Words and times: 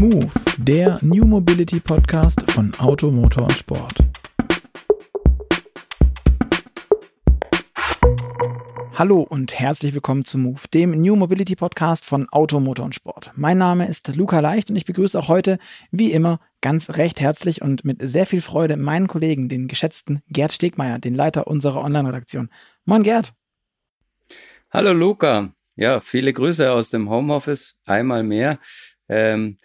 Move, 0.00 0.32
der 0.56 0.98
New 1.02 1.26
Mobility 1.26 1.78
Podcast 1.78 2.40
von 2.52 2.72
Auto, 2.76 3.10
Motor 3.10 3.44
und 3.44 3.52
Sport. 3.52 3.96
Hallo 8.94 9.20
und 9.20 9.60
herzlich 9.60 9.92
willkommen 9.92 10.24
zu 10.24 10.38
Move, 10.38 10.62
dem 10.72 10.92
New 11.02 11.16
Mobility 11.16 11.54
Podcast 11.54 12.06
von 12.06 12.26
Auto, 12.30 12.60
Motor 12.60 12.86
und 12.86 12.94
Sport. 12.94 13.32
Mein 13.36 13.58
Name 13.58 13.88
ist 13.88 14.16
Luca 14.16 14.40
Leicht 14.40 14.70
und 14.70 14.76
ich 14.76 14.86
begrüße 14.86 15.18
auch 15.18 15.28
heute, 15.28 15.58
wie 15.90 16.12
immer, 16.12 16.40
ganz 16.62 16.96
recht 16.96 17.20
herzlich 17.20 17.60
und 17.60 17.84
mit 17.84 17.98
sehr 18.00 18.24
viel 18.24 18.40
Freude 18.40 18.78
meinen 18.78 19.06
Kollegen, 19.06 19.50
den 19.50 19.68
geschätzten 19.68 20.22
Gerd 20.30 20.54
Stegmeier, 20.54 20.98
den 20.98 21.14
Leiter 21.14 21.46
unserer 21.46 21.84
Online-Redaktion. 21.84 22.48
Moin 22.86 23.02
Gerd. 23.02 23.34
Hallo 24.70 24.94
Luca. 24.94 25.52
Ja, 25.76 26.00
viele 26.00 26.32
Grüße 26.32 26.72
aus 26.72 26.88
dem 26.88 27.10
Homeoffice, 27.10 27.78
einmal 27.84 28.22
mehr. 28.22 28.58
Ähm, 29.10 29.58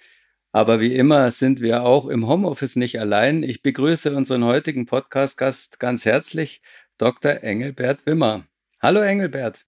aber 0.55 0.79
wie 0.79 0.95
immer 0.95 1.31
sind 1.31 1.59
wir 1.59 1.83
auch 1.83 2.07
im 2.07 2.29
Homeoffice 2.29 2.77
nicht 2.77 2.97
allein. 2.97 3.43
Ich 3.43 3.61
begrüße 3.61 4.15
unseren 4.15 4.45
heutigen 4.45 4.85
Podcast-Gast 4.85 5.81
ganz 5.81 6.05
herzlich, 6.05 6.61
Dr. 6.97 7.43
Engelbert 7.43 8.05
Wimmer. 8.05 8.45
Hallo 8.81 9.01
Engelbert. 9.01 9.65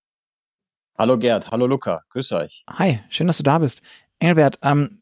Hallo 0.98 1.20
Gerd, 1.20 1.52
hallo 1.52 1.68
Luca, 1.68 2.06
grüß 2.12 2.32
euch. 2.32 2.64
Hi, 2.70 3.02
schön, 3.10 3.28
dass 3.28 3.36
du 3.36 3.44
da 3.44 3.60
bist. 3.60 3.82
Engelbert, 4.20 4.60
ähm, 4.64 5.02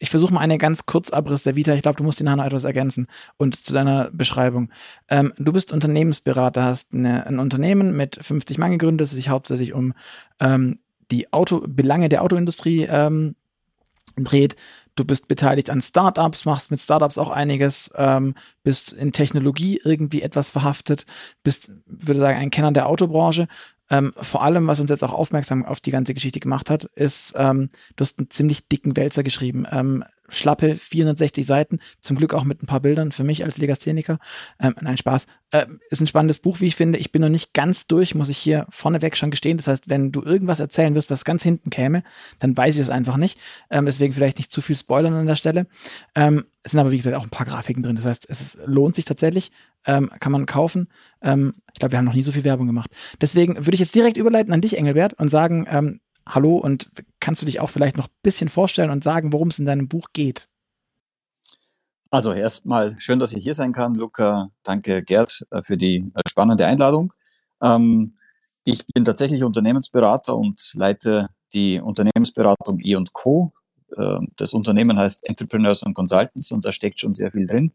ich 0.00 0.10
versuche 0.10 0.34
mal 0.34 0.40
eine 0.40 0.58
ganz 0.58 0.86
Kurzabriss 0.86 1.44
der 1.44 1.54
Vita. 1.54 1.74
Ich 1.74 1.82
glaube, 1.82 1.98
du 1.98 2.02
musst 2.02 2.20
nachher 2.20 2.34
noch 2.34 2.46
etwas 2.46 2.64
ergänzen. 2.64 3.06
Und 3.36 3.54
zu 3.54 3.72
deiner 3.72 4.10
Beschreibung. 4.10 4.72
Ähm, 5.08 5.32
du 5.38 5.52
bist 5.52 5.72
Unternehmensberater, 5.72 6.64
hast 6.64 6.92
eine, 6.92 7.24
ein 7.28 7.38
Unternehmen 7.38 7.96
mit 7.96 8.18
50 8.20 8.58
Mann 8.58 8.72
gegründet, 8.72 9.04
das 9.04 9.10
sich 9.12 9.28
hauptsächlich 9.28 9.74
um 9.74 9.94
ähm, 10.40 10.80
die 11.12 11.32
Auto, 11.32 11.62
Belange 11.68 12.08
der 12.08 12.22
Autoindustrie 12.22 12.88
ähm, 12.90 13.36
dreht. 14.16 14.56
Du 14.96 15.04
bist 15.04 15.28
beteiligt 15.28 15.70
an 15.70 15.80
Startups, 15.80 16.44
machst 16.44 16.70
mit 16.70 16.80
Startups 16.80 17.18
auch 17.18 17.30
einiges, 17.30 17.90
ähm, 17.96 18.34
bist 18.62 18.92
in 18.92 19.12
Technologie 19.12 19.80
irgendwie 19.82 20.22
etwas 20.22 20.50
verhaftet, 20.50 21.06
bist, 21.42 21.72
würde 21.86 22.20
sagen, 22.20 22.38
ein 22.38 22.50
Kenner 22.50 22.72
der 22.72 22.86
Autobranche. 22.86 23.48
Ähm, 23.88 24.12
vor 24.16 24.42
allem, 24.42 24.66
was 24.66 24.78
uns 24.78 24.90
jetzt 24.90 25.02
auch 25.02 25.12
aufmerksam 25.12 25.64
auf 25.64 25.80
die 25.80 25.90
ganze 25.90 26.14
Geschichte 26.14 26.38
gemacht 26.38 26.70
hat, 26.70 26.84
ist, 26.84 27.34
ähm, 27.36 27.68
du 27.96 28.02
hast 28.02 28.18
einen 28.18 28.30
ziemlich 28.30 28.68
dicken 28.68 28.96
Wälzer 28.96 29.22
geschrieben. 29.22 29.66
Ähm, 29.70 30.04
schlappe 30.30 30.76
460 30.76 31.44
Seiten, 31.44 31.78
zum 32.00 32.16
Glück 32.16 32.34
auch 32.34 32.44
mit 32.44 32.62
ein 32.62 32.66
paar 32.66 32.80
Bildern 32.80 33.12
für 33.12 33.24
mich 33.24 33.44
als 33.44 33.58
Legastheniker. 33.58 34.18
Ähm, 34.58 34.74
nein, 34.80 34.96
Spaß. 34.96 35.26
Äh, 35.50 35.66
ist 35.90 36.00
ein 36.00 36.06
spannendes 36.06 36.38
Buch, 36.38 36.60
wie 36.60 36.66
ich 36.66 36.76
finde. 36.76 36.98
Ich 36.98 37.12
bin 37.12 37.22
noch 37.22 37.28
nicht 37.28 37.52
ganz 37.54 37.86
durch, 37.86 38.14
muss 38.14 38.28
ich 38.28 38.38
hier 38.38 38.66
vorneweg 38.70 39.16
schon 39.16 39.30
gestehen. 39.30 39.56
Das 39.56 39.66
heißt, 39.66 39.90
wenn 39.90 40.12
du 40.12 40.22
irgendwas 40.22 40.60
erzählen 40.60 40.94
wirst, 40.94 41.10
was 41.10 41.24
ganz 41.24 41.42
hinten 41.42 41.70
käme, 41.70 42.02
dann 42.38 42.56
weiß 42.56 42.76
ich 42.76 42.82
es 42.82 42.90
einfach 42.90 43.16
nicht. 43.16 43.38
Ähm, 43.68 43.84
deswegen 43.84 44.14
vielleicht 44.14 44.38
nicht 44.38 44.52
zu 44.52 44.60
viel 44.60 44.76
spoilern 44.76 45.14
an 45.14 45.26
der 45.26 45.36
Stelle. 45.36 45.66
Ähm, 46.14 46.44
es 46.62 46.72
sind 46.72 46.80
aber, 46.80 46.92
wie 46.92 46.96
gesagt, 46.96 47.16
auch 47.16 47.24
ein 47.24 47.30
paar 47.30 47.46
Grafiken 47.46 47.82
drin. 47.82 47.96
Das 47.96 48.04
heißt, 48.04 48.26
es 48.28 48.40
ist, 48.40 48.58
lohnt 48.66 48.94
sich 48.94 49.04
tatsächlich. 49.04 49.50
Ähm, 49.86 50.10
kann 50.20 50.32
man 50.32 50.46
kaufen. 50.46 50.88
Ähm, 51.22 51.54
ich 51.72 51.80
glaube, 51.80 51.92
wir 51.92 51.98
haben 51.98 52.04
noch 52.04 52.14
nie 52.14 52.22
so 52.22 52.32
viel 52.32 52.44
Werbung 52.44 52.66
gemacht. 52.66 52.90
Deswegen 53.20 53.56
würde 53.56 53.74
ich 53.74 53.80
jetzt 53.80 53.94
direkt 53.94 54.18
überleiten 54.18 54.52
an 54.52 54.60
dich, 54.60 54.76
Engelbert, 54.76 55.14
und 55.14 55.30
sagen, 55.30 55.66
ähm, 55.70 56.00
hallo 56.26 56.56
und 56.56 56.90
kannst 57.20 57.42
du 57.42 57.46
dich 57.46 57.60
auch 57.60 57.70
vielleicht 57.70 57.96
noch 57.96 58.08
ein 58.08 58.14
bisschen 58.22 58.48
vorstellen 58.48 58.90
und 58.90 59.04
sagen, 59.04 59.32
worum 59.32 59.48
es 59.48 59.58
in 59.58 59.66
deinem 59.66 59.88
Buch 59.88 60.08
geht? 60.12 60.48
Also 62.10 62.32
erstmal 62.32 62.98
schön, 62.98 63.20
dass 63.20 63.32
ich 63.32 63.42
hier 63.44 63.54
sein 63.54 63.72
kann, 63.72 63.94
Luca. 63.94 64.50
Danke, 64.64 65.04
Gerd, 65.04 65.46
äh, 65.50 65.62
für 65.62 65.76
die 65.76 66.10
äh, 66.14 66.28
spannende 66.28 66.66
Einladung. 66.66 67.12
Ähm, 67.62 68.16
ich 68.64 68.84
bin 68.88 69.04
tatsächlich 69.04 69.44
Unternehmensberater 69.44 70.36
und 70.36 70.72
leite 70.74 71.28
die 71.52 71.80
Unternehmensberatung 71.80 72.80
E 72.80 72.96
Co. 73.12 73.52
Ähm, 73.96 74.28
das 74.36 74.54
Unternehmen 74.54 74.98
heißt 74.98 75.28
Entrepreneurs 75.28 75.84
and 75.84 75.94
Consultants 75.94 76.50
und 76.50 76.64
da 76.64 76.72
steckt 76.72 76.98
schon 76.98 77.12
sehr 77.12 77.30
viel 77.30 77.46
drin. 77.46 77.72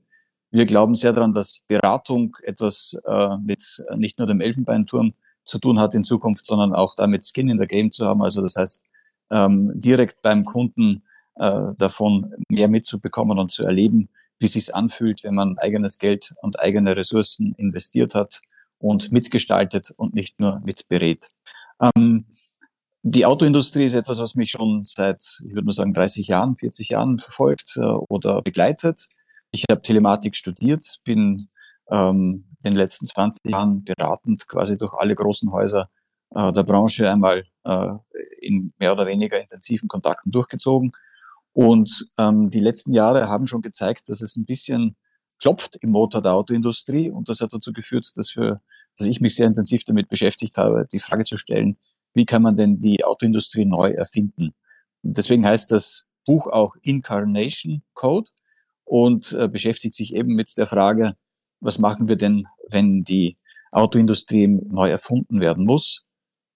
Wir 0.52 0.66
glauben 0.66 0.96
sehr 0.96 1.14
daran, 1.14 1.34
dass 1.34 1.64
Beratung 1.68 2.36
etwas 2.44 3.02
äh, 3.06 3.38
mit 3.38 3.84
nicht 3.96 4.18
nur 4.20 4.28
dem 4.28 4.42
Elfenbeinturm 4.42 5.14
zu 5.46 5.60
tun 5.60 5.80
hat 5.80 5.96
in 5.96 6.04
Zukunft, 6.04 6.46
sondern 6.46 6.74
auch 6.74 6.96
damit 6.96 7.26
Skin 7.26 7.50
in 7.50 7.58
the 7.58 7.68
Game 7.68 7.92
zu 7.92 8.06
haben. 8.06 8.22
Also 8.22 8.42
das 8.42 8.56
heißt, 8.56 8.84
ähm, 9.32 9.72
direkt 9.76 10.22
beim 10.22 10.44
Kunden 10.44 11.04
äh, 11.36 11.62
davon 11.78 12.34
mehr 12.50 12.68
mitzubekommen 12.68 13.40
und 13.40 13.52
zu 13.52 13.64
erleben, 13.64 14.10
wie 14.40 14.48
sich's 14.48 14.70
anfühlt, 14.70 15.24
wenn 15.24 15.36
man 15.36 15.58
eigenes 15.58 15.98
Geld 15.98 16.34
und 16.42 16.60
eigene 16.60 16.96
Ressourcen 16.96 17.54
investiert 17.58 18.16
hat 18.16 18.42
und 18.80 19.12
mitgestaltet 19.12 19.92
und 19.96 20.14
nicht 20.14 20.40
nur 20.40 20.60
mitberät. 20.62 21.30
Ähm, 21.82 22.26
die 23.08 23.26
Autoindustrie 23.26 23.86
ist 23.86 23.94
etwas, 23.94 24.20
was 24.20 24.36
mich 24.36 24.52
schon 24.52 24.84
seit, 24.84 25.40
ich 25.46 25.54
würde 25.54 25.66
mal 25.66 25.74
sagen, 25.74 25.94
30 25.94 26.28
Jahren, 26.28 26.58
40 26.58 26.90
Jahren 26.90 27.20
verfolgt 27.20 27.78
äh, 27.78 27.82
oder 27.82 28.42
begleitet. 28.42 29.10
Ich 29.52 29.66
habe 29.70 29.82
Telematik 29.82 30.36
studiert, 30.36 31.00
bin 31.04 31.48
ähm, 31.90 32.46
in 32.64 32.72
den 32.72 32.78
letzten 32.78 33.06
20 33.06 33.52
Jahren 33.52 33.84
beratend 33.84 34.48
quasi 34.48 34.78
durch 34.78 34.94
alle 34.94 35.16
großen 35.16 35.52
Häuser 35.52 35.90
äh, 36.32 36.52
der 36.52 36.64
Branche 36.64 37.10
einmal 37.10 37.46
äh, 37.64 37.90
in 38.42 38.74
mehr 38.80 38.92
oder 38.92 39.06
weniger 39.06 39.40
intensiven 39.40 39.88
Kontakten 39.88 40.32
durchgezogen. 40.32 40.92
Und 41.54 42.12
ähm, 42.18 42.50
die 42.50 42.60
letzten 42.60 42.94
Jahre 42.94 43.30
haben 43.30 43.48
schon 43.48 43.62
gezeigt, 43.62 44.10
dass 44.10 44.22
es 44.22 44.36
ein 44.36 44.46
bisschen 44.46 44.98
klopft 45.40 45.78
im 45.78 45.92
Motor 45.92 46.22
der 46.22 46.34
Autoindustrie. 46.34 47.10
Und 47.10 47.30
das 47.30 47.40
hat 47.40 47.54
dazu 47.54 47.72
geführt, 47.72 48.12
dass, 48.16 48.36
wir, 48.36 48.62
dass 48.98 49.08
ich 49.08 49.22
mich 49.22 49.36
sehr 49.36 49.48
intensiv 49.48 49.84
damit 49.84 50.10
beschäftigt 50.10 50.58
habe, 50.58 50.88
die 50.92 51.00
Frage 51.00 51.24
zu 51.24 51.38
stellen, 51.38 51.78
wie 52.14 52.26
kann 52.26 52.42
man 52.42 52.56
denn 52.56 52.80
die 52.80 53.04
Autoindustrie 53.04 53.66
neu 53.66 53.90
erfinden? 53.90 54.54
Deswegen 55.04 55.46
heißt 55.46 55.72
das 55.72 56.08
Buch 56.26 56.48
auch 56.48 56.76
Incarnation 56.82 57.84
Code 57.94 58.30
und 58.84 59.34
äh, 59.34 59.48
beschäftigt 59.48 59.94
sich 59.94 60.16
eben 60.16 60.34
mit 60.36 60.58
der 60.58 60.68
Frage, 60.68 61.14
was 61.60 61.80
machen 61.80 62.08
wir 62.08 62.16
denn, 62.16 62.48
wenn 62.70 63.04
die 63.04 63.38
Autoindustrie 63.72 64.48
neu 64.48 64.90
erfunden 64.90 65.40
werden 65.42 65.66
muss? 65.66 66.04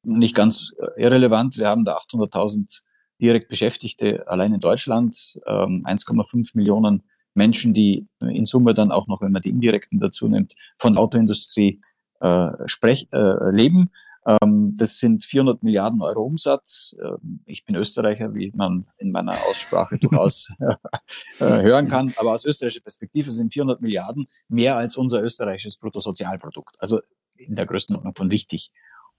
Nicht 0.03 0.35
ganz 0.35 0.73
äh, 0.79 1.01
irrelevant. 1.01 1.57
Wir 1.57 1.67
haben 1.67 1.85
da 1.85 1.97
800.000 1.97 2.81
direkt 3.19 3.49
Beschäftigte 3.49 4.27
allein 4.27 4.53
in 4.53 4.59
Deutschland, 4.59 5.13
1,5 5.45 6.33
ähm, 6.33 6.43
Millionen 6.53 7.03
Menschen, 7.33 7.73
die 7.73 8.07
in 8.21 8.45
Summe 8.45 8.73
dann 8.73 8.91
auch 8.91 9.07
noch, 9.07 9.21
wenn 9.21 9.31
man 9.31 9.41
die 9.41 9.49
indirekten 9.49 9.99
dazu 9.99 10.27
nimmt, 10.27 10.55
von 10.77 10.97
Autoindustrie 10.97 11.81
äh, 12.21 12.49
sprech, 12.65 13.07
äh, 13.11 13.49
leben. 13.51 13.91
Ähm, 14.29 14.75
das 14.77 14.99
sind 14.99 15.25
400 15.25 15.63
Milliarden 15.63 16.01
Euro 16.01 16.23
Umsatz. 16.23 16.95
Ähm, 17.01 17.41
ich 17.45 17.65
bin 17.65 17.75
Österreicher, 17.75 18.33
wie 18.35 18.51
man 18.55 18.85
in 18.97 19.11
meiner 19.11 19.33
Aussprache 19.49 19.97
durchaus 20.01 20.53
äh, 20.59 21.63
hören 21.63 21.87
kann. 21.87 22.13
Aber 22.17 22.33
aus 22.33 22.45
österreichischer 22.45 22.83
Perspektive 22.83 23.31
sind 23.31 23.53
400 23.53 23.81
Milliarden 23.81 24.27
mehr 24.47 24.77
als 24.77 24.97
unser 24.97 25.23
österreichisches 25.23 25.77
Bruttosozialprodukt. 25.77 26.75
Also 26.79 26.99
in 27.37 27.55
der 27.55 27.65
Größenordnung 27.65 28.13
von 28.15 28.29
wichtig. 28.29 28.71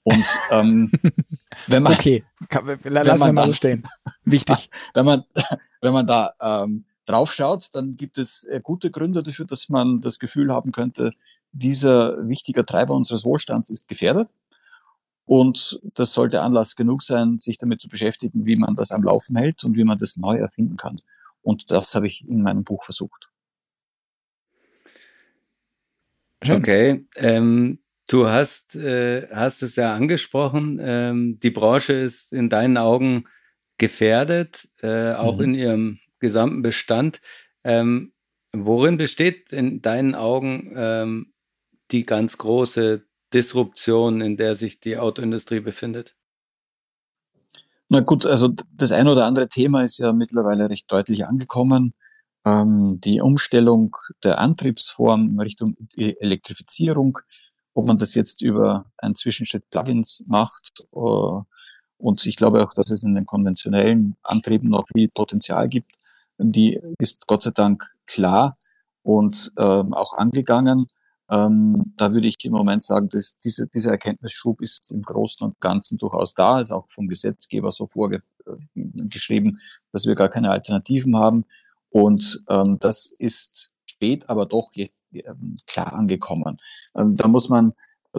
Und 0.03 0.25
ähm, 0.50 0.93
wenn 1.66 1.82
man 1.82 1.92
okay, 1.92 2.25
lassen 2.84 3.21
wir 3.21 3.32
mal 3.32 3.47
so 3.47 3.53
stehen. 3.53 3.82
Wichtig. 4.25 4.71
Wenn 4.94 5.04
man 5.04 5.25
wenn 5.82 5.92
man 5.92 6.06
da 6.06 6.32
ähm, 6.41 6.87
drauf 7.04 7.34
schaut, 7.34 7.69
dann 7.75 7.97
gibt 7.97 8.16
es 8.16 8.44
äh, 8.44 8.60
gute 8.62 8.91
Gründe 8.91 9.22
dafür, 9.22 9.44
dass 9.44 9.69
man 9.69 10.00
das 10.00 10.19
Gefühl 10.19 10.53
haben 10.53 10.72
könnte, 10.72 11.10
dieser 11.53 12.28
wichtiger 12.28 12.65
Treiber 12.65 12.94
unseres 12.94 13.25
Wohlstands 13.25 13.69
ist 13.69 13.88
gefährdet. 13.88 14.31
Und 15.31 15.81
das 15.95 16.13
sollte 16.13 16.43
Anlass 16.43 16.75
genug 16.75 17.05
sein, 17.05 17.39
sich 17.39 17.57
damit 17.57 17.81
zu 17.81 17.89
beschäftigen, 17.89 18.47
wie 18.47 18.57
man 18.57 18.75
das 18.75 18.91
am 18.91 19.05
Laufen 19.05 19.37
hält 19.37 19.63
und 19.63 19.77
wie 19.77 19.85
man 19.85 19.97
das 19.97 20.17
neu 20.17 20.35
erfinden 20.35 20.77
kann. 20.77 21.01
Und 21.41 21.71
das 21.71 21.95
habe 21.95 22.09
ich 22.09 22.29
in 22.29 22.43
meinem 22.43 22.65
Buch 22.65 22.83
versucht. 22.83 23.31
Okay, 26.45 27.07
ähm, 27.15 27.79
du 28.09 28.27
hast, 28.27 28.75
äh, 28.75 29.29
hast 29.31 29.63
es 29.63 29.77
ja 29.77 29.95
angesprochen, 29.95 30.81
ähm, 30.83 31.39
die 31.39 31.51
Branche 31.53 31.93
ist 31.93 32.33
in 32.33 32.49
deinen 32.49 32.77
Augen 32.77 33.27
gefährdet, 33.78 34.69
äh, 34.83 35.13
auch 35.13 35.37
mhm. 35.37 35.45
in 35.45 35.54
ihrem 35.54 35.99
gesamten 36.19 36.63
Bestand. 36.63 37.21
Ähm, 37.63 38.15
worin 38.53 38.97
besteht 38.97 39.53
in 39.53 39.81
deinen 39.81 40.16
Augen 40.16 40.72
ähm, 40.75 41.33
die 41.93 42.04
ganz 42.04 42.37
große 42.37 43.07
Disruption, 43.32 44.21
in 44.21 44.36
der 44.36 44.54
sich 44.54 44.80
die 44.80 44.98
Autoindustrie 44.98 45.60
befindet? 45.60 46.16
Na 47.88 48.00
gut, 48.00 48.24
also 48.24 48.48
das 48.72 48.92
eine 48.92 49.10
oder 49.10 49.27
andere 49.27 49.48
Thema 49.48 49.82
ist 49.82 49.98
ja 49.98 50.12
mittlerweile 50.12 50.71
recht 50.71 50.91
deutlich 50.92 51.27
angekommen. 51.27 51.94
Ähm, 52.44 53.00
die 53.00 53.21
Umstellung 53.21 53.97
der 54.22 54.38
Antriebsform 54.38 55.38
Richtung 55.41 55.77
e-, 55.97 56.15
Elektrifizierung, 56.21 57.18
ob 57.74 57.86
man 57.86 57.98
das 57.98 58.15
jetzt 58.15 58.42
über 58.42 58.86
einen 58.98 59.15
Zwischenschritt 59.16 59.68
Plugins 59.71 60.24
macht. 60.28 60.84
Uh, 60.92 61.42
und 61.98 62.24
ich 62.27 62.36
glaube 62.36 62.62
auch, 62.65 62.74
dass 62.74 62.91
es 62.91 63.03
in 63.03 63.15
den 63.15 63.27
konventionellen 63.27 64.16
Antrieben 64.22 64.71
noch 64.71 64.84
viel 64.92 65.09
Potenzial 65.09 65.68
gibt. 65.68 65.92
Die 66.38 66.80
ist 66.98 67.27
Gott 67.27 67.42
sei 67.42 67.50
Dank 67.50 67.92
klar 68.06 68.56
und 69.03 69.53
ähm, 69.59 69.92
auch 69.94 70.15
angegangen. 70.15 70.86
Ähm, 71.30 71.92
da 71.97 72.12
würde 72.12 72.27
ich 72.27 72.44
im 72.44 72.53
Moment 72.53 72.82
sagen, 72.82 73.09
dass 73.09 73.38
diese, 73.38 73.68
dieser 73.68 73.92
Erkenntnisschub 73.92 74.60
ist 74.60 74.91
im 74.91 75.03
Großen 75.03 75.47
und 75.47 75.60
Ganzen 75.60 75.97
durchaus 75.98 76.34
da, 76.34 76.60
ist 76.60 76.72
auch 76.72 76.88
vom 76.88 77.06
Gesetzgeber 77.06 77.71
so 77.71 77.86
vorge 77.86 78.21
geschrieben, 78.74 79.60
dass 79.92 80.06
wir 80.06 80.15
gar 80.15 80.28
keine 80.28 80.50
Alternativen 80.50 81.16
haben. 81.16 81.44
Und 81.91 82.44
ähm, 82.48 82.78
das 82.80 83.15
ist 83.18 83.71
spät, 83.84 84.28
aber 84.28 84.47
doch 84.47 84.71
jetzt, 84.74 84.94
ähm, 85.12 85.56
klar 85.66 85.92
angekommen. 85.92 86.59
Ähm, 86.97 87.16
da 87.16 87.28
muss 87.28 87.48
man 87.48 87.74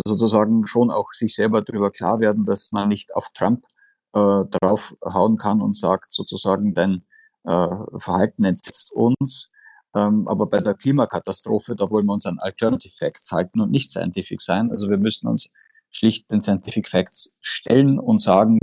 sozusagen 0.06 0.68
schon 0.68 0.92
auch 0.92 1.12
sich 1.12 1.36
selber 1.36 1.62
darüber 1.62 1.92
klar 1.92 2.20
werden, 2.20 2.46
dass 2.46 2.72
man 2.72 2.88
nicht 2.88 3.16
auf 3.16 3.30
Trump 3.34 3.66
äh, 4.14 4.44
draufhauen 4.46 5.38
kann 5.38 5.62
und 5.62 5.76
sagt 5.76 6.12
sozusagen, 6.12 6.74
dein 6.74 7.04
äh, 7.44 7.68
Verhalten 7.98 8.44
entsetzt 8.44 8.94
uns. 8.94 9.52
Ähm, 9.96 10.28
aber 10.28 10.46
bei 10.46 10.60
der 10.60 10.74
Klimakatastrophe, 10.74 11.76
da 11.76 11.90
wollen 11.90 12.06
wir 12.06 12.14
uns 12.14 12.26
an 12.26 12.40
Alternative 12.40 12.94
Facts 12.94 13.32
halten 13.32 13.60
und 13.60 13.72
nicht 13.72 13.92
Scientific 13.92 14.42
sein. 14.42 14.72
Also 14.72 14.90
wir 14.90 14.98
müssen 14.98 15.28
uns 15.28 15.52
schlicht 15.90 16.32
den 16.32 16.42
Scientific 16.42 16.88
Facts 16.88 17.38
stellen 17.42 18.00
und 18.00 18.20
sagen, 18.20 18.58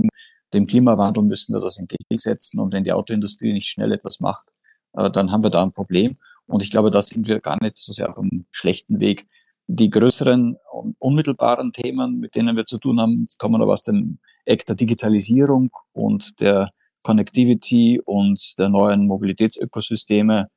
dem 0.53 0.65
Klimawandel 0.65 1.23
müssen 1.23 1.53
wir 1.53 1.61
das 1.61 1.77
entgegensetzen. 1.77 2.59
Und 2.59 2.73
wenn 2.73 2.83
die 2.83 2.91
Autoindustrie 2.93 3.53
nicht 3.53 3.69
schnell 3.69 3.91
etwas 3.91 4.19
macht, 4.19 4.49
äh, 4.93 5.11
dann 5.11 5.31
haben 5.31 5.43
wir 5.43 5.51
da 5.51 5.61
ein 5.61 5.73
Problem. 5.73 6.17
Und 6.47 6.63
ich 6.63 6.71
glaube, 6.71 6.89
da 6.89 7.01
sind 7.01 7.27
wir 7.27 7.39
gar 7.39 7.61
nicht 7.61 7.77
so 7.77 7.93
sehr 7.93 8.09
auf 8.09 8.17
einem 8.17 8.45
schlechten 8.49 8.99
Weg. 8.99 9.25
Die 9.67 9.91
größeren 9.91 10.57
unmittelbaren 10.97 11.71
Themen, 11.71 12.19
mit 12.19 12.33
denen 12.33 12.57
wir 12.57 12.65
zu 12.65 12.79
tun 12.79 12.99
haben, 12.99 13.27
kommen 13.37 13.61
aber 13.61 13.73
aus 13.73 13.83
dem 13.83 14.17
Eck 14.45 14.65
der 14.65 14.75
Digitalisierung 14.75 15.69
und 15.91 16.41
der 16.41 16.71
Connectivity 17.03 18.01
und 18.03 18.57
der 18.57 18.69
neuen 18.69 19.05
Mobilitätsökosysteme 19.05 20.49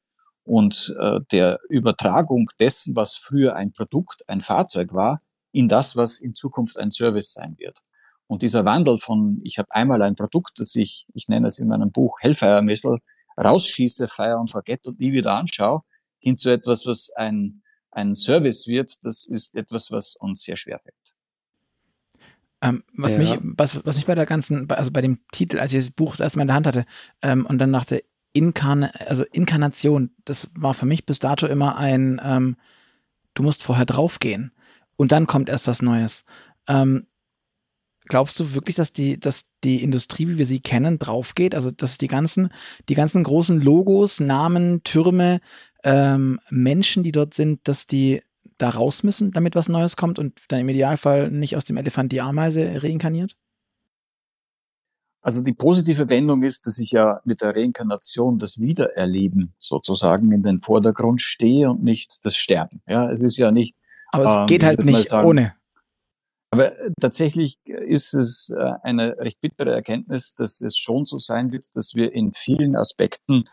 und 0.45 0.95
äh, 0.99 1.21
der 1.31 1.61
Übertragung 1.69 2.51
dessen, 2.59 2.97
was 2.97 3.15
früher 3.15 3.55
ein 3.55 3.73
Produkt, 3.73 4.29
ein 4.29 4.41
Fahrzeug 4.41 4.93
war, 4.93 5.19
in 5.53 5.69
das, 5.69 5.97
was 5.97 6.19
in 6.19 6.35
Zukunft 6.35 6.79
ein 6.79 6.91
Service 6.91 7.33
sein 7.33 7.57
wird. 7.59 7.79
Und 8.27 8.43
dieser 8.43 8.65
Wandel 8.65 8.99
von, 8.99 9.41
ich 9.45 9.59
habe 9.59 9.71
einmal 9.73 10.03
ein 10.03 10.15
Produkt, 10.15 10.59
das 10.59 10.75
ich, 10.75 11.07
ich 11.13 11.29
nenne 11.29 11.49
es 11.49 11.59
in 11.59 11.69
meinem 11.69 11.93
Buch 11.93 12.19
Hellfire 12.21 12.63
Missile, 12.63 12.99
rausschieße, 13.43 14.09
fire 14.09 14.39
und 14.39 14.51
forget 14.51 14.87
und 14.87 14.99
nie 14.99 15.13
wieder 15.13 15.35
anschaue, 15.35 15.83
hin 16.19 16.37
zu 16.37 16.51
etwas, 16.51 16.87
was 16.87 17.11
ein, 17.11 17.63
ein 17.91 18.15
Service 18.15 18.67
wird, 18.67 19.05
das 19.05 19.27
ist 19.27 19.55
etwas, 19.55 19.91
was 19.91 20.17
uns 20.17 20.43
sehr 20.43 20.57
schwer 20.57 20.79
fällt. 20.79 20.97
Ähm, 22.63 22.85
was, 22.95 23.13
ja. 23.13 23.19
mich, 23.19 23.39
was, 23.43 23.85
was 23.85 23.97
mich 23.97 24.07
bei 24.07 24.15
der 24.15 24.25
ganzen, 24.25 24.71
also 24.71 24.93
bei 24.93 25.01
dem 25.01 25.19
Titel, 25.33 25.59
als 25.59 25.73
ich 25.73 25.85
das 25.85 25.91
Buch 25.91 26.13
das 26.13 26.21
erste 26.21 26.39
Mal 26.39 26.45
in 26.45 26.49
der 26.49 26.57
Hand 26.57 26.67
hatte 26.69 26.87
ähm, 27.21 27.45
und 27.45 27.59
dann 27.59 27.71
nach 27.71 27.85
der 27.85 28.03
Inkarn 28.33 28.85
also 28.85 29.25
Inkarnation, 29.33 30.11
das 30.25 30.51
war 30.55 30.75
für 30.75 30.87
mich 30.87 31.07
bis 31.07 31.19
dato 31.19 31.47
immer 31.47 31.77
ein, 31.77 32.21
ähm, 32.25 32.57
du 33.35 33.43
musst 33.43 33.63
vorher 33.63 33.85
draufgehen 33.85 34.53
und 34.97 35.13
dann 35.13 35.27
kommt 35.27 35.49
erst 35.49 35.67
was 35.67 35.83
Neues. 35.83 36.25
Ähm, 36.69 37.07
glaubst 38.07 38.39
du 38.41 38.55
wirklich, 38.55 38.77
dass 38.77 38.93
die, 38.93 39.19
dass 39.19 39.47
die 39.65 39.83
Industrie, 39.83 40.29
wie 40.29 40.39
wir 40.39 40.47
sie 40.47 40.61
kennen, 40.61 40.99
draufgeht? 40.99 41.55
Also, 41.55 41.71
dass 41.71 41.99
die 41.99 42.09
ganzen, 42.09 42.51
die 42.89 42.95
ganzen 42.95 43.25
großen 43.25 43.61
Logos, 43.61 44.21
Namen, 44.21 44.83
Türme, 44.85 45.41
ähm, 45.85 46.41
Menschen, 46.51 47.03
die 47.03 47.13
dort 47.13 47.35
sind, 47.35 47.67
dass 47.69 47.87
die 47.87 48.23
da 48.59 48.71
raus 48.71 49.03
müssen, 49.03 49.31
damit 49.33 49.55
was 49.55 49.69
Neues 49.69 49.97
kommt 49.97 50.19
und 50.19 50.41
dann 50.49 50.61
im 50.61 50.69
Idealfall 50.69 51.31
nicht 51.31 51.57
aus 51.57 51.65
dem 51.65 51.77
Elefant 51.77 52.13
die 52.13 52.21
Ameise 52.21 52.83
reinkarniert? 52.83 53.37
Also 55.23 55.41
die 55.41 55.53
positive 55.53 56.09
Wendung 56.09 56.43
ist, 56.43 56.67
dass 56.67 56.79
ich 56.79 56.91
ja 56.91 57.21
mit 57.25 57.41
der 57.41 57.55
Reinkarnation 57.55 58.39
das 58.39 58.59
Wiedererleben 58.59 59.55
sozusagen 59.57 60.33
in 60.33 60.43
den 60.43 60.59
Vordergrund 60.59 61.23
stehe 61.23 61.71
und 61.71 61.83
nicht 61.83 62.25
das 62.25 62.37
Sterben. 62.37 62.83
Ja, 62.89 63.09
es 63.11 63.23
ist 63.23 63.37
ja 63.37 63.53
nicht. 63.53 63.77
Aber 64.09 64.25
es 64.25 64.37
ähm, 64.37 64.47
geht 64.47 64.65
halt 64.65 64.85
nicht 64.85 65.09
sagen, 65.09 65.29
ohne. 65.29 65.55
Aber 66.51 66.77
äh, 66.77 66.91
tatsächlich 67.01 67.57
ist 67.65 68.15
es 68.15 68.51
äh, 68.51 68.73
eine 68.83 69.17
recht 69.19 69.41
bittere 69.41 69.73
Erkenntnis, 69.73 70.35
dass 70.35 70.61
es 70.61 70.77
schon 70.77 71.05
so 71.05 71.19
sein 71.19 71.53
wird, 71.53 71.67
dass 71.75 71.95
wir 71.95 72.13
in 72.13 72.33
vielen 72.35 72.75
Aspekten 72.75 73.45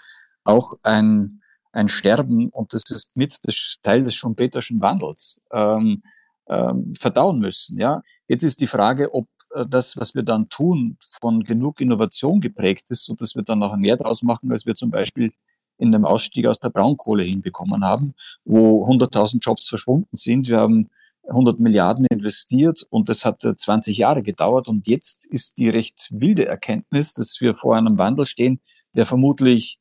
auch 0.44 0.74
ein, 0.81 1.42
ein 1.72 1.88
Sterben, 1.88 2.50
und 2.50 2.74
das 2.74 2.89
ist 2.89 3.15
mit 3.15 3.38
das 3.44 3.77
Teil 3.83 4.04
des 4.04 4.15
schumpeterschen 4.15 4.81
Wandels, 4.81 5.39
ähm, 5.51 6.01
ähm, 6.48 6.95
verdauen 7.00 7.39
müssen. 7.39 7.80
Ja, 7.80 8.01
Jetzt 8.30 8.44
ist 8.44 8.62
die 8.62 8.68
Frage, 8.68 9.13
ob 9.13 9.27
das, 9.68 9.98
was 9.98 10.16
wir 10.16 10.24
dann 10.24 10.50
tun, 10.50 10.98
von 11.00 11.44
genug 11.44 11.81
Innovation 11.81 12.42
geprägt 12.42 12.92
ist, 12.92 13.06
so 13.06 13.16
dass 13.16 13.36
wir 13.36 13.44
dann 13.44 13.60
noch 13.60 13.75
mehr 13.75 13.98
draus 13.98 14.22
machen, 14.22 14.51
als 14.51 14.66
wir 14.66 14.75
zum 14.75 14.92
Beispiel 14.92 15.31
in 15.78 15.92
dem 15.92 16.06
Ausstieg 16.06 16.46
aus 16.46 16.60
der 16.60 16.69
Braunkohle 16.69 17.24
hinbekommen 17.24 17.84
haben, 17.84 18.13
wo 18.46 18.86
100.000 18.86 19.40
Jobs 19.42 19.68
verschwunden 19.68 20.16
sind. 20.16 20.48
Wir 20.48 20.60
haben 20.60 20.90
100 21.30 21.60
Milliarden 21.60 22.06
investiert 22.10 22.86
und 22.90 23.10
das 23.10 23.24
hat 23.25 23.42
20 23.42 23.98
Jahre 23.98 24.22
gedauert. 24.22 24.68
Und 24.68 24.88
jetzt 24.88 25.25
ist 25.25 25.57
die 25.57 25.69
recht 25.69 26.10
wilde 26.12 26.46
Erkenntnis, 26.46 27.13
dass 27.13 27.40
wir 27.40 27.56
vor 27.56 27.75
einem 27.75 27.98
Wandel 27.98 28.25
stehen, 28.25 28.60
der 28.94 29.06
vermutlich, 29.06 29.80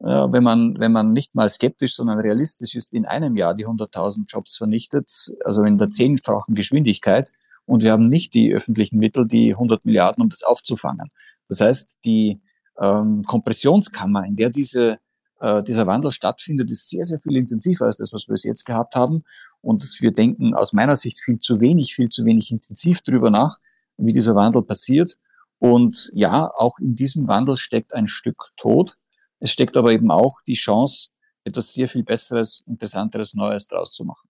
ja, 0.00 0.30
wenn 0.32 0.44
man, 0.44 0.78
wenn 0.78 0.92
man 0.92 1.12
nicht 1.12 1.34
mal 1.34 1.48
skeptisch, 1.48 1.94
sondern 1.94 2.20
realistisch 2.20 2.74
ist, 2.74 2.92
in 2.92 3.06
einem 3.06 3.36
Jahr 3.36 3.54
die 3.54 3.66
100.000 3.66 4.26
Jobs 4.28 4.56
vernichtet, 4.56 5.32
also 5.44 5.62
in 5.64 5.78
der 5.78 5.90
zehnfachen 5.90 6.54
Geschwindigkeit 6.54 7.32
und 7.68 7.82
wir 7.82 7.92
haben 7.92 8.08
nicht 8.08 8.32
die 8.32 8.54
öffentlichen 8.54 8.98
Mittel, 8.98 9.28
die 9.28 9.52
100 9.52 9.84
Milliarden, 9.84 10.22
um 10.22 10.30
das 10.30 10.42
aufzufangen. 10.42 11.10
Das 11.48 11.60
heißt, 11.60 11.98
die 12.02 12.40
ähm, 12.80 13.24
Kompressionskammer, 13.24 14.24
in 14.24 14.36
der 14.36 14.48
diese, 14.48 14.98
äh, 15.40 15.62
dieser 15.62 15.86
Wandel 15.86 16.10
stattfindet, 16.10 16.70
ist 16.70 16.88
sehr, 16.88 17.04
sehr 17.04 17.20
viel 17.20 17.36
intensiver 17.36 17.84
als 17.84 17.98
das, 17.98 18.10
was 18.10 18.26
wir 18.26 18.32
bis 18.32 18.44
jetzt 18.44 18.64
gehabt 18.64 18.96
haben. 18.96 19.22
Und 19.60 19.84
wir 20.00 20.12
denken 20.12 20.54
aus 20.54 20.72
meiner 20.72 20.96
Sicht 20.96 21.20
viel 21.20 21.40
zu 21.40 21.60
wenig, 21.60 21.94
viel 21.94 22.08
zu 22.08 22.24
wenig 22.24 22.50
intensiv 22.50 23.02
darüber 23.02 23.30
nach, 23.30 23.58
wie 23.98 24.14
dieser 24.14 24.34
Wandel 24.34 24.62
passiert. 24.62 25.18
Und 25.58 26.10
ja, 26.14 26.50
auch 26.56 26.78
in 26.78 26.94
diesem 26.94 27.28
Wandel 27.28 27.58
steckt 27.58 27.92
ein 27.92 28.08
Stück 28.08 28.50
Tod. 28.56 28.96
Es 29.40 29.50
steckt 29.50 29.76
aber 29.76 29.92
eben 29.92 30.10
auch 30.10 30.38
die 30.46 30.54
Chance, 30.54 31.10
etwas 31.44 31.74
sehr 31.74 31.88
viel 31.88 32.02
Besseres, 32.02 32.64
Interessanteres, 32.66 33.34
Neues 33.34 33.66
draus 33.66 33.92
zu 33.92 34.04
machen. 34.06 34.26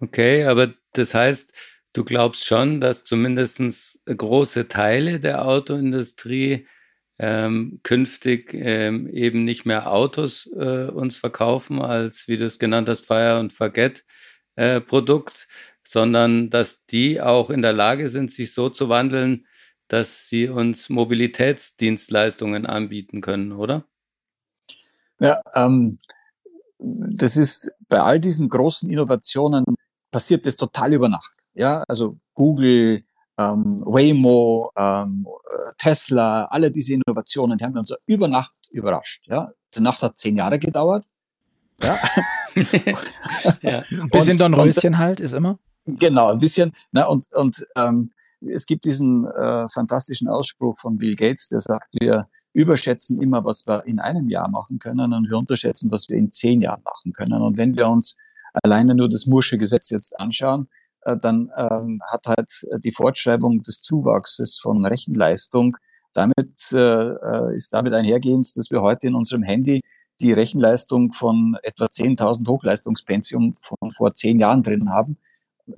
Okay, 0.00 0.44
aber 0.44 0.74
das 0.98 1.14
heißt, 1.14 1.52
du 1.92 2.04
glaubst 2.04 2.44
schon, 2.44 2.80
dass 2.80 3.04
zumindest 3.04 4.00
große 4.06 4.68
Teile 4.68 5.20
der 5.20 5.46
Autoindustrie 5.46 6.66
ähm, 7.18 7.80
künftig 7.82 8.54
ähm, 8.54 9.08
eben 9.08 9.44
nicht 9.44 9.64
mehr 9.66 9.90
Autos 9.90 10.46
äh, 10.56 10.88
uns 10.88 11.16
verkaufen 11.16 11.80
als, 11.80 12.28
wie 12.28 12.36
du 12.36 12.44
es 12.44 12.58
genannt 12.58 12.88
hast, 12.88 13.06
Fire 13.06 13.40
und 13.40 13.52
Forget 13.52 14.04
äh, 14.56 14.80
sondern 15.84 16.50
dass 16.50 16.86
die 16.86 17.20
auch 17.20 17.50
in 17.50 17.62
der 17.62 17.72
Lage 17.72 18.08
sind, 18.08 18.30
sich 18.30 18.52
so 18.52 18.68
zu 18.68 18.88
wandeln, 18.88 19.46
dass 19.88 20.28
sie 20.28 20.48
uns 20.48 20.90
Mobilitätsdienstleistungen 20.90 22.66
anbieten 22.66 23.20
können, 23.20 23.52
oder? 23.52 23.84
Ja, 25.18 25.40
ähm, 25.54 25.98
das 26.78 27.36
ist 27.36 27.72
bei 27.88 28.00
all 28.00 28.20
diesen 28.20 28.48
großen 28.48 28.90
Innovationen 28.90 29.64
passiert 30.10 30.46
das 30.46 30.56
total 30.56 30.92
über 30.92 31.08
Nacht. 31.08 31.36
Ja, 31.54 31.84
also 31.88 32.16
Google, 32.34 33.02
ähm, 33.38 33.82
Waymo, 33.84 34.70
ähm, 34.76 35.26
Tesla, 35.78 36.44
alle 36.46 36.70
diese 36.70 36.94
Innovationen, 36.94 37.58
die 37.58 37.64
haben 37.64 37.76
uns 37.76 37.94
über 38.06 38.28
Nacht 38.28 38.54
überrascht. 38.70 39.26
Ja, 39.26 39.52
die 39.74 39.80
Nacht 39.80 40.02
hat 40.02 40.18
zehn 40.18 40.36
Jahre 40.36 40.58
gedauert. 40.58 41.08
Ja. 41.82 41.96
ja. 43.62 43.82
Ein 43.90 44.08
bisschen 44.10 44.32
und, 44.32 44.40
Dornröschen 44.40 44.94
und, 44.94 44.98
halt 44.98 45.20
ist 45.20 45.32
immer. 45.32 45.58
Genau, 45.86 46.28
ein 46.32 46.38
bisschen. 46.38 46.72
Na, 46.92 47.06
und 47.06 47.32
und 47.32 47.66
ähm, 47.74 48.10
es 48.40 48.66
gibt 48.66 48.84
diesen 48.84 49.26
äh, 49.26 49.68
fantastischen 49.68 50.28
Ausspruch 50.28 50.78
von 50.78 50.98
Bill 50.98 51.16
Gates, 51.16 51.48
der 51.48 51.60
sagt, 51.60 51.88
wir 51.92 52.28
überschätzen 52.52 53.20
immer, 53.22 53.44
was 53.44 53.66
wir 53.66 53.84
in 53.86 53.98
einem 53.98 54.28
Jahr 54.28 54.50
machen 54.50 54.78
können 54.78 55.12
und 55.12 55.28
wir 55.28 55.38
unterschätzen, 55.38 55.90
was 55.90 56.08
wir 56.08 56.16
in 56.16 56.30
zehn 56.30 56.60
Jahren 56.60 56.82
machen 56.82 57.12
können. 57.12 57.40
Und 57.40 57.56
wenn 57.56 57.76
wir 57.76 57.88
uns 57.88 58.18
alleine 58.62 58.94
nur 58.94 59.08
das 59.08 59.26
Mursche 59.26 59.58
Gesetz 59.58 59.90
jetzt 59.90 60.18
anschauen, 60.18 60.68
äh, 61.02 61.16
dann 61.16 61.50
ähm, 61.56 62.00
hat 62.10 62.26
halt 62.26 62.50
die 62.84 62.92
Fortschreibung 62.92 63.62
des 63.62 63.80
Zuwachses 63.80 64.58
von 64.58 64.84
Rechenleistung 64.84 65.76
damit 66.14 66.72
äh, 66.72 66.76
äh, 66.76 67.54
ist 67.54 67.72
damit 67.72 67.94
einhergehend, 67.94 68.56
dass 68.56 68.70
wir 68.70 68.82
heute 68.82 69.06
in 69.06 69.14
unserem 69.14 69.42
Handy 69.42 69.82
die 70.20 70.32
Rechenleistung 70.32 71.12
von 71.12 71.56
etwa 71.62 71.84
10.000 71.84 72.48
Hochleistungspensium 72.48 73.52
von 73.52 73.90
vor 73.90 74.12
zehn 74.14 74.40
Jahren 74.40 74.62
drin 74.62 74.90
haben. 74.90 75.18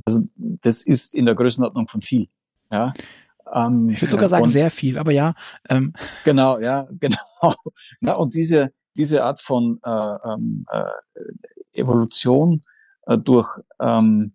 Also 0.07 0.23
das 0.37 0.87
ist 0.87 1.15
in 1.15 1.27
der 1.27 1.35
Größenordnung 1.35 1.89
von 1.89 2.01
viel. 2.01 2.29
Ja. 2.71 2.93
Ähm, 3.53 3.91
ich 3.91 4.01
würde 4.01 4.13
sogar 4.13 4.29
sagen 4.29 4.49
sehr 4.49 4.71
viel, 4.71 4.97
aber 4.97 5.13
ja. 5.13 5.35
Ähm. 5.69 5.93
Genau, 6.25 6.59
ja, 6.59 6.89
genau. 7.01 7.55
Na, 8.01 8.15
und 8.15 8.35
diese 8.35 8.73
diese 8.97 9.25
Art 9.25 9.41
von 9.41 9.81
äh, 9.85 9.91
ähm, 9.91 10.67
äh, 10.71 10.85
Evolution 11.73 12.63
durch 13.17 13.59
ähm, 13.81 14.33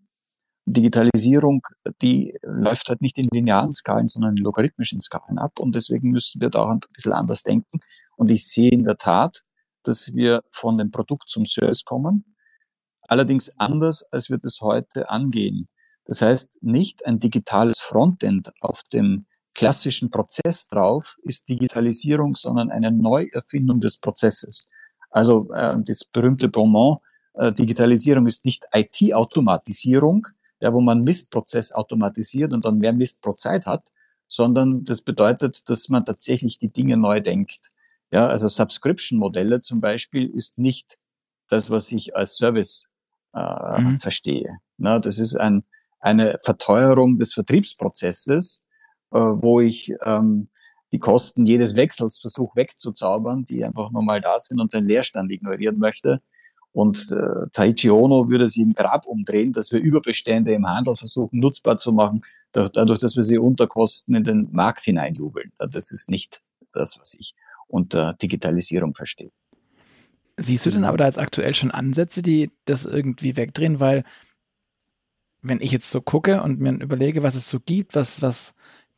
Digitalisierung, 0.65 1.61
die 2.01 2.35
läuft 2.41 2.89
halt 2.89 3.01
nicht 3.01 3.17
in 3.17 3.27
linearen 3.31 3.73
Skalen, 3.73 4.07
sondern 4.07 4.35
in 4.35 4.43
logarithmischen 4.43 4.99
Skalen 4.99 5.37
ab. 5.37 5.59
Und 5.59 5.75
deswegen 5.75 6.09
müssen 6.09 6.41
wir 6.41 6.49
da 6.49 6.63
auch 6.63 6.69
ein 6.69 6.79
bisschen 6.93 7.13
anders 7.13 7.43
denken. 7.43 7.79
Und 8.15 8.31
ich 8.31 8.47
sehe 8.47 8.71
in 8.71 8.83
der 8.83 8.97
Tat, 8.97 9.43
dass 9.83 10.13
wir 10.13 10.41
von 10.49 10.77
dem 10.77 10.89
Produkt 10.89 11.29
zum 11.29 11.45
Service 11.45 11.85
kommen. 11.85 12.35
Allerdings 13.07 13.59
anders, 13.59 14.03
als 14.11 14.29
wir 14.29 14.39
das 14.39 14.61
heute 14.61 15.09
angehen. 15.09 15.69
Das 16.05 16.21
heißt, 16.21 16.63
nicht 16.63 17.05
ein 17.05 17.19
digitales 17.19 17.79
Frontend 17.79 18.51
auf 18.61 18.81
dem 18.91 19.27
klassischen 19.53 20.09
Prozess 20.09 20.67
drauf, 20.67 21.17
ist 21.23 21.47
Digitalisierung, 21.47 22.35
sondern 22.35 22.71
eine 22.71 22.91
Neuerfindung 22.91 23.81
des 23.81 23.99
Prozesses. 23.99 24.69
Also 25.11 25.51
äh, 25.53 25.77
das 25.83 26.03
berühmte 26.05 26.49
Bonbon, 26.49 26.97
äh, 27.37 27.51
Digitalisierung 27.51 28.27
ist 28.27 28.45
nicht 28.45 28.65
IT-Automatisierung, 28.73 30.27
ja, 30.59 30.73
wo 30.73 30.81
man 30.81 31.03
Mistprozess 31.03 31.71
automatisiert 31.71 32.53
und 32.53 32.65
dann 32.65 32.77
mehr 32.77 32.93
Mist 32.93 33.21
pro 33.21 33.33
Zeit 33.33 33.65
hat, 33.65 33.91
sondern 34.27 34.83
das 34.83 35.01
bedeutet, 35.01 35.69
dass 35.69 35.89
man 35.89 36.05
tatsächlich 36.05 36.57
die 36.57 36.71
Dinge 36.71 36.97
neu 36.97 37.21
denkt. 37.21 37.71
Ja, 38.11 38.27
also 38.27 38.47
Subscription-Modelle 38.47 39.59
zum 39.59 39.81
Beispiel 39.81 40.29
ist 40.29 40.59
nicht 40.59 40.97
das, 41.49 41.69
was 41.69 41.91
ich 41.91 42.15
als 42.15 42.37
Service 42.37 42.87
äh, 43.33 43.81
mhm. 43.81 43.99
verstehe. 43.99 44.57
Na, 44.77 44.99
das 44.99 45.19
ist 45.19 45.35
ein, 45.35 45.63
eine 45.99 46.37
Verteuerung 46.41 47.19
des 47.19 47.33
Vertriebsprozesses, 47.33 48.63
äh, 49.11 49.17
wo 49.17 49.59
ich 49.59 49.93
ähm, 50.03 50.49
die 50.91 50.99
Kosten 50.99 51.45
jedes 51.45 51.75
Wechsels 51.75 52.19
versuche 52.19 52.55
wegzuzaubern, 52.55 53.45
die 53.45 53.65
einfach 53.65 53.91
nochmal 53.91 54.21
da 54.21 54.39
sind 54.39 54.61
und 54.61 54.73
den 54.73 54.87
Leerstand 54.87 55.31
ignorieren 55.31 55.77
möchte. 55.77 56.21
Und 56.75 57.09
äh, 57.09 57.47
Taichi 57.53 57.89
Ono 57.89 58.27
würde 58.27 58.49
sie 58.49 58.61
im 58.61 58.73
Grab 58.73 59.05
umdrehen, 59.05 59.53
dass 59.53 59.71
wir 59.71 59.79
Überbestände 59.79 60.51
im 60.51 60.67
Handel 60.67 60.97
versuchen 60.97 61.39
nutzbar 61.39 61.77
zu 61.77 61.93
machen, 61.93 62.21
dadurch, 62.51 62.99
dass 62.99 63.15
wir 63.15 63.23
sie 63.23 63.37
unter 63.37 63.65
Kosten 63.65 64.13
in 64.13 64.25
den 64.25 64.49
Markt 64.51 64.81
hineinjubeln. 64.81 65.53
Das 65.57 65.91
ist 65.91 66.09
nicht 66.09 66.41
das, 66.73 66.99
was 66.99 67.13
ich 67.17 67.33
unter 67.67 68.15
Digitalisierung 68.15 68.93
verstehe. 68.93 69.31
Siehst 70.35 70.65
du 70.65 70.71
denn 70.71 70.83
aber 70.83 70.97
da 70.97 71.05
jetzt 71.05 71.17
aktuell 71.17 71.53
schon 71.53 71.71
Ansätze, 71.71 72.21
die 72.21 72.51
das 72.65 72.83
irgendwie 72.83 73.37
wegdrehen? 73.37 73.79
Weil, 73.79 74.03
wenn 75.41 75.61
ich 75.61 75.71
jetzt 75.71 75.89
so 75.89 76.01
gucke 76.01 76.43
und 76.43 76.59
mir 76.59 76.73
überlege, 76.73 77.23
was 77.23 77.35
es 77.35 77.49
so 77.49 77.61
gibt, 77.61 77.95
was, 77.95 78.21
was 78.21 78.53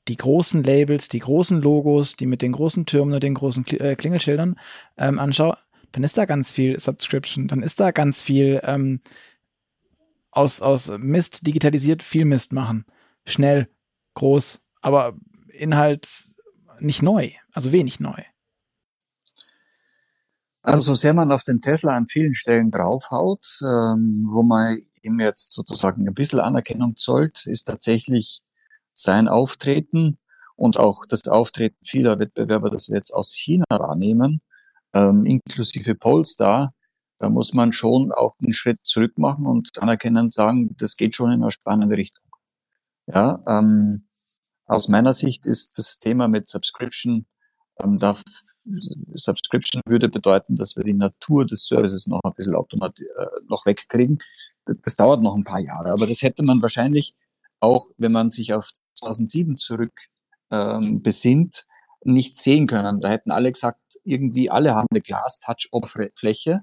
die 0.07 0.17
großen 0.17 0.63
Labels, 0.63 1.09
die 1.09 1.19
großen 1.19 1.61
Logos, 1.61 2.15
die 2.15 2.25
mit 2.25 2.41
den 2.41 2.53
großen 2.53 2.87
Türmen 2.87 3.13
und 3.13 3.21
den 3.21 3.35
großen 3.35 3.67
äh, 3.67 3.95
Klingelschildern 3.95 4.59
ähm, 4.97 5.19
anschaue, 5.19 5.59
dann 5.91 6.03
ist 6.03 6.17
da 6.17 6.25
ganz 6.25 6.51
viel 6.51 6.79
Subscription, 6.79 7.47
dann 7.47 7.63
ist 7.63 7.79
da 7.79 7.91
ganz 7.91 8.21
viel 8.21 8.59
ähm, 8.63 8.99
aus, 10.31 10.61
aus 10.61 10.91
Mist 10.97 11.47
digitalisiert 11.47 12.03
viel 12.03 12.25
Mist 12.25 12.53
machen. 12.53 12.85
Schnell, 13.25 13.69
groß, 14.13 14.67
aber 14.81 15.17
Inhalt 15.49 16.07
nicht 16.79 17.01
neu, 17.01 17.31
also 17.51 17.71
wenig 17.71 17.99
neu. 17.99 18.21
Also 20.61 20.81
so 20.81 20.93
sehr 20.93 21.13
man 21.13 21.31
auf 21.31 21.43
den 21.43 21.61
Tesla 21.61 21.95
an 21.95 22.07
vielen 22.07 22.33
Stellen 22.33 22.71
draufhaut, 22.71 23.59
ähm, 23.63 24.27
wo 24.29 24.43
man 24.43 24.81
ihm 25.01 25.19
jetzt 25.19 25.53
sozusagen 25.53 26.07
ein 26.07 26.13
bisschen 26.13 26.41
Anerkennung 26.41 26.97
zollt, 26.97 27.47
ist 27.47 27.63
tatsächlich 27.63 28.41
sein 28.93 29.27
Auftreten 29.27 30.17
und 30.55 30.77
auch 30.77 31.05
das 31.05 31.27
Auftreten 31.27 31.77
vieler 31.85 32.19
Wettbewerber, 32.19 32.69
das 32.69 32.89
wir 32.89 32.95
jetzt 32.97 33.11
aus 33.11 33.33
China 33.33 33.65
wahrnehmen, 33.69 34.41
ähm, 34.97 35.25
inklusive 35.25 35.95
Polestar, 35.95 36.73
da 37.19 37.29
muss 37.29 37.53
man 37.53 37.73
schon 37.73 38.11
auch 38.11 38.35
einen 38.39 38.53
Schritt 38.53 38.79
zurück 38.83 39.17
machen 39.17 39.45
und 39.45 39.69
anerkennen 39.81 40.29
sagen, 40.29 40.75
das 40.77 40.97
geht 40.97 41.15
schon 41.15 41.31
in 41.31 41.41
eine 41.41 41.51
spannende 41.51 41.97
Richtung. 41.97 42.25
Ja, 43.07 43.43
ähm, 43.47 44.07
aus 44.65 44.87
meiner 44.87 45.13
Sicht 45.13 45.45
ist 45.45 45.77
das 45.77 45.99
Thema 45.99 46.27
mit 46.27 46.47
Subscription, 46.47 47.25
ähm, 47.79 47.99
da 47.99 48.17
Subscription 49.13 49.81
würde 49.85 50.09
bedeuten, 50.09 50.55
dass 50.57 50.75
wir 50.75 50.83
die 50.83 50.93
Natur 50.93 51.45
des 51.45 51.67
Services 51.67 52.07
noch 52.07 52.19
ein 52.23 52.33
bisschen 52.35 52.55
automatisch 52.55 53.05
äh, 53.17 53.25
noch 53.47 53.65
wegkriegen. 53.65 54.19
Das, 54.65 54.75
das 54.81 54.95
dauert 54.97 55.21
noch 55.21 55.35
ein 55.35 55.45
paar 55.45 55.61
Jahre, 55.61 55.91
aber 55.91 56.05
das 56.05 56.21
hätte 56.21 56.43
man 56.43 56.61
wahrscheinlich 56.61 57.15
auch, 57.59 57.87
wenn 57.97 58.11
man 58.11 58.29
sich 58.29 58.53
auf 58.53 58.69
2007 58.95 59.55
zurück 59.55 59.93
ähm, 60.51 61.01
besinnt, 61.01 61.65
nicht 62.07 62.35
sehen 62.35 62.67
können. 62.67 63.01
Da 63.01 63.09
hätten 63.09 63.31
alle 63.31 63.51
gesagt, 63.51 63.79
irgendwie 64.03 64.49
alle 64.49 64.73
haben 64.73 64.87
eine 64.89 65.01
Glas-Touch-Oberfläche. 65.01 66.61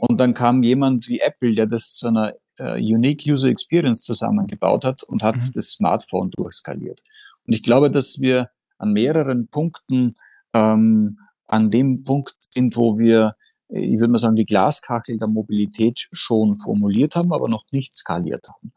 Und 0.00 0.20
dann 0.20 0.34
kam 0.34 0.62
jemand 0.62 1.08
wie 1.08 1.20
Apple, 1.20 1.54
der 1.54 1.66
das 1.66 1.94
zu 1.94 2.08
einer 2.08 2.34
äh, 2.58 2.76
Unique 2.76 3.24
User 3.26 3.48
Experience 3.48 4.02
zusammengebaut 4.02 4.84
hat 4.84 5.02
und 5.02 5.22
hat 5.22 5.36
mhm. 5.36 5.50
das 5.54 5.72
Smartphone 5.72 6.30
durchskaliert. 6.30 7.00
Und 7.46 7.54
ich 7.54 7.62
glaube, 7.62 7.90
dass 7.90 8.20
wir 8.20 8.50
an 8.78 8.92
mehreren 8.92 9.48
Punkten 9.48 10.14
ähm, 10.54 11.18
an 11.46 11.70
dem 11.70 12.04
Punkt 12.04 12.36
sind, 12.50 12.76
wo 12.76 12.96
wir, 12.96 13.36
ich 13.68 13.98
würde 13.98 14.12
mal 14.12 14.18
sagen, 14.18 14.36
die 14.36 14.44
Glaskachel 14.44 15.18
der 15.18 15.28
Mobilität 15.28 16.08
schon 16.12 16.56
formuliert 16.56 17.16
haben, 17.16 17.32
aber 17.32 17.48
noch 17.48 17.64
nicht 17.72 17.96
skaliert 17.96 18.48
haben. 18.48 18.72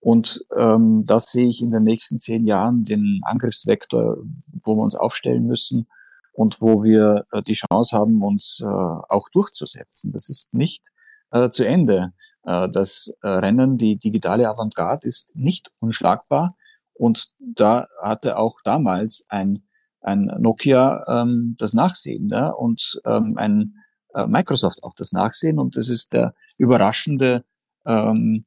Und 0.00 0.44
ähm, 0.56 1.04
das 1.06 1.32
sehe 1.32 1.48
ich 1.48 1.60
in 1.60 1.70
den 1.70 1.82
nächsten 1.82 2.18
zehn 2.18 2.46
Jahren 2.46 2.84
den 2.84 3.20
Angriffsvektor, 3.24 4.18
wo 4.62 4.76
wir 4.76 4.82
uns 4.82 4.94
aufstellen 4.94 5.46
müssen 5.46 5.88
und 6.32 6.60
wo 6.60 6.84
wir 6.84 7.26
äh, 7.32 7.42
die 7.42 7.54
Chance 7.54 7.96
haben, 7.96 8.22
uns 8.22 8.60
äh, 8.62 8.66
auch 8.66 9.28
durchzusetzen. 9.30 10.12
Das 10.12 10.28
ist 10.28 10.54
nicht 10.54 10.84
äh, 11.32 11.48
zu 11.48 11.66
Ende. 11.66 12.12
Äh, 12.44 12.68
das 12.70 13.12
äh, 13.22 13.28
Rennen, 13.28 13.76
die 13.76 13.98
digitale 13.98 14.48
Avantgarde 14.48 15.06
ist 15.06 15.34
nicht 15.34 15.72
unschlagbar. 15.80 16.56
Und 16.94 17.32
da 17.38 17.88
hatte 18.00 18.38
auch 18.38 18.60
damals 18.64 19.26
ein, 19.28 19.64
ein 20.00 20.30
Nokia 20.38 21.04
ähm, 21.08 21.56
das 21.58 21.72
Nachsehen 21.72 22.28
ja, 22.28 22.48
und 22.50 23.00
ähm, 23.04 23.36
ein 23.36 23.74
äh, 24.14 24.26
Microsoft 24.26 24.82
auch 24.84 24.94
das 24.94 25.12
Nachsehen. 25.12 25.58
Und 25.58 25.76
das 25.76 25.88
ist 25.88 26.12
der 26.12 26.34
überraschende 26.56 27.44
ähm, 27.86 28.44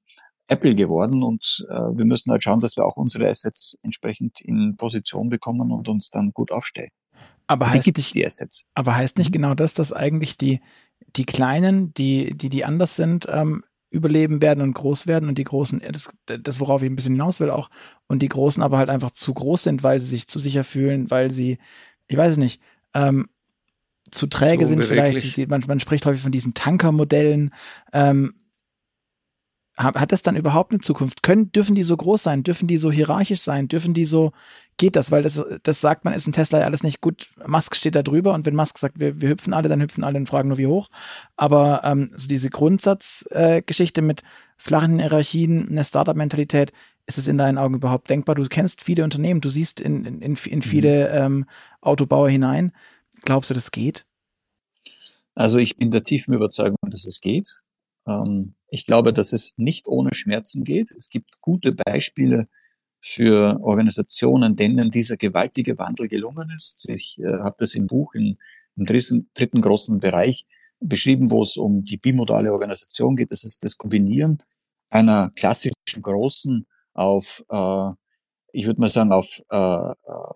Apple 0.52 0.76
geworden 0.76 1.24
und 1.24 1.66
äh, 1.70 1.74
wir 1.74 2.06
müssen 2.06 2.30
halt 2.32 2.44
schauen, 2.44 2.60
dass 2.60 2.76
wir 2.76 2.86
auch 2.86 2.98
unsere 2.98 3.28
Assets 3.28 3.78
entsprechend 3.84 4.42
in 4.42 4.76
Position 4.78 5.30
bekommen 5.30 5.72
und 5.72 5.88
uns 5.88 6.10
dann 6.10 6.32
gut 6.34 6.52
aufstellen. 6.52 6.90
Aber 7.48 7.68
die 7.68 7.78
heißt 7.78 7.98
nicht, 7.98 8.14
die 8.14 8.26
Assets. 8.26 8.66
Aber 8.76 8.96
heißt 8.96 9.18
nicht 9.18 9.30
mhm. 9.30 9.34
genau 9.34 9.54
das, 9.56 9.74
dass 9.74 9.94
eigentlich 9.94 10.38
die, 10.38 10.60
die 11.16 11.26
Kleinen, 11.26 11.94
die, 11.94 12.36
die, 12.36 12.50
die 12.50 12.66
anders 12.66 12.96
sind, 12.96 13.28
ähm, 13.30 13.64
überleben 13.90 14.42
werden 14.42 14.62
und 14.62 14.74
groß 14.74 15.08
werden 15.08 15.28
und 15.30 15.38
die 15.38 15.44
Großen, 15.44 15.82
das, 15.92 16.14
das 16.26 16.60
worauf 16.60 16.82
ich 16.82 16.90
ein 16.90 16.96
bisschen 16.96 17.14
hinaus 17.14 17.40
will 17.40 17.50
auch, 17.50 17.70
und 18.08 18.22
die 18.22 18.30
Großen 18.30 18.64
aber 18.64 18.78
halt 18.78 18.90
einfach 18.90 19.12
zu 19.12 19.34
groß 19.34 19.64
sind, 19.64 19.84
weil 19.84 20.00
sie 20.00 20.08
sich 20.08 20.28
zu 20.28 20.40
sicher 20.40 20.64
fühlen, 20.64 21.12
weil 21.12 21.32
sie, 21.32 21.58
ich 22.08 22.18
weiß 22.18 22.32
es 22.32 22.38
nicht, 22.38 22.62
ähm, 22.94 23.28
zu 24.12 24.28
träge 24.28 24.66
so 24.66 24.70
sind 24.70 24.86
vielleicht. 24.86 25.38
Die, 25.38 25.48
man, 25.48 25.64
man 25.68 25.80
spricht 25.80 26.06
häufig 26.06 26.22
von 26.22 26.34
diesen 26.34 26.54
Tankermodellen. 26.54 27.54
Ähm, 27.94 28.34
hat 29.78 30.12
das 30.12 30.22
dann 30.22 30.36
überhaupt 30.36 30.72
eine 30.72 30.82
Zukunft? 30.82 31.24
Können, 31.24 31.52
dürfen 31.52 31.76
die 31.76 31.84
so 31.84 31.96
groß 31.96 32.24
sein? 32.24 32.44
Dürfen 32.44 32.68
die 32.68 32.78
so 32.78 32.92
hierarchisch 32.92 33.42
sein? 33.42 33.68
Dürfen 33.68 33.94
die 33.94 34.06
so, 34.06 34.32
geht 34.78 34.96
das? 34.96 35.12
Weil 35.12 35.24
das, 35.24 35.44
das 35.64 35.82
sagt 35.82 36.04
man, 36.04 36.14
ist 36.14 36.28
ein 36.28 36.34
Tesla 36.34 36.60
ja 36.60 36.66
alles 36.66 36.84
nicht 36.84 37.02
gut. 37.02 37.30
Musk 37.48 37.76
steht 37.76 37.96
da 37.96 38.04
drüber 38.04 38.34
und 38.34 38.46
wenn 38.46 38.56
Musk 38.56 38.78
sagt, 38.78 39.00
wir, 39.00 39.22
wir 39.22 39.30
hüpfen 39.30 39.54
alle, 39.54 39.70
dann 39.70 39.82
hüpfen 39.82 40.04
alle 40.04 40.18
und 40.20 40.28
fragen 40.28 40.50
nur 40.50 40.58
wie 40.58 40.68
hoch. 40.68 40.90
Aber 41.38 41.82
ähm, 41.86 42.12
so 42.16 42.28
diese 42.28 42.50
Grundsatzgeschichte 42.50 44.02
äh, 44.02 44.04
mit 44.04 44.24
flachen 44.58 45.00
Hierarchien, 45.00 45.70
eine 45.70 45.86
Startup-Mentalität, 45.86 46.74
ist 47.08 47.18
es 47.18 47.28
in 47.28 47.38
deinen 47.38 47.58
Augen 47.58 47.76
überhaupt 47.76 48.10
denkbar? 48.10 48.36
Du 48.36 48.46
kennst 48.48 48.82
viele 48.82 49.04
Unternehmen, 49.04 49.42
du 49.42 49.50
siehst 49.50 49.80
in, 49.80 50.06
in, 50.06 50.22
in, 50.22 50.36
in 50.36 50.62
viele 50.62 51.10
mhm. 51.10 51.26
ähm, 51.26 51.46
Autobauer 51.82 52.30
hinein. 52.30 52.74
Glaubst 53.24 53.50
du, 53.50 53.54
das 53.54 53.72
geht? 53.72 54.06
Also 55.34 55.58
ich 55.58 55.78
bin 55.78 55.92
der 55.92 56.04
tiefen 56.04 56.34
Überzeugung, 56.34 56.78
dass 56.90 57.06
es 57.06 57.22
geht. 57.22 57.62
Ähm, 58.06 58.56
ich 58.72 58.86
glaube, 58.86 59.12
dass 59.12 59.34
es 59.34 59.54
nicht 59.58 59.88
ohne 59.88 60.16
Schmerzen 60.16 60.64
geht. 60.64 60.92
Es 60.92 61.10
gibt 61.10 61.42
gute 61.42 61.74
Beispiele 61.74 62.48
für 63.02 63.60
Organisationen, 63.62 64.56
denen 64.56 64.92
dieser 64.92 65.18
gewaltige 65.18 65.78
Wandel 65.78 66.08
gelungen 66.08 66.50
ist. 66.56 66.88
Ich 66.88 67.20
äh, 67.20 67.40
habe 67.44 67.58
das 67.60 67.76
im 67.76 67.88
Buch 67.88 68.16
in, 68.16 68.38
im 68.78 68.86
dritten, 68.86 69.30
dritten 69.34 69.62
großen 69.62 70.00
Bereich 70.00 70.48
beschrieben, 70.80 71.32
wo 71.32 71.44
es 71.44 71.58
um 71.58 71.84
die 71.84 71.98
bimodale 71.98 72.54
Organisation 72.54 73.18
geht. 73.18 73.32
Das 73.32 73.44
ist 73.44 73.62
das 73.64 73.78
Kombinieren 73.78 74.42
einer 74.90 75.32
klassischen 75.36 75.74
großen 76.02 76.66
auf, 76.94 77.44
äh, 77.50 77.90
ich 78.54 78.66
würde 78.66 78.80
mal 78.80 78.90
sagen, 78.90 79.12
auf 79.12 79.42
äh, 79.50 79.92
äh 79.92 80.34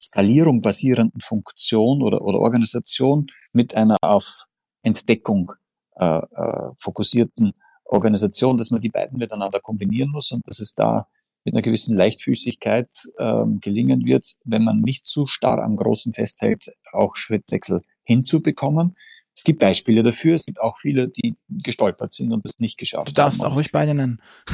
Skalierung 0.00 0.62
basierenden 0.62 1.20
Funktion 1.20 2.02
oder, 2.02 2.22
oder 2.22 2.38
Organisation 2.38 3.26
mit 3.52 3.74
einer 3.74 3.98
auf 4.00 4.46
Entdeckung 4.82 5.52
äh, 5.98 6.18
äh, 6.18 6.70
fokussierten 6.76 7.52
Organisation, 7.84 8.58
dass 8.58 8.70
man 8.70 8.80
die 8.80 8.90
beiden 8.90 9.18
miteinander 9.18 9.60
kombinieren 9.60 10.10
muss 10.10 10.30
und 10.30 10.46
dass 10.46 10.60
es 10.60 10.74
da 10.74 11.08
mit 11.44 11.54
einer 11.54 11.62
gewissen 11.62 11.96
Leichtfüßigkeit 11.96 12.88
ähm, 13.18 13.60
gelingen 13.60 14.04
wird, 14.04 14.34
wenn 14.44 14.64
man 14.64 14.80
nicht 14.80 15.06
zu 15.06 15.26
starr 15.26 15.62
am 15.62 15.76
Großen 15.76 16.12
festhält, 16.12 16.70
auch 16.92 17.16
Schrittwechsel 17.16 17.82
hinzubekommen. 18.04 18.94
Es 19.34 19.44
gibt 19.44 19.60
Beispiele 19.60 20.02
dafür, 20.02 20.34
es 20.34 20.44
gibt 20.44 20.60
auch 20.60 20.78
viele, 20.78 21.08
die 21.08 21.36
gestolpert 21.48 22.12
sind 22.12 22.32
und 22.32 22.44
es 22.44 22.58
nicht 22.58 22.76
geschafft 22.76 23.06
haben. 23.06 23.14
Du 23.14 23.22
darfst 23.22 23.42
haben. 23.42 23.52
auch 23.52 23.56
ruhig 23.56 23.72
beide 23.72 23.94
nennen. 23.94 24.20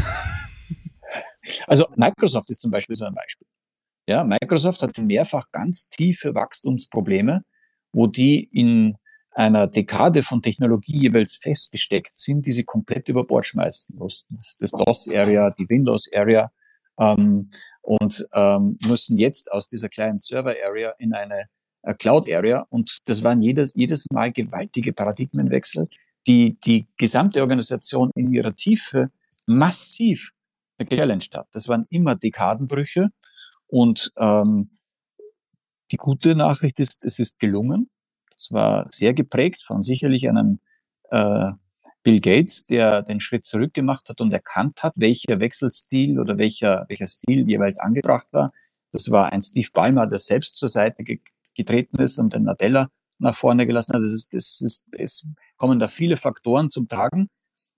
Also 1.66 1.86
Microsoft 1.94 2.50
ist 2.50 2.60
zum 2.60 2.70
Beispiel 2.70 2.96
so 2.96 3.04
ein 3.04 3.14
Beispiel. 3.14 3.46
Ja, 4.08 4.24
Microsoft 4.24 4.82
hatte 4.82 5.02
mehrfach 5.02 5.50
ganz 5.52 5.88
tiefe 5.88 6.34
Wachstumsprobleme, 6.34 7.44
wo 7.92 8.06
die 8.06 8.42
in 8.44 8.96
einer 9.34 9.66
Dekade 9.66 10.22
von 10.22 10.40
Technologie 10.40 10.96
jeweils 10.96 11.36
festgesteckt 11.36 12.16
sind, 12.16 12.46
die 12.46 12.52
sie 12.52 12.64
komplett 12.64 13.08
über 13.08 13.26
Bord 13.26 13.46
schmeißen 13.46 13.96
mussten. 13.96 14.36
Das 14.36 14.56
das 14.58 14.70
DOS-Area, 14.70 15.50
die 15.50 15.68
Windows-Area. 15.68 16.50
Ähm, 16.98 17.50
und 17.82 18.26
ähm, 18.32 18.78
müssen 18.86 19.18
jetzt 19.18 19.52
aus 19.52 19.68
dieser 19.68 19.88
kleinen 19.88 20.18
Server-Area 20.18 20.94
in 20.98 21.12
eine 21.12 21.48
äh, 21.82 21.94
Cloud-Area. 21.94 22.64
Und 22.70 22.98
das 23.06 23.24
waren 23.24 23.42
jedes, 23.42 23.74
jedes 23.74 24.06
Mal 24.12 24.32
gewaltige 24.32 24.92
Paradigmenwechsel, 24.92 25.88
die 26.26 26.56
die 26.64 26.86
gesamte 26.96 27.40
Organisation 27.40 28.10
in 28.14 28.32
ihrer 28.32 28.54
Tiefe 28.54 29.10
massiv 29.46 30.30
gechallenged 30.78 31.34
hat. 31.34 31.48
Das 31.52 31.68
waren 31.68 31.86
immer 31.90 32.14
Dekadenbrüche. 32.14 33.10
Und 33.66 34.12
ähm, 34.16 34.70
die 35.90 35.96
gute 35.96 36.34
Nachricht 36.34 36.80
ist, 36.80 37.04
es 37.04 37.18
ist 37.18 37.38
gelungen. 37.38 37.90
Es 38.36 38.52
war 38.52 38.86
sehr 38.88 39.14
geprägt 39.14 39.62
von 39.62 39.82
sicherlich 39.82 40.28
einem 40.28 40.60
äh, 41.10 41.52
Bill 42.02 42.20
Gates, 42.20 42.66
der 42.66 43.02
den 43.02 43.20
Schritt 43.20 43.44
zurück 43.44 43.72
gemacht 43.72 44.08
hat 44.08 44.20
und 44.20 44.32
erkannt 44.32 44.82
hat, 44.82 44.92
welcher 44.96 45.40
Wechselstil 45.40 46.20
oder 46.20 46.36
welcher, 46.38 46.84
welcher 46.88 47.06
Stil 47.06 47.48
jeweils 47.48 47.78
angebracht 47.78 48.28
war. 48.32 48.52
Das 48.92 49.10
war 49.10 49.32
ein 49.32 49.42
Steve 49.42 49.68
Ballmer, 49.72 50.06
der 50.06 50.18
selbst 50.18 50.56
zur 50.56 50.68
Seite 50.68 51.02
ge 51.02 51.20
getreten 51.56 52.00
ist 52.00 52.18
und 52.18 52.34
den 52.34 52.42
Nadella 52.42 52.90
nach 53.18 53.36
vorne 53.36 53.64
gelassen 53.64 53.94
hat. 53.94 54.02
Das 54.02 54.10
ist, 54.10 54.34
das 54.34 54.60
ist, 54.60 54.86
es 54.90 55.28
kommen 55.56 55.78
da 55.78 55.86
viele 55.86 56.16
Faktoren 56.16 56.68
zum 56.68 56.88
Tragen. 56.88 57.28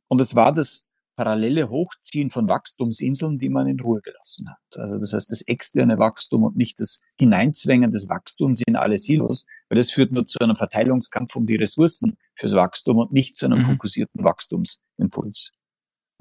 Und 0.08 0.18
es 0.20 0.34
war 0.34 0.50
das 0.50 0.90
parallele 1.16 1.70
Hochziehen 1.70 2.30
von 2.30 2.48
Wachstumsinseln, 2.48 3.38
die 3.38 3.48
man 3.48 3.66
in 3.66 3.80
Ruhe 3.80 4.00
gelassen 4.02 4.50
hat. 4.50 4.78
Also 4.78 4.98
das 4.98 5.12
heißt, 5.14 5.30
das 5.30 5.42
externe 5.42 5.98
Wachstum 5.98 6.44
und 6.44 6.56
nicht 6.56 6.78
das 6.78 7.02
Hineinzwängen 7.18 7.90
des 7.90 8.08
Wachstums 8.08 8.62
in 8.66 8.76
alle 8.76 8.98
Silos, 8.98 9.46
weil 9.68 9.76
das 9.76 9.90
führt 9.90 10.12
nur 10.12 10.26
zu 10.26 10.38
einem 10.40 10.56
Verteilungskampf 10.56 11.34
um 11.34 11.46
die 11.46 11.56
Ressourcen 11.56 12.16
fürs 12.34 12.54
Wachstum 12.54 12.98
und 12.98 13.12
nicht 13.12 13.36
zu 13.36 13.46
einem 13.46 13.60
mhm. 13.60 13.64
fokussierten 13.64 14.22
Wachstumsimpuls. 14.22 15.52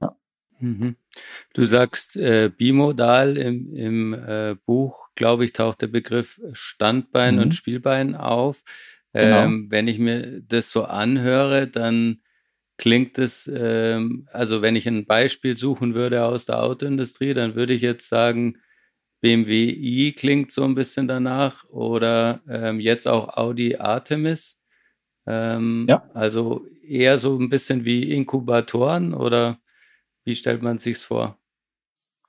Ja. 0.02 0.16
Mhm. 0.60 0.96
Du 1.54 1.66
sagst 1.66 2.16
äh, 2.16 2.50
bimodal 2.50 3.38
im, 3.38 3.74
im 3.74 4.14
äh, 4.14 4.56
Buch, 4.66 5.10
glaube 5.16 5.44
ich, 5.44 5.52
taucht 5.52 5.82
der 5.82 5.88
Begriff 5.88 6.40
Standbein 6.54 7.36
mhm. 7.36 7.42
und 7.42 7.56
Spielbein 7.56 8.16
auf. 8.16 8.64
Genau. 9.12 9.44
Ähm, 9.44 9.68
wenn 9.70 9.88
ich 9.88 10.00
mir 10.00 10.42
das 10.42 10.72
so 10.72 10.86
anhöre, 10.86 11.68
dann 11.68 12.22
klingt 12.78 13.18
es, 13.18 13.50
ähm, 13.54 14.28
also 14.32 14.62
wenn 14.62 14.76
ich 14.76 14.88
ein 14.88 15.06
Beispiel 15.06 15.56
suchen 15.58 15.94
würde 15.94 16.26
aus 16.26 16.46
der 16.46 16.62
Autoindustrie, 16.64 17.34
dann 17.34 17.56
würde 17.56 17.74
ich 17.74 17.82
jetzt 17.82 18.10
sagen, 18.10 18.58
BMW 19.22 19.70
i 19.72 20.14
klingt 20.14 20.52
so 20.52 20.64
ein 20.64 20.76
bisschen 20.76 21.08
danach 21.08 21.68
oder 21.70 22.42
ähm, 22.48 22.80
jetzt 22.80 23.08
auch 23.08 23.30
Audi 23.38 23.78
Artemis. 23.78 24.62
Ähm, 25.26 25.88
ja. 25.90 26.10
Also 26.14 26.66
eher 26.88 27.18
so 27.18 27.40
ein 27.40 27.50
bisschen 27.50 27.86
wie 27.86 28.12
Inkubatoren 28.12 29.14
oder 29.14 29.60
wie 30.26 30.36
stellt 30.36 30.62
man 30.62 30.78
sich's 30.78 31.04
vor? 31.04 31.40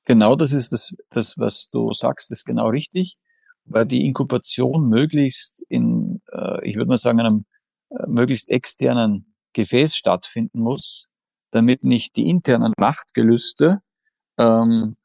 Genau, 0.05 0.37
das 0.37 0.53
ist 0.53 0.73
das, 0.73 0.97
das, 1.11 1.39
was 1.39 1.69
du 1.71 1.93
sagst, 1.93 2.31
ist 2.31 2.45
genau 2.45 2.69
richtig, 2.69 3.19
weil 3.65 3.85
die 3.87 4.07
Inkubation 4.07 4.89
möglichst 4.89 5.63
in, 5.69 6.23
äh, 6.33 6.67
ich 6.69 6.77
würde 6.77 6.89
mal 6.89 6.99
sagen, 6.99 7.21
einem 7.21 7.45
äh, 7.91 8.07
möglichst 8.07 8.49
externen 8.51 9.36
Gefäß 9.57 9.97
stattfinden 9.97 10.61
muss, 10.61 11.09
damit 11.51 11.83
nicht 11.83 12.17
die 12.17 12.29
internen 12.29 12.75
Machtgelüste 12.79 13.81
ähm, 14.39 14.97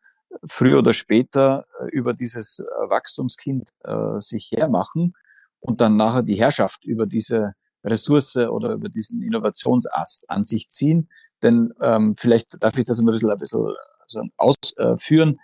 früher 0.45 0.79
oder 0.79 0.93
später 0.93 1.65
äh, 1.79 1.87
über 1.91 2.13
dieses 2.13 2.59
Wachstumskind 2.89 3.69
äh, 3.85 4.19
sich 4.19 4.51
hermachen 4.51 5.13
und 5.61 5.79
dann 5.79 5.95
nachher 5.95 6.23
die 6.23 6.35
Herrschaft 6.35 6.83
über 6.83 7.05
diese 7.05 7.53
Ressource 7.83 8.35
oder 8.35 8.73
über 8.73 8.89
diesen 8.89 9.21
Innovationsast 9.21 10.29
an 10.29 10.43
sich 10.43 10.69
ziehen. 10.69 11.09
Denn 11.41 11.73
ähm, 11.81 12.15
vielleicht 12.17 12.61
darf 12.61 12.77
ich 12.77 12.85
das 12.85 12.99
ein 12.99 13.05
bisschen, 13.05 13.31
ein 13.31 13.39
bisschen 13.39 13.73
also 14.01 14.21
ausführen. 14.37 15.39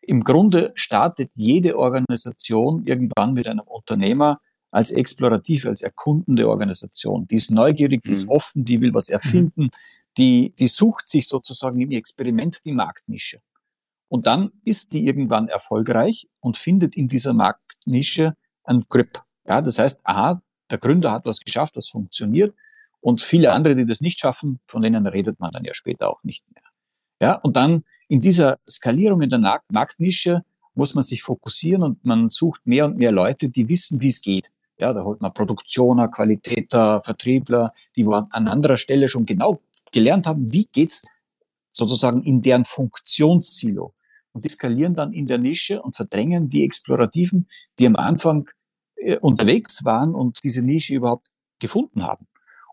Im 0.00 0.24
Grunde 0.24 0.72
startet 0.74 1.30
jede 1.34 1.76
Organisation 1.76 2.86
irgendwann 2.86 3.34
mit 3.34 3.46
einem 3.46 3.60
Unternehmer, 3.60 4.40
als 4.74 4.90
explorative, 4.90 5.68
als 5.68 5.82
erkundende 5.82 6.48
Organisation. 6.48 7.28
Die 7.28 7.36
ist 7.36 7.52
neugierig, 7.52 8.02
die 8.02 8.10
ist 8.10 8.24
mhm. 8.24 8.30
offen, 8.30 8.64
die 8.64 8.80
will 8.80 8.92
was 8.92 9.08
mhm. 9.08 9.14
erfinden, 9.14 9.70
die, 10.18 10.52
die 10.58 10.66
sucht 10.66 11.08
sich 11.08 11.28
sozusagen 11.28 11.80
im 11.80 11.92
Experiment 11.92 12.64
die 12.64 12.72
Marktnische. 12.72 13.40
Und 14.08 14.26
dann 14.26 14.50
ist 14.64 14.92
die 14.92 15.06
irgendwann 15.06 15.46
erfolgreich 15.46 16.28
und 16.40 16.56
findet 16.56 16.96
in 16.96 17.06
dieser 17.06 17.34
Marktnische 17.34 18.34
ein 18.64 18.84
Grip. 18.88 19.22
Ja, 19.46 19.62
das 19.62 19.78
heißt, 19.78 20.00
aha, 20.04 20.42
der 20.68 20.78
Gründer 20.78 21.12
hat 21.12 21.24
was 21.24 21.38
geschafft, 21.38 21.76
das 21.76 21.86
funktioniert. 21.86 22.52
Und 23.00 23.20
viele 23.20 23.52
andere, 23.52 23.76
die 23.76 23.86
das 23.86 24.00
nicht 24.00 24.18
schaffen, 24.18 24.58
von 24.66 24.82
denen 24.82 25.06
redet 25.06 25.38
man 25.38 25.52
dann 25.52 25.64
ja 25.64 25.74
später 25.74 26.10
auch 26.10 26.24
nicht 26.24 26.44
mehr. 26.52 26.64
Ja, 27.20 27.36
und 27.36 27.54
dann 27.54 27.84
in 28.08 28.18
dieser 28.18 28.58
Skalierung 28.68 29.22
in 29.22 29.30
der 29.30 29.60
Marktnische 29.70 30.42
muss 30.74 30.96
man 30.96 31.04
sich 31.04 31.22
fokussieren 31.22 31.84
und 31.84 32.04
man 32.04 32.28
sucht 32.28 32.66
mehr 32.66 32.86
und 32.86 32.96
mehr 32.96 33.12
Leute, 33.12 33.50
die 33.50 33.68
wissen, 33.68 34.00
wie 34.00 34.08
es 34.08 34.20
geht. 34.20 34.50
Ja, 34.84 34.92
da 34.92 35.02
holt 35.02 35.22
man 35.22 35.32
Produktioner, 35.32 36.08
Qualitäter, 36.08 37.00
Vertriebler, 37.00 37.72
die 37.96 38.04
an 38.04 38.48
anderer 38.48 38.76
Stelle 38.76 39.08
schon 39.08 39.24
genau 39.24 39.62
gelernt 39.92 40.26
haben, 40.26 40.52
wie 40.52 40.66
geht's 40.66 41.00
sozusagen 41.72 42.22
in 42.22 42.42
deren 42.42 42.66
Funktionssilo. 42.66 43.94
Und 44.32 44.44
die 44.44 44.50
skalieren 44.50 44.92
dann 44.92 45.14
in 45.14 45.26
der 45.26 45.38
Nische 45.38 45.80
und 45.80 45.96
verdrängen 45.96 46.50
die 46.50 46.66
Explorativen, 46.66 47.48
die 47.78 47.86
am 47.86 47.96
Anfang 47.96 48.50
äh, 48.96 49.16
unterwegs 49.16 49.86
waren 49.86 50.14
und 50.14 50.44
diese 50.44 50.60
Nische 50.60 50.94
überhaupt 50.94 51.30
gefunden 51.58 52.02
haben. 52.02 52.26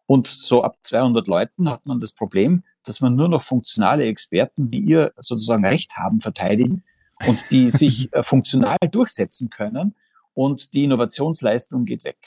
Und 0.05 0.27
so 0.27 0.63
ab 0.63 0.75
200 0.83 1.29
Leuten 1.29 1.69
hat 1.69 1.85
man 1.85 2.01
das 2.01 2.11
Problem, 2.11 2.65
dass 2.83 2.99
man 2.99 3.15
nur 3.15 3.29
noch 3.29 3.41
funktionale 3.41 4.03
Experten, 4.03 4.69
die 4.69 4.81
ihr 4.81 5.13
sozusagen 5.15 5.65
Recht 5.65 5.95
haben, 5.95 6.19
verteidigen 6.19 6.83
und 7.25 7.51
die 7.51 7.69
sich 7.69 8.13
äh, 8.13 8.21
funktional 8.21 8.79
durchsetzen 8.91 9.49
können 9.49 9.95
und 10.33 10.73
die 10.73 10.85
Innovationsleistung 10.85 11.85
geht 11.85 12.03
weg. 12.03 12.17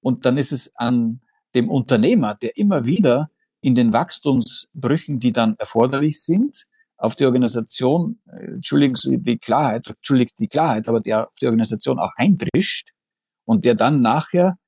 Und 0.00 0.24
dann 0.24 0.36
ist 0.36 0.52
es 0.52 0.76
an 0.76 1.20
dem 1.54 1.68
Unternehmer, 1.68 2.34
der 2.34 2.56
immer 2.56 2.84
wieder 2.84 3.30
in 3.60 3.74
den 3.74 3.92
Wachstumsbrüchen, 3.92 5.20
die 5.20 5.32
dann 5.32 5.56
erforderlich 5.58 6.20
sind, 6.20 6.66
auf 6.96 7.16
die 7.16 7.24
Organisation, 7.24 8.20
äh, 8.26 8.44
entschuldigen 8.44 8.94
Sie 8.94 9.18
die 9.18 9.38
Klarheit, 9.38 9.88
entschuldigt 9.88 10.38
die 10.38 10.48
Klarheit, 10.48 10.88
aber 10.88 11.00
der 11.00 11.28
auf 11.28 11.34
die 11.40 11.46
Organisation 11.46 11.98
auch 11.98 12.12
eindrischt 12.16 12.90
und 13.44 13.64
der 13.64 13.74
dann 13.74 14.02
nachher 14.02 14.58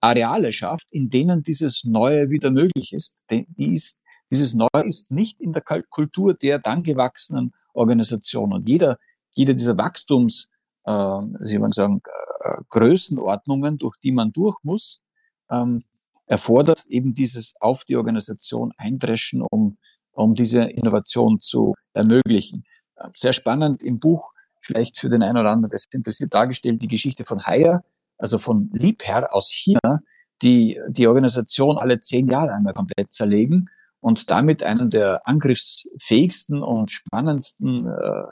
Areale 0.00 0.52
schafft, 0.52 0.86
in 0.90 1.10
denen 1.10 1.42
dieses 1.42 1.84
Neue 1.84 2.30
wieder 2.30 2.50
möglich 2.50 2.92
ist. 2.92 3.18
Die 3.30 3.74
ist 3.74 4.00
dieses 4.30 4.54
Neue 4.54 4.84
ist 4.84 5.10
nicht 5.10 5.40
in 5.40 5.52
der 5.52 5.62
Kultur 5.62 6.34
der 6.34 6.58
dann 6.58 6.82
gewachsenen 6.82 7.52
Organisation. 7.72 8.52
Und 8.52 8.68
jeder, 8.68 8.98
jeder 9.34 9.54
dieser 9.54 9.76
Wachstums, 9.76 10.48
Sie 10.86 11.60
wollen 11.60 11.72
sagen, 11.72 12.02
äh, 12.40 12.56
Größenordnungen, 12.68 13.78
durch 13.78 13.96
die 14.02 14.12
man 14.12 14.32
durch 14.32 14.58
muss, 14.62 15.02
ähm, 15.50 15.84
erfordert 16.26 16.86
eben 16.88 17.14
dieses 17.14 17.54
auf 17.60 17.84
die 17.84 17.96
Organisation 17.96 18.72
eindreschen, 18.76 19.42
um, 19.50 19.78
um 20.12 20.34
diese 20.34 20.64
Innovation 20.64 21.40
zu 21.40 21.74
ermöglichen. 21.92 22.64
Äh, 22.96 23.08
sehr 23.14 23.32
spannend 23.32 23.82
im 23.82 23.98
Buch, 23.98 24.32
vielleicht 24.60 24.98
für 24.98 25.10
den 25.10 25.22
einen 25.22 25.38
oder 25.38 25.50
anderen, 25.50 25.70
das 25.70 25.84
interessiert 25.92 26.34
dargestellt, 26.34 26.80
die 26.82 26.88
Geschichte 26.88 27.24
von 27.24 27.44
Haier, 27.46 27.82
also 28.18 28.38
von 28.38 28.70
Liebherr 28.72 29.34
aus 29.34 29.50
China, 29.50 30.00
die 30.42 30.80
die 30.88 31.06
Organisation 31.06 31.78
alle 31.78 32.00
zehn 32.00 32.28
Jahre 32.28 32.52
einmal 32.52 32.74
komplett 32.74 33.12
zerlegen 33.12 33.68
und 34.00 34.30
damit 34.30 34.62
einen 34.62 34.90
der 34.90 35.26
angriffsfähigsten 35.26 36.62
und 36.62 36.90
spannendsten 36.92 37.86
äh, 37.86 38.24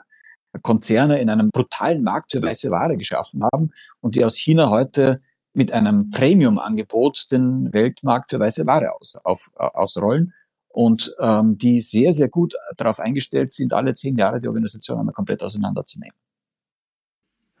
Konzerne 0.61 1.19
in 1.19 1.29
einem 1.29 1.49
brutalen 1.49 2.03
Markt 2.03 2.31
für 2.31 2.41
weiße 2.41 2.69
Ware 2.71 2.97
geschaffen 2.97 3.43
haben 3.51 3.71
und 4.01 4.15
die 4.15 4.23
aus 4.23 4.37
China 4.37 4.69
heute 4.69 5.21
mit 5.53 5.71
einem 5.71 6.09
Premium-Angebot 6.09 7.31
den 7.31 7.71
Weltmarkt 7.73 8.29
für 8.29 8.39
weiße 8.39 8.65
Ware 8.65 8.93
aus, 8.93 9.15
auf, 9.23 9.51
ausrollen 9.55 10.33
und 10.67 11.15
ähm, 11.19 11.57
die 11.57 11.81
sehr, 11.81 12.11
sehr 12.13 12.29
gut 12.29 12.55
darauf 12.77 12.99
eingestellt 12.99 13.51
sind, 13.51 13.73
alle 13.73 13.93
zehn 13.93 14.17
Jahre 14.17 14.41
die 14.41 14.47
Organisation 14.47 14.99
einmal 14.99 15.13
komplett 15.13 15.43
auseinanderzunehmen. 15.43 16.17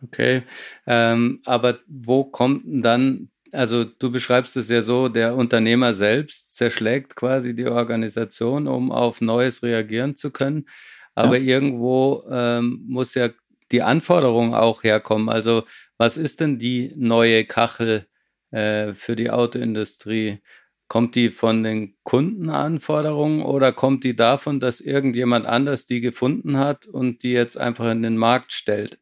Okay, 0.03 0.43
ähm, 0.85 1.41
aber 1.45 1.79
wo 1.87 2.25
kommt 2.25 2.65
denn 2.65 2.81
dann, 2.81 3.29
also 3.51 3.85
du 3.85 4.11
beschreibst 4.11 4.57
es 4.57 4.69
ja 4.69 4.81
so, 4.81 5.07
der 5.07 5.35
Unternehmer 5.35 5.93
selbst 5.93 6.57
zerschlägt 6.57 7.15
quasi 7.15 7.55
die 7.55 7.67
Organisation, 7.67 8.67
um 8.67 8.91
auf 8.91 9.21
Neues 9.21 9.63
reagieren 9.63 10.15
zu 10.15 10.31
können. 10.31 10.67
Aber 11.15 11.37
ja. 11.37 11.55
irgendwo 11.55 12.23
ähm, 12.29 12.83
muss 12.87 13.13
ja 13.15 13.29
die 13.71 13.81
Anforderung 13.81 14.53
auch 14.53 14.83
herkommen. 14.83 15.29
Also 15.29 15.63
was 15.97 16.17
ist 16.17 16.39
denn 16.41 16.59
die 16.59 16.93
neue 16.95 17.45
Kachel 17.45 18.07
äh, 18.51 18.93
für 18.93 19.15
die 19.15 19.29
Autoindustrie? 19.29 20.39
Kommt 20.87 21.15
die 21.15 21.29
von 21.29 21.63
den 21.63 21.95
Kundenanforderungen 22.03 23.41
oder 23.41 23.71
kommt 23.71 24.03
die 24.03 24.15
davon, 24.15 24.59
dass 24.59 24.79
irgendjemand 24.79 25.45
anders 25.45 25.85
die 25.85 26.01
gefunden 26.01 26.57
hat 26.57 26.85
und 26.85 27.23
die 27.23 27.31
jetzt 27.31 27.57
einfach 27.57 27.89
in 27.89 28.03
den 28.03 28.17
Markt 28.17 28.51
stellt? 28.51 28.99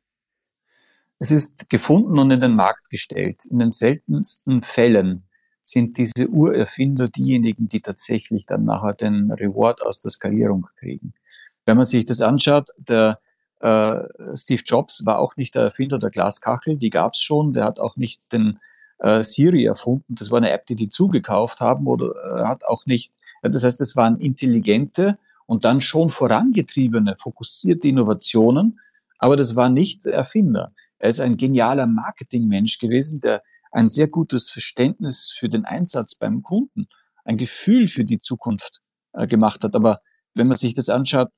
Es 1.19 1.31
ist 1.31 1.69
gefunden 1.69 2.17
und 2.17 2.31
in 2.31 2.39
den 2.39 2.55
Markt 2.55 2.89
gestellt. 2.89 3.45
In 3.45 3.59
den 3.59 3.71
seltensten 3.71 4.63
Fällen 4.63 5.27
sind 5.61 5.97
diese 5.97 6.29
Urerfinder 6.29 7.09
diejenigen, 7.09 7.67
die 7.67 7.81
tatsächlich 7.81 8.45
dann 8.45 8.65
nachher 8.65 8.93
den 8.93 9.31
Reward 9.31 9.81
aus 9.81 10.01
der 10.01 10.11
Skalierung 10.11 10.67
kriegen. 10.79 11.13
Wenn 11.65 11.77
man 11.77 11.85
sich 11.85 12.05
das 12.05 12.21
anschaut, 12.21 12.69
der 12.77 13.19
äh, 13.59 14.03
Steve 14.35 14.63
Jobs 14.65 15.05
war 15.05 15.19
auch 15.19 15.35
nicht 15.35 15.55
der 15.55 15.63
Erfinder 15.63 15.99
der 15.99 16.09
Glaskachel, 16.09 16.77
die 16.77 16.89
gab 16.89 17.13
es 17.13 17.21
schon. 17.21 17.53
Der 17.53 17.65
hat 17.65 17.79
auch 17.79 17.95
nicht 17.95 18.33
den 18.33 18.59
äh, 18.99 19.23
Siri 19.23 19.65
erfunden. 19.65 20.15
Das 20.15 20.31
war 20.31 20.37
eine 20.37 20.51
App, 20.51 20.65
die 20.65 20.75
die 20.75 20.89
zugekauft 20.89 21.59
haben 21.59 21.87
oder 21.87 22.07
äh, 22.07 22.43
hat 22.45 22.65
auch 22.65 22.85
nicht. 22.85 23.15
Das 23.43 23.63
heißt, 23.63 23.81
es 23.81 23.95
waren 23.95 24.19
intelligente 24.19 25.17
und 25.45 25.65
dann 25.65 25.81
schon 25.81 26.09
vorangetriebene, 26.09 27.15
fokussierte 27.17 27.87
Innovationen, 27.87 28.79
aber 29.17 29.35
das 29.35 29.55
war 29.55 29.69
nicht 29.69 30.05
Erfinder. 30.05 30.71
Er 30.97 31.09
ist 31.09 31.19
ein 31.19 31.37
genialer 31.37 31.87
Marketingmensch 31.87 32.77
gewesen, 32.77 33.21
der 33.21 33.43
ein 33.71 33.89
sehr 33.89 34.07
gutes 34.07 34.49
Verständnis 34.49 35.33
für 35.35 35.49
den 35.49 35.65
Einsatz 35.65 36.15
beim 36.15 36.43
Kunden, 36.43 36.87
ein 37.23 37.37
Gefühl 37.37 37.87
für 37.87 38.05
die 38.05 38.19
Zukunft 38.19 38.81
äh, 39.13 39.27
gemacht 39.27 39.63
hat. 39.63 39.75
Aber 39.75 40.01
wenn 40.35 40.47
man 40.47 40.57
sich 40.57 40.73
das 40.73 40.89
anschaut, 40.89 41.29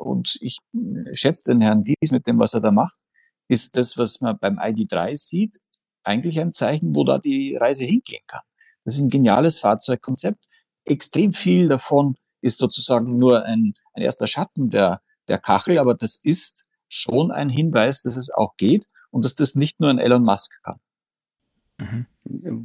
und 0.00 0.38
ich 0.40 0.58
äh, 0.74 1.14
schätze 1.14 1.52
den 1.52 1.60
Herrn 1.60 1.84
Dies 1.84 2.10
mit 2.10 2.26
dem, 2.26 2.38
was 2.38 2.54
er 2.54 2.60
da 2.60 2.70
macht, 2.70 2.98
ist 3.48 3.76
das, 3.76 3.98
was 3.98 4.20
man 4.20 4.38
beim 4.38 4.58
ID3 4.58 5.16
sieht, 5.16 5.60
eigentlich 6.02 6.40
ein 6.40 6.52
Zeichen, 6.52 6.94
wo 6.94 7.04
da 7.04 7.18
die 7.18 7.56
Reise 7.56 7.84
hingehen 7.84 8.22
kann. 8.26 8.42
Das 8.84 8.94
ist 8.94 9.00
ein 9.00 9.10
geniales 9.10 9.58
Fahrzeugkonzept. 9.58 10.42
Extrem 10.84 11.32
viel 11.32 11.68
davon 11.68 12.16
ist 12.40 12.58
sozusagen 12.58 13.18
nur 13.18 13.44
ein, 13.44 13.74
ein 13.92 14.02
erster 14.02 14.26
Schatten 14.26 14.70
der, 14.70 15.02
der 15.28 15.38
Kachel, 15.38 15.78
aber 15.78 15.94
das 15.94 16.16
ist 16.22 16.64
schon 16.88 17.30
ein 17.30 17.50
Hinweis, 17.50 18.02
dass 18.02 18.16
es 18.16 18.30
auch 18.30 18.56
geht 18.56 18.86
und 19.10 19.24
dass 19.24 19.34
das 19.34 19.54
nicht 19.54 19.80
nur 19.80 19.90
ein 19.90 19.98
Elon 19.98 20.24
Musk 20.24 20.52
kann. 20.62 20.80
Mhm. 21.78 22.06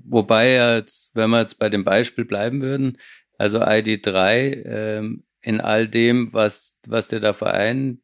Wobei 0.05 0.53
jetzt, 0.53 1.15
wenn 1.15 1.29
wir 1.29 1.41
jetzt 1.41 1.59
bei 1.59 1.69
dem 1.69 1.83
Beispiel 1.83 2.25
bleiben 2.25 2.61
würden, 2.61 2.97
also 3.37 3.61
ID3 3.61 4.65
ähm, 4.65 5.23
in 5.45 5.62
all 5.62 5.88
dem, 5.88 6.34
was, 6.34 6.79
was 6.88 7.08
der 7.08 7.19
da 7.19 7.31
vereint, 7.31 7.99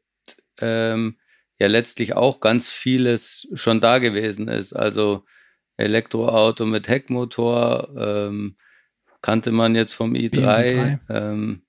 ähm, 0.60 1.18
ja 1.58 1.68
letztlich 1.68 2.16
auch 2.16 2.40
ganz 2.40 2.70
vieles 2.70 3.48
schon 3.56 3.82
da 3.82 3.98
gewesen 3.98 4.48
ist. 4.48 4.74
Also 4.74 5.26
Elektroauto 5.76 6.68
mit 6.68 6.88
Heckmotor 6.88 7.90
ähm, 7.98 8.58
kannte 9.24 9.52
man 9.52 9.74
jetzt 9.74 9.94
vom 9.94 10.14
i3. 10.14 11.00
Ähm, 11.10 11.64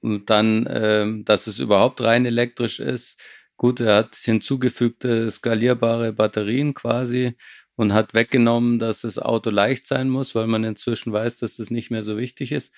und 0.00 0.30
dann, 0.30 0.68
ähm, 0.68 1.24
dass 1.24 1.46
es 1.46 1.60
überhaupt 1.60 2.00
rein 2.00 2.26
elektrisch 2.26 2.80
ist. 2.80 3.20
Gut, 3.56 3.78
er 3.78 3.94
hat 3.94 4.16
hinzugefügte 4.16 5.30
skalierbare 5.30 6.12
Batterien 6.12 6.74
quasi 6.74 7.36
und 7.76 7.92
hat 7.92 8.14
weggenommen, 8.14 8.80
dass 8.80 9.02
das 9.02 9.20
Auto 9.20 9.50
leicht 9.50 9.86
sein 9.86 10.08
muss, 10.08 10.34
weil 10.34 10.48
man 10.48 10.64
inzwischen 10.64 11.12
weiß, 11.12 11.36
dass 11.36 11.58
das 11.58 11.70
nicht 11.70 11.92
mehr 11.92 12.02
so 12.02 12.18
wichtig 12.18 12.50
ist. 12.50 12.74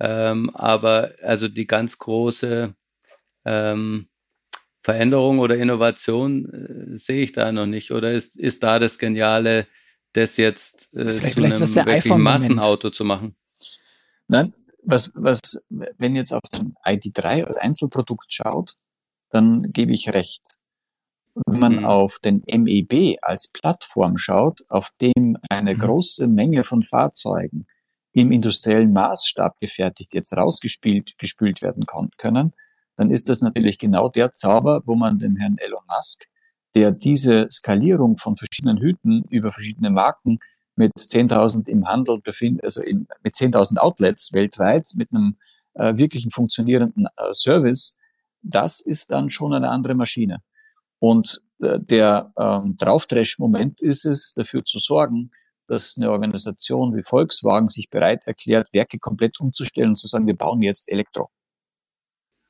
Ähm, 0.00 0.50
aber 0.54 1.12
also 1.22 1.48
die 1.48 1.66
ganz 1.66 1.98
große 1.98 2.74
ähm, 3.44 4.08
Veränderung 4.82 5.38
oder 5.38 5.56
Innovation 5.56 6.44
äh, 6.52 6.96
sehe 6.96 7.22
ich 7.22 7.32
da 7.32 7.52
noch 7.52 7.66
nicht. 7.66 7.90
Oder 7.90 8.12
ist, 8.12 8.36
ist 8.36 8.62
da 8.62 8.78
das 8.78 8.98
Geniale, 8.98 9.66
das 10.12 10.36
jetzt 10.36 10.94
äh, 10.94 11.10
zu 11.10 11.42
einem 11.42 11.60
wirklich 11.60 12.04
Massenauto 12.06 12.90
zu 12.90 13.04
machen? 13.04 13.36
Nein, 14.28 14.54
was, 14.82 15.12
was, 15.14 15.64
wenn 15.70 16.16
jetzt 16.16 16.32
auf 16.32 16.42
den 16.52 16.74
ID3 16.84 17.44
als 17.44 17.56
Einzelprodukt 17.56 18.26
schaut, 18.28 18.76
dann 19.30 19.72
gebe 19.72 19.92
ich 19.92 20.10
recht. 20.10 20.58
Wenn 21.46 21.58
man 21.58 21.76
mhm. 21.80 21.84
auf 21.84 22.18
den 22.20 22.44
MEB 22.46 23.16
als 23.22 23.48
Plattform 23.48 24.18
schaut, 24.18 24.60
auf 24.68 24.90
dem 25.00 25.36
eine 25.48 25.74
mhm. 25.74 25.78
große 25.80 26.28
Menge 26.28 26.62
von 26.62 26.82
Fahrzeugen 26.82 27.66
im 28.14 28.30
industriellen 28.32 28.92
Maßstab 28.92 29.60
gefertigt 29.60 30.14
jetzt 30.14 30.32
rausgespielt 30.32 31.18
gespült 31.18 31.62
werden 31.62 31.84
können, 32.16 32.54
dann 32.96 33.10
ist 33.10 33.28
das 33.28 33.40
natürlich 33.40 33.78
genau 33.78 34.08
der 34.08 34.32
Zauber, 34.32 34.82
wo 34.86 34.94
man 34.94 35.18
den 35.18 35.36
Herrn 35.36 35.58
Elon 35.58 35.82
Musk, 35.88 36.24
der 36.74 36.92
diese 36.92 37.48
Skalierung 37.50 38.16
von 38.16 38.36
verschiedenen 38.36 38.78
Hüten 38.78 39.24
über 39.30 39.50
verschiedene 39.50 39.90
Marken 39.90 40.38
mit 40.76 40.92
10.000 40.96 41.68
im 41.68 41.88
Handel 41.88 42.20
befindet, 42.20 42.64
also 42.64 42.82
in, 42.82 43.06
mit 43.22 43.34
10.000 43.34 43.78
Outlets 43.78 44.32
weltweit, 44.32 44.90
mit 44.94 45.10
einem 45.12 45.36
äh, 45.74 45.96
wirklichen 45.96 46.30
funktionierenden 46.30 47.06
äh, 47.16 47.32
Service, 47.32 47.98
das 48.42 48.80
ist 48.80 49.10
dann 49.10 49.30
schon 49.30 49.54
eine 49.54 49.70
andere 49.70 49.94
Maschine. 49.94 50.38
Und 51.00 51.42
äh, 51.60 51.80
der 51.80 52.32
ähm, 52.38 52.76
Drauftrash-Moment 52.78 53.80
ist 53.80 54.04
es, 54.04 54.34
dafür 54.34 54.62
zu 54.62 54.78
sorgen, 54.78 55.30
dass 55.66 55.96
eine 55.96 56.10
Organisation 56.10 56.94
wie 56.94 57.02
Volkswagen 57.02 57.68
sich 57.68 57.90
bereit 57.90 58.26
erklärt, 58.26 58.72
Werke 58.72 58.98
komplett 58.98 59.40
umzustellen 59.40 59.90
und 59.90 59.96
zu 59.96 60.06
sagen, 60.06 60.26
wir 60.26 60.36
bauen 60.36 60.62
jetzt 60.62 60.90
Elektro. 60.90 61.30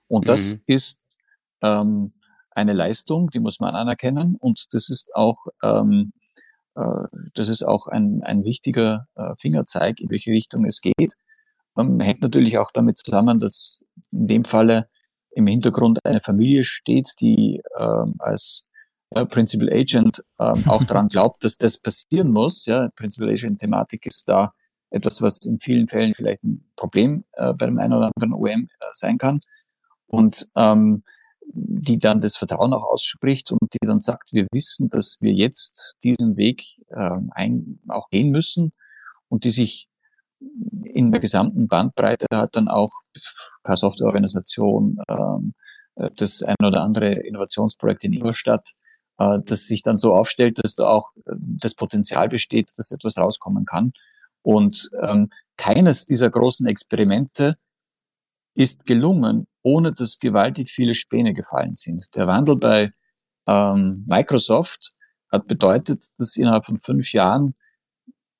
Und 0.08 0.28
das 0.28 0.54
mhm. 0.54 0.62
ist 0.66 1.04
ähm, 1.62 2.12
eine 2.50 2.72
Leistung, 2.72 3.30
die 3.30 3.40
muss 3.40 3.60
man 3.60 3.74
anerkennen. 3.74 4.36
Und 4.38 4.72
das 4.74 4.88
ist 4.88 5.14
auch, 5.14 5.46
ähm, 5.62 6.12
äh, 6.74 7.06
das 7.34 7.48
ist 7.48 7.62
auch 7.62 7.86
ein, 7.86 8.22
ein 8.22 8.44
wichtiger 8.44 9.08
äh, 9.14 9.34
Fingerzeig, 9.38 10.00
in 10.00 10.10
welche 10.10 10.30
Richtung 10.30 10.64
es 10.64 10.80
geht. 10.80 11.14
Ähm, 11.76 12.00
hängt 12.00 12.22
natürlich 12.22 12.58
auch 12.58 12.70
damit 12.72 12.98
zusammen, 12.98 13.40
dass 13.40 13.84
in 14.12 14.26
dem 14.26 14.44
Falle 14.44 14.88
im 15.30 15.46
Hintergrund 15.46 15.98
eine 16.04 16.20
Familie 16.20 16.62
steht, 16.62 17.14
die 17.20 17.60
ähm, 17.78 18.14
als 18.18 18.70
äh, 19.14 19.26
Principal 19.26 19.72
Agent 19.72 20.24
ähm, 20.38 20.64
auch 20.66 20.84
daran 20.88 21.08
glaubt, 21.08 21.44
dass 21.44 21.56
das 21.58 21.78
passieren 21.78 22.30
muss. 22.30 22.66
Ja, 22.66 22.88
Principal 22.96 23.30
Agent 23.30 23.60
Thematik 23.60 24.06
ist 24.06 24.28
da 24.28 24.52
etwas, 24.90 25.20
was 25.22 25.38
in 25.44 25.58
vielen 25.60 25.88
Fällen 25.88 26.14
vielleicht 26.14 26.44
ein 26.44 26.70
Problem 26.76 27.24
äh, 27.32 27.52
bei 27.52 27.66
dem 27.66 27.78
einen 27.78 27.94
oder 27.94 28.10
anderen 28.14 28.32
OM 28.32 28.68
äh, 28.80 28.84
sein 28.92 29.18
kann. 29.18 29.40
Und 30.06 30.50
ähm, 30.56 31.02
die 31.46 31.98
dann 31.98 32.20
das 32.20 32.36
Vertrauen 32.36 32.72
auch 32.72 32.84
ausspricht 32.84 33.52
und 33.52 33.60
die 33.74 33.86
dann 33.86 34.00
sagt, 34.00 34.32
wir 34.32 34.46
wissen, 34.52 34.88
dass 34.88 35.18
wir 35.20 35.32
jetzt 35.32 35.96
diesen 36.02 36.36
Weg 36.36 36.62
äh, 36.88 37.18
ein, 37.30 37.80
auch 37.88 38.08
gehen 38.10 38.30
müssen 38.30 38.72
und 39.28 39.44
die 39.44 39.50
sich 39.50 39.88
in 40.82 41.10
der 41.10 41.20
gesamten 41.20 41.68
Bandbreite 41.68 42.26
hat 42.32 42.56
dann 42.56 42.68
auch 42.68 42.90
K-Software-Organisation, 43.62 44.98
ähm, 45.08 45.54
äh, 45.96 46.10
das 46.16 46.42
ein 46.42 46.56
oder 46.64 46.82
andere 46.82 47.12
Innovationsprojekt 47.12 48.04
in 48.04 48.12
Ingolstadt 48.12 48.68
äh, 49.18 49.38
das 49.44 49.66
sich 49.66 49.82
dann 49.82 49.98
so 49.98 50.14
aufstellt, 50.14 50.58
dass 50.62 50.74
da 50.74 50.88
auch 50.88 51.10
äh, 51.26 51.34
das 51.38 51.74
Potenzial 51.74 52.28
besteht, 52.28 52.72
dass 52.76 52.90
etwas 52.90 53.16
rauskommen 53.16 53.64
kann. 53.64 53.92
Und 54.42 54.90
ähm, 55.02 55.30
keines 55.56 56.04
dieser 56.04 56.30
großen 56.30 56.66
Experimente 56.66 57.56
ist 58.54 58.86
gelungen, 58.86 59.46
ohne 59.62 59.92
dass 59.92 60.18
gewaltig 60.18 60.70
viele 60.70 60.94
Späne 60.94 61.32
gefallen 61.34 61.74
sind. 61.74 62.14
Der 62.14 62.26
Wandel 62.26 62.56
bei 62.56 62.92
ähm, 63.46 64.04
Microsoft 64.06 64.94
hat 65.30 65.46
bedeutet, 65.48 66.04
dass 66.18 66.36
innerhalb 66.36 66.66
von 66.66 66.78
fünf 66.78 67.12
Jahren 67.12 67.54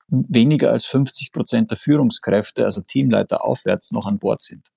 weniger 0.07 0.71
als 0.71 0.85
50 0.85 1.31
Prozent 1.31 1.71
der 1.71 1.77
Führungskräfte, 1.77 2.63
also 2.63 2.81
Teamleiter 2.81 3.43
aufwärts, 3.43 3.91
noch 3.91 4.05
an 4.05 4.19
Bord 4.19 4.41
sind. 4.41 4.69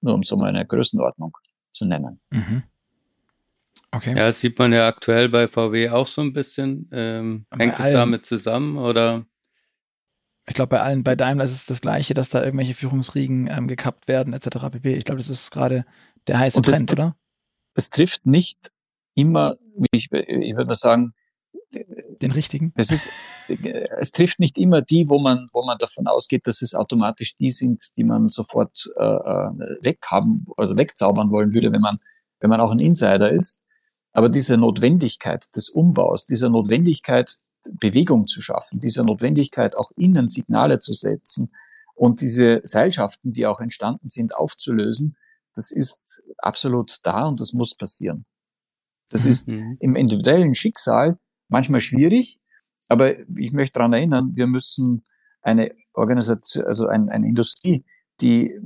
Nur 0.00 0.14
um 0.14 0.22
so 0.22 0.36
mal 0.36 0.48
eine 0.48 0.66
Größenordnung 0.66 1.36
zu 1.72 1.84
nennen. 1.84 2.20
Mhm. 2.30 2.62
Okay. 3.96 4.10
Ja, 4.10 4.26
das 4.26 4.40
sieht 4.40 4.58
man 4.58 4.72
ja 4.72 4.86
aktuell 4.86 5.28
bei 5.28 5.48
VW 5.48 5.90
auch 5.90 6.06
so 6.06 6.22
ein 6.22 6.32
bisschen. 6.32 6.88
Ähm, 6.92 7.46
hängt 7.56 7.78
es 7.78 7.90
damit 7.90 8.26
zusammen 8.26 8.76
oder? 8.76 9.26
Ich 10.48 10.54
glaube, 10.54 10.70
bei 10.70 10.80
allen, 10.80 11.02
bei 11.02 11.16
Daimler 11.16 11.44
ist 11.44 11.52
es 11.52 11.66
das 11.66 11.80
Gleiche, 11.80 12.14
dass 12.14 12.28
da 12.28 12.44
irgendwelche 12.44 12.74
Führungsriegen 12.74 13.48
ähm, 13.48 13.66
gekappt 13.66 14.06
werden, 14.06 14.32
etc. 14.32 14.70
pp. 14.70 14.94
Ich 14.94 15.04
glaube, 15.04 15.18
das 15.18 15.28
ist 15.28 15.50
gerade 15.50 15.84
der 16.26 16.38
heiße 16.38 16.62
Trend, 16.62 16.92
oder? 16.92 17.16
Es 17.74 17.90
trifft 17.90 18.26
nicht 18.26 18.70
immer, 19.14 19.56
wie 19.76 19.88
ich, 19.90 20.12
ich 20.12 20.56
würde 20.56 20.66
mal 20.66 20.74
sagen, 20.74 21.14
den 22.22 22.30
richtigen. 22.30 22.72
Es 22.76 22.90
ist, 22.90 23.10
es 23.48 24.12
trifft 24.12 24.38
nicht 24.38 24.56
immer 24.56 24.82
die, 24.82 25.08
wo 25.08 25.18
man, 25.18 25.48
wo 25.52 25.64
man 25.64 25.78
davon 25.78 26.06
ausgeht, 26.06 26.46
dass 26.46 26.62
es 26.62 26.74
automatisch 26.74 27.36
die 27.36 27.50
sind, 27.50 27.96
die 27.96 28.04
man 28.04 28.28
sofort 28.28 28.88
äh, 28.96 29.04
äh 29.04 29.50
weghaben 29.82 30.46
oder 30.56 30.76
wegzaubern 30.76 31.30
wollen 31.30 31.52
würde, 31.52 31.72
wenn 31.72 31.80
man, 31.80 31.98
wenn 32.40 32.50
man 32.50 32.60
auch 32.60 32.70
ein 32.70 32.78
Insider 32.78 33.30
ist. 33.30 33.65
Aber 34.16 34.30
diese 34.30 34.56
Notwendigkeit 34.56 35.54
des 35.56 35.68
Umbaus, 35.68 36.24
dieser 36.24 36.48
Notwendigkeit, 36.48 37.36
Bewegung 37.78 38.26
zu 38.26 38.40
schaffen, 38.40 38.80
dieser 38.80 39.04
Notwendigkeit, 39.04 39.76
auch 39.76 39.90
innen 39.94 40.30
Signale 40.30 40.78
zu 40.78 40.94
setzen 40.94 41.52
und 41.94 42.22
diese 42.22 42.62
Seilschaften, 42.64 43.34
die 43.34 43.44
auch 43.46 43.60
entstanden 43.60 44.08
sind, 44.08 44.34
aufzulösen, 44.34 45.18
das 45.54 45.70
ist 45.70 46.22
absolut 46.38 47.00
da 47.02 47.26
und 47.26 47.40
das 47.42 47.52
muss 47.52 47.76
passieren. 47.76 48.24
Das 49.10 49.24
mhm. 49.24 49.30
ist 49.30 49.52
im 49.80 49.94
individuellen 49.94 50.54
Schicksal 50.54 51.18
manchmal 51.48 51.82
schwierig, 51.82 52.40
aber 52.88 53.18
ich 53.36 53.52
möchte 53.52 53.74
daran 53.74 53.92
erinnern, 53.92 54.30
wir 54.34 54.46
müssen 54.46 55.04
eine 55.42 55.74
Organisation, 55.92 56.64
also 56.64 56.86
ein, 56.86 57.10
eine 57.10 57.28
Industrie, 57.28 57.84
die 58.22 58.58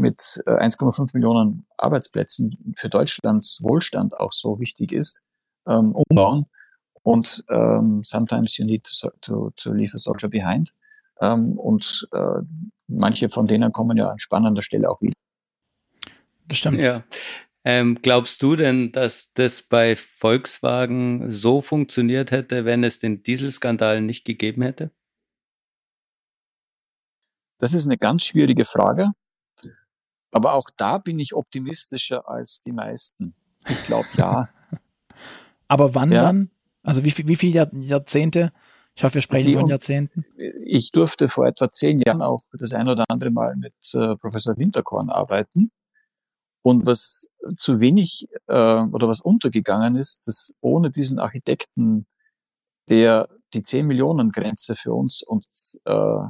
mit 0.00 0.18
1,5 0.18 1.00
äh, 1.00 1.10
Millionen 1.14 1.66
Arbeitsplätzen 1.76 2.74
für 2.76 2.88
Deutschlands 2.88 3.60
Wohlstand 3.62 4.18
auch 4.18 4.32
so 4.32 4.58
wichtig 4.58 4.92
ist, 4.92 5.20
ähm, 5.66 5.94
umbauen. 5.94 6.46
Und 7.02 7.44
ähm, 7.48 8.02
sometimes 8.02 8.56
you 8.58 8.66
need 8.66 8.84
to, 8.84 9.10
to, 9.20 9.50
to 9.56 9.72
leave 9.72 9.94
a 9.94 9.98
soldier 9.98 10.28
behind. 10.28 10.70
Ähm, 11.20 11.58
und 11.58 12.08
äh, 12.12 12.42
manche 12.88 13.28
von 13.28 13.46
denen 13.46 13.72
kommen 13.72 13.96
ja 13.96 14.10
an 14.10 14.18
spannender 14.18 14.62
Stelle 14.62 14.90
auch 14.90 15.00
wieder. 15.00 15.14
Das 16.46 16.58
stimmt. 16.58 16.80
Ja. 16.80 17.04
Ähm, 17.62 17.98
glaubst 18.00 18.42
du 18.42 18.56
denn, 18.56 18.90
dass 18.90 19.32
das 19.34 19.62
bei 19.62 19.94
Volkswagen 19.94 21.30
so 21.30 21.60
funktioniert 21.60 22.30
hätte, 22.30 22.64
wenn 22.64 22.84
es 22.84 22.98
den 22.98 23.22
Dieselskandal 23.22 24.00
nicht 24.00 24.24
gegeben 24.24 24.62
hätte? 24.62 24.90
Das 27.58 27.74
ist 27.74 27.86
eine 27.86 27.98
ganz 27.98 28.24
schwierige 28.24 28.64
Frage. 28.64 29.10
Aber 30.30 30.54
auch 30.54 30.70
da 30.76 30.98
bin 30.98 31.18
ich 31.18 31.34
optimistischer 31.34 32.28
als 32.28 32.60
die 32.60 32.72
meisten. 32.72 33.34
Ich 33.68 33.82
glaube 33.84 34.08
ja. 34.16 34.48
Aber 35.68 35.94
wann 35.94 36.12
ja. 36.12 36.22
dann? 36.22 36.50
Also 36.82 37.04
wie, 37.04 37.12
wie 37.26 37.36
viele 37.36 37.52
Jahr, 37.52 37.68
Jahrzehnte? 37.72 38.52
Ich 38.94 39.04
hoffe, 39.04 39.14
wir 39.14 39.22
sprechen 39.22 39.46
Sie 39.46 39.54
von 39.54 39.68
Jahrzehnten. 39.68 40.24
Ich 40.64 40.90
durfte 40.92 41.28
vor 41.28 41.46
etwa 41.46 41.70
zehn 41.70 42.00
Jahren 42.00 42.22
auch 42.22 42.42
das 42.52 42.72
ein 42.72 42.88
oder 42.88 43.04
andere 43.08 43.30
Mal 43.30 43.56
mit 43.56 43.74
äh, 43.94 44.16
Professor 44.16 44.56
Winterkorn 44.56 45.10
arbeiten. 45.10 45.70
Und 46.62 46.86
was 46.86 47.30
zu 47.56 47.80
wenig 47.80 48.28
äh, 48.46 48.52
oder 48.52 49.08
was 49.08 49.20
untergegangen 49.20 49.96
ist, 49.96 50.26
dass 50.26 50.54
ohne 50.60 50.90
diesen 50.90 51.18
Architekten, 51.18 52.06
der 52.88 53.28
die 53.54 53.62
10 53.62 53.86
Millionen 53.86 54.30
Grenze 54.30 54.76
für 54.76 54.92
uns 54.92 55.22
und 55.22 55.46
äh, 55.84 56.22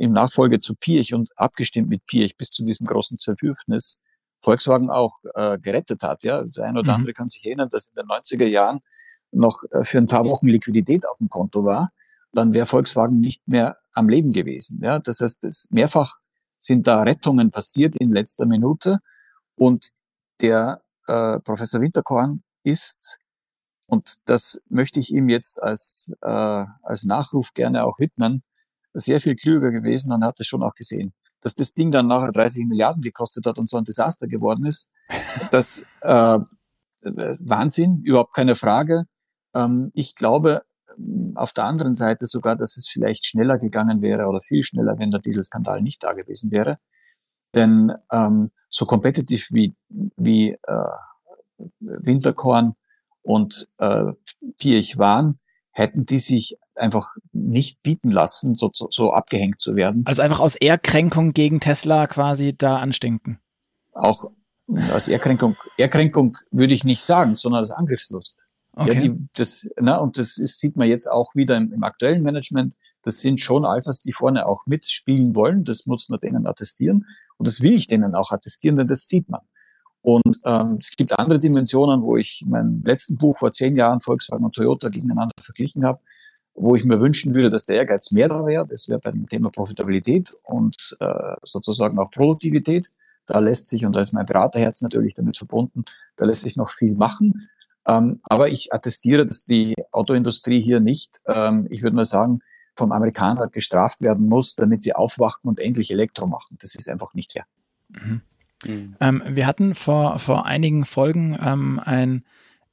im 0.00 0.12
Nachfolge 0.12 0.58
zu 0.58 0.74
Piech 0.74 1.12
und 1.12 1.28
abgestimmt 1.36 1.90
mit 1.90 2.06
Piech 2.06 2.36
bis 2.38 2.50
zu 2.52 2.64
diesem 2.64 2.86
großen 2.86 3.18
Zerwürfnis 3.18 4.02
Volkswagen 4.42 4.88
auch 4.88 5.18
äh, 5.34 5.58
gerettet 5.58 6.02
hat. 6.02 6.24
Ja, 6.24 6.42
der 6.42 6.64
eine 6.64 6.78
oder 6.78 6.92
mhm. 6.92 7.00
andere 7.00 7.12
kann 7.12 7.28
sich 7.28 7.44
erinnern, 7.44 7.68
dass 7.70 7.88
in 7.88 7.96
den 7.96 8.06
90er 8.06 8.46
Jahren 8.46 8.80
noch 9.30 9.62
äh, 9.70 9.84
für 9.84 9.98
ein 9.98 10.06
paar 10.06 10.24
Wochen 10.24 10.46
Liquidität 10.46 11.06
auf 11.06 11.18
dem 11.18 11.28
Konto 11.28 11.64
war, 11.64 11.92
dann 12.32 12.54
wäre 12.54 12.64
Volkswagen 12.64 13.20
nicht 13.20 13.46
mehr 13.46 13.76
am 13.92 14.08
Leben 14.08 14.32
gewesen. 14.32 14.80
Ja, 14.82 15.00
das 15.00 15.20
heißt, 15.20 15.44
es 15.44 15.68
mehrfach 15.70 16.16
sind 16.56 16.86
da 16.86 17.02
Rettungen 17.02 17.50
passiert 17.50 17.94
in 17.96 18.10
letzter 18.10 18.46
Minute 18.46 19.00
und 19.54 19.90
der 20.40 20.80
äh, 21.08 21.38
Professor 21.40 21.82
Winterkorn 21.82 22.42
ist, 22.62 23.18
und 23.84 24.16
das 24.24 24.62
möchte 24.70 24.98
ich 24.98 25.12
ihm 25.12 25.28
jetzt 25.28 25.62
als, 25.62 26.10
äh, 26.22 26.64
als 26.82 27.04
Nachruf 27.04 27.52
gerne 27.52 27.84
auch 27.84 27.98
widmen, 27.98 28.42
sehr 28.92 29.20
viel 29.20 29.36
klüger 29.36 29.70
gewesen 29.70 30.12
und 30.12 30.24
hat 30.24 30.40
es 30.40 30.46
schon 30.46 30.62
auch 30.62 30.74
gesehen. 30.74 31.12
Dass 31.40 31.54
das 31.54 31.72
Ding 31.72 31.90
dann 31.90 32.06
nachher 32.06 32.32
30 32.32 32.66
Milliarden 32.66 33.02
gekostet 33.02 33.46
hat 33.46 33.58
und 33.58 33.68
so 33.68 33.76
ein 33.78 33.84
Desaster 33.84 34.26
geworden 34.26 34.66
ist, 34.66 34.90
das 35.50 35.86
äh, 36.02 36.38
Wahnsinn, 37.02 38.02
überhaupt 38.02 38.34
keine 38.34 38.54
Frage. 38.54 39.04
Ähm, 39.54 39.90
ich 39.94 40.14
glaube 40.14 40.62
auf 41.34 41.52
der 41.52 41.64
anderen 41.64 41.94
Seite 41.94 42.26
sogar, 42.26 42.56
dass 42.56 42.76
es 42.76 42.88
vielleicht 42.88 43.26
schneller 43.26 43.58
gegangen 43.58 44.02
wäre 44.02 44.26
oder 44.26 44.40
viel 44.40 44.62
schneller, 44.62 44.98
wenn 44.98 45.10
der 45.10 45.20
Dieselskandal 45.20 45.80
nicht 45.80 46.02
da 46.02 46.12
gewesen 46.12 46.50
wäre. 46.50 46.78
Denn 47.54 47.92
ähm, 48.12 48.50
so 48.68 48.84
competitive 48.84 49.46
wie, 49.50 49.74
wie 49.88 50.50
äh, 50.50 51.66
Winterkorn 51.78 52.74
und 53.22 53.68
äh, 53.78 54.12
Piech 54.58 54.98
waren, 54.98 55.40
hätten 55.70 56.04
die 56.04 56.18
sich 56.18 56.58
einfach 56.74 57.10
nicht 57.32 57.82
bieten 57.82 58.10
lassen, 58.10 58.54
so, 58.54 58.70
so, 58.72 58.88
so 58.90 59.12
abgehängt 59.12 59.60
zu 59.60 59.76
werden. 59.76 60.02
Also 60.06 60.22
einfach 60.22 60.40
aus 60.40 60.56
Ehrkränkung 60.56 61.32
gegen 61.32 61.60
Tesla 61.60 62.06
quasi 62.06 62.56
da 62.56 62.78
anstinken. 62.78 63.40
Auch 63.92 64.30
aus 64.92 65.08
Ehrkränkung, 65.08 65.56
Ehrkränkung 65.76 66.38
würde 66.50 66.74
ich 66.74 66.84
nicht 66.84 67.02
sagen, 67.02 67.34
sondern 67.34 67.60
als 67.60 67.70
Angriffslust. 67.70 68.46
Okay. 68.72 68.94
Ja, 68.94 69.00
die, 69.00 69.28
das, 69.34 69.68
na, 69.80 69.96
und 69.96 70.16
das 70.16 70.38
ist, 70.38 70.60
sieht 70.60 70.76
man 70.76 70.88
jetzt 70.88 71.10
auch 71.10 71.34
wieder 71.34 71.56
im, 71.56 71.72
im 71.72 71.82
aktuellen 71.82 72.22
Management. 72.22 72.76
Das 73.02 73.18
sind 73.18 73.40
schon 73.40 73.64
Alphas, 73.64 74.02
die 74.02 74.12
vorne 74.12 74.46
auch 74.46 74.66
mitspielen 74.66 75.34
wollen. 75.34 75.64
Das 75.64 75.86
muss 75.86 76.08
man 76.08 76.20
denen 76.20 76.46
attestieren. 76.46 77.06
Und 77.36 77.48
das 77.48 77.62
will 77.62 77.72
ich 77.72 77.88
denen 77.88 78.14
auch 78.14 78.30
attestieren, 78.30 78.76
denn 78.76 78.86
das 78.86 79.08
sieht 79.08 79.28
man. 79.28 79.40
Und 80.02 80.38
ähm, 80.44 80.78
es 80.80 80.92
gibt 80.96 81.18
andere 81.18 81.38
Dimensionen, 81.38 82.02
wo 82.02 82.16
ich 82.16 82.44
mein 82.46 82.82
letzten 82.84 83.16
Buch 83.16 83.36
vor 83.36 83.52
zehn 83.52 83.76
Jahren 83.76 84.00
Volkswagen 84.00 84.44
und 84.44 84.54
Toyota 84.54 84.88
gegeneinander 84.88 85.34
verglichen 85.40 85.84
habe, 85.84 86.00
wo 86.54 86.74
ich 86.74 86.84
mir 86.84 87.00
wünschen 87.00 87.34
würde, 87.34 87.50
dass 87.50 87.66
der 87.66 87.76
Ehrgeiz 87.76 88.10
mehr 88.10 88.28
da 88.28 88.44
wäre. 88.44 88.66
Das 88.66 88.88
wäre 88.88 89.00
beim 89.00 89.28
Thema 89.28 89.50
Profitabilität 89.50 90.32
und 90.42 90.96
äh, 91.00 91.34
sozusagen 91.42 91.98
auch 91.98 92.10
Produktivität. 92.10 92.90
Da 93.26 93.38
lässt 93.38 93.68
sich, 93.68 93.86
und 93.86 93.94
da 93.94 94.00
ist 94.00 94.12
mein 94.12 94.26
Beraterherz 94.26 94.82
natürlich 94.82 95.14
damit 95.14 95.36
verbunden, 95.36 95.84
da 96.16 96.26
lässt 96.26 96.42
sich 96.42 96.56
noch 96.56 96.70
viel 96.70 96.94
machen. 96.94 97.48
Ähm, 97.86 98.20
aber 98.24 98.48
ich 98.48 98.72
attestiere, 98.72 99.26
dass 99.26 99.44
die 99.44 99.74
Autoindustrie 99.92 100.62
hier 100.62 100.80
nicht, 100.80 101.20
ähm, 101.26 101.66
ich 101.70 101.82
würde 101.82 101.96
mal 101.96 102.04
sagen, 102.04 102.40
vom 102.76 102.92
Amerikaner 102.92 103.48
gestraft 103.48 104.00
werden 104.00 104.28
muss, 104.28 104.54
damit 104.54 104.82
sie 104.82 104.94
aufwachen 104.94 105.48
und 105.48 105.60
endlich 105.60 105.90
Elektro 105.90 106.26
machen. 106.26 106.56
Das 106.60 106.74
ist 106.74 106.88
einfach 106.88 107.14
nicht 107.14 107.32
fair. 107.32 107.44
Mhm. 107.88 108.22
Mhm. 108.64 108.96
Ähm, 109.00 109.22
wir 109.26 109.46
hatten 109.46 109.74
vor, 109.74 110.18
vor 110.18 110.46
einigen 110.46 110.84
Folgen 110.84 111.38
ähm, 111.44 111.80
ein 111.84 112.24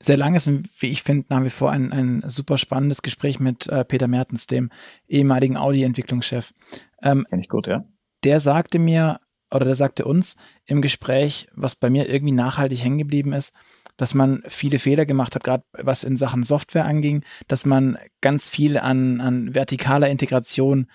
sehr 0.02 0.18
langes 0.18 0.48
und 0.48 0.70
wie 0.80 0.88
ich 0.88 1.04
finde 1.04 1.26
nach 1.30 1.44
wie 1.44 1.50
vor 1.50 1.72
ein, 1.72 1.92
ein 1.92 2.24
super 2.28 2.58
spannendes 2.58 3.02
Gespräch 3.02 3.40
mit 3.40 3.68
äh, 3.68 3.84
Peter 3.84 4.08
Mertens, 4.08 4.48
dem 4.48 4.70
ehemaligen 5.08 5.58
Audi-Entwicklungschef. 5.58 6.54
Ähm, 7.02 7.26
Kenn 7.30 7.40
ich 7.40 7.50
gut, 7.50 7.68
ja. 7.68 7.86
Der 8.24 8.40
sagte 8.40 8.80
mir, 8.80 9.20
oder 9.52 9.66
der 9.66 9.76
sagte 9.76 10.06
uns 10.06 10.36
im 10.66 10.82
Gespräch, 10.82 11.48
was 11.56 11.76
bei 11.76 11.90
mir 11.90 12.10
irgendwie 12.10 12.34
nachhaltig 12.34 12.84
hängen 12.84 12.98
geblieben 12.98 13.34
ist, 13.34 13.54
dass 13.96 14.14
man 14.14 14.44
viele 14.48 14.78
Fehler 14.78 15.06
gemacht 15.06 15.34
hat, 15.36 15.44
gerade 15.44 15.64
was 15.74 16.04
in 16.04 16.18
Sachen 16.18 16.44
Software 16.44 16.86
anging, 16.86 17.24
dass 17.48 17.66
man 17.66 17.98
ganz 18.22 18.48
viel 18.48 18.78
an, 18.78 19.22
an 19.22 19.54
vertikaler 19.54 20.10
Integration 20.10 20.88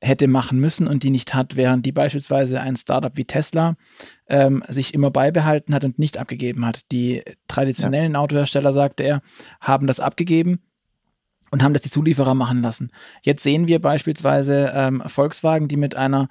hätte 0.00 0.28
machen 0.28 0.58
müssen 0.58 0.86
und 0.86 1.02
die 1.02 1.10
nicht 1.10 1.34
hat, 1.34 1.56
während 1.56 1.84
die 1.84 1.92
beispielsweise 1.92 2.60
ein 2.60 2.76
Startup 2.76 3.16
wie 3.16 3.26
Tesla 3.26 3.74
ähm, 4.28 4.64
sich 4.68 4.94
immer 4.94 5.10
beibehalten 5.10 5.74
hat 5.74 5.84
und 5.84 5.98
nicht 5.98 6.18
abgegeben 6.18 6.64
hat. 6.64 6.90
Die 6.90 7.22
traditionellen 7.48 8.12
ja. 8.12 8.20
Autohersteller, 8.20 8.72
sagte 8.72 9.02
er, 9.02 9.20
haben 9.60 9.86
das 9.86 10.00
abgegeben 10.00 10.60
und 11.50 11.62
haben 11.62 11.74
das 11.74 11.82
die 11.82 11.90
Zulieferer 11.90 12.34
machen 12.34 12.62
lassen. 12.62 12.90
Jetzt 13.22 13.42
sehen 13.42 13.66
wir 13.66 13.80
beispielsweise 13.80 14.72
ähm, 14.74 15.02
Volkswagen, 15.04 15.68
die 15.68 15.76
mit 15.76 15.96
einer 15.96 16.28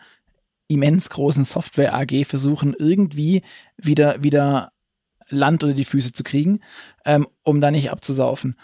immens 0.67 1.09
großen 1.09 1.45
Software 1.45 1.93
AG 1.93 2.25
versuchen, 2.25 2.75
irgendwie 2.77 3.43
wieder, 3.77 4.23
wieder 4.23 4.71
Land 5.27 5.63
unter 5.63 5.75
die 5.75 5.85
Füße 5.85 6.13
zu 6.13 6.23
kriegen, 6.23 6.61
ähm, 7.05 7.27
um 7.43 7.61
da 7.61 7.69
nicht 7.69 7.91
abzusaufen. 7.91 8.55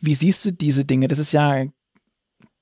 Wie 0.00 0.14
siehst 0.14 0.44
du 0.44 0.52
diese 0.52 0.84
Dinge? 0.84 1.08
Das 1.08 1.18
ist 1.18 1.32
ja 1.32 1.64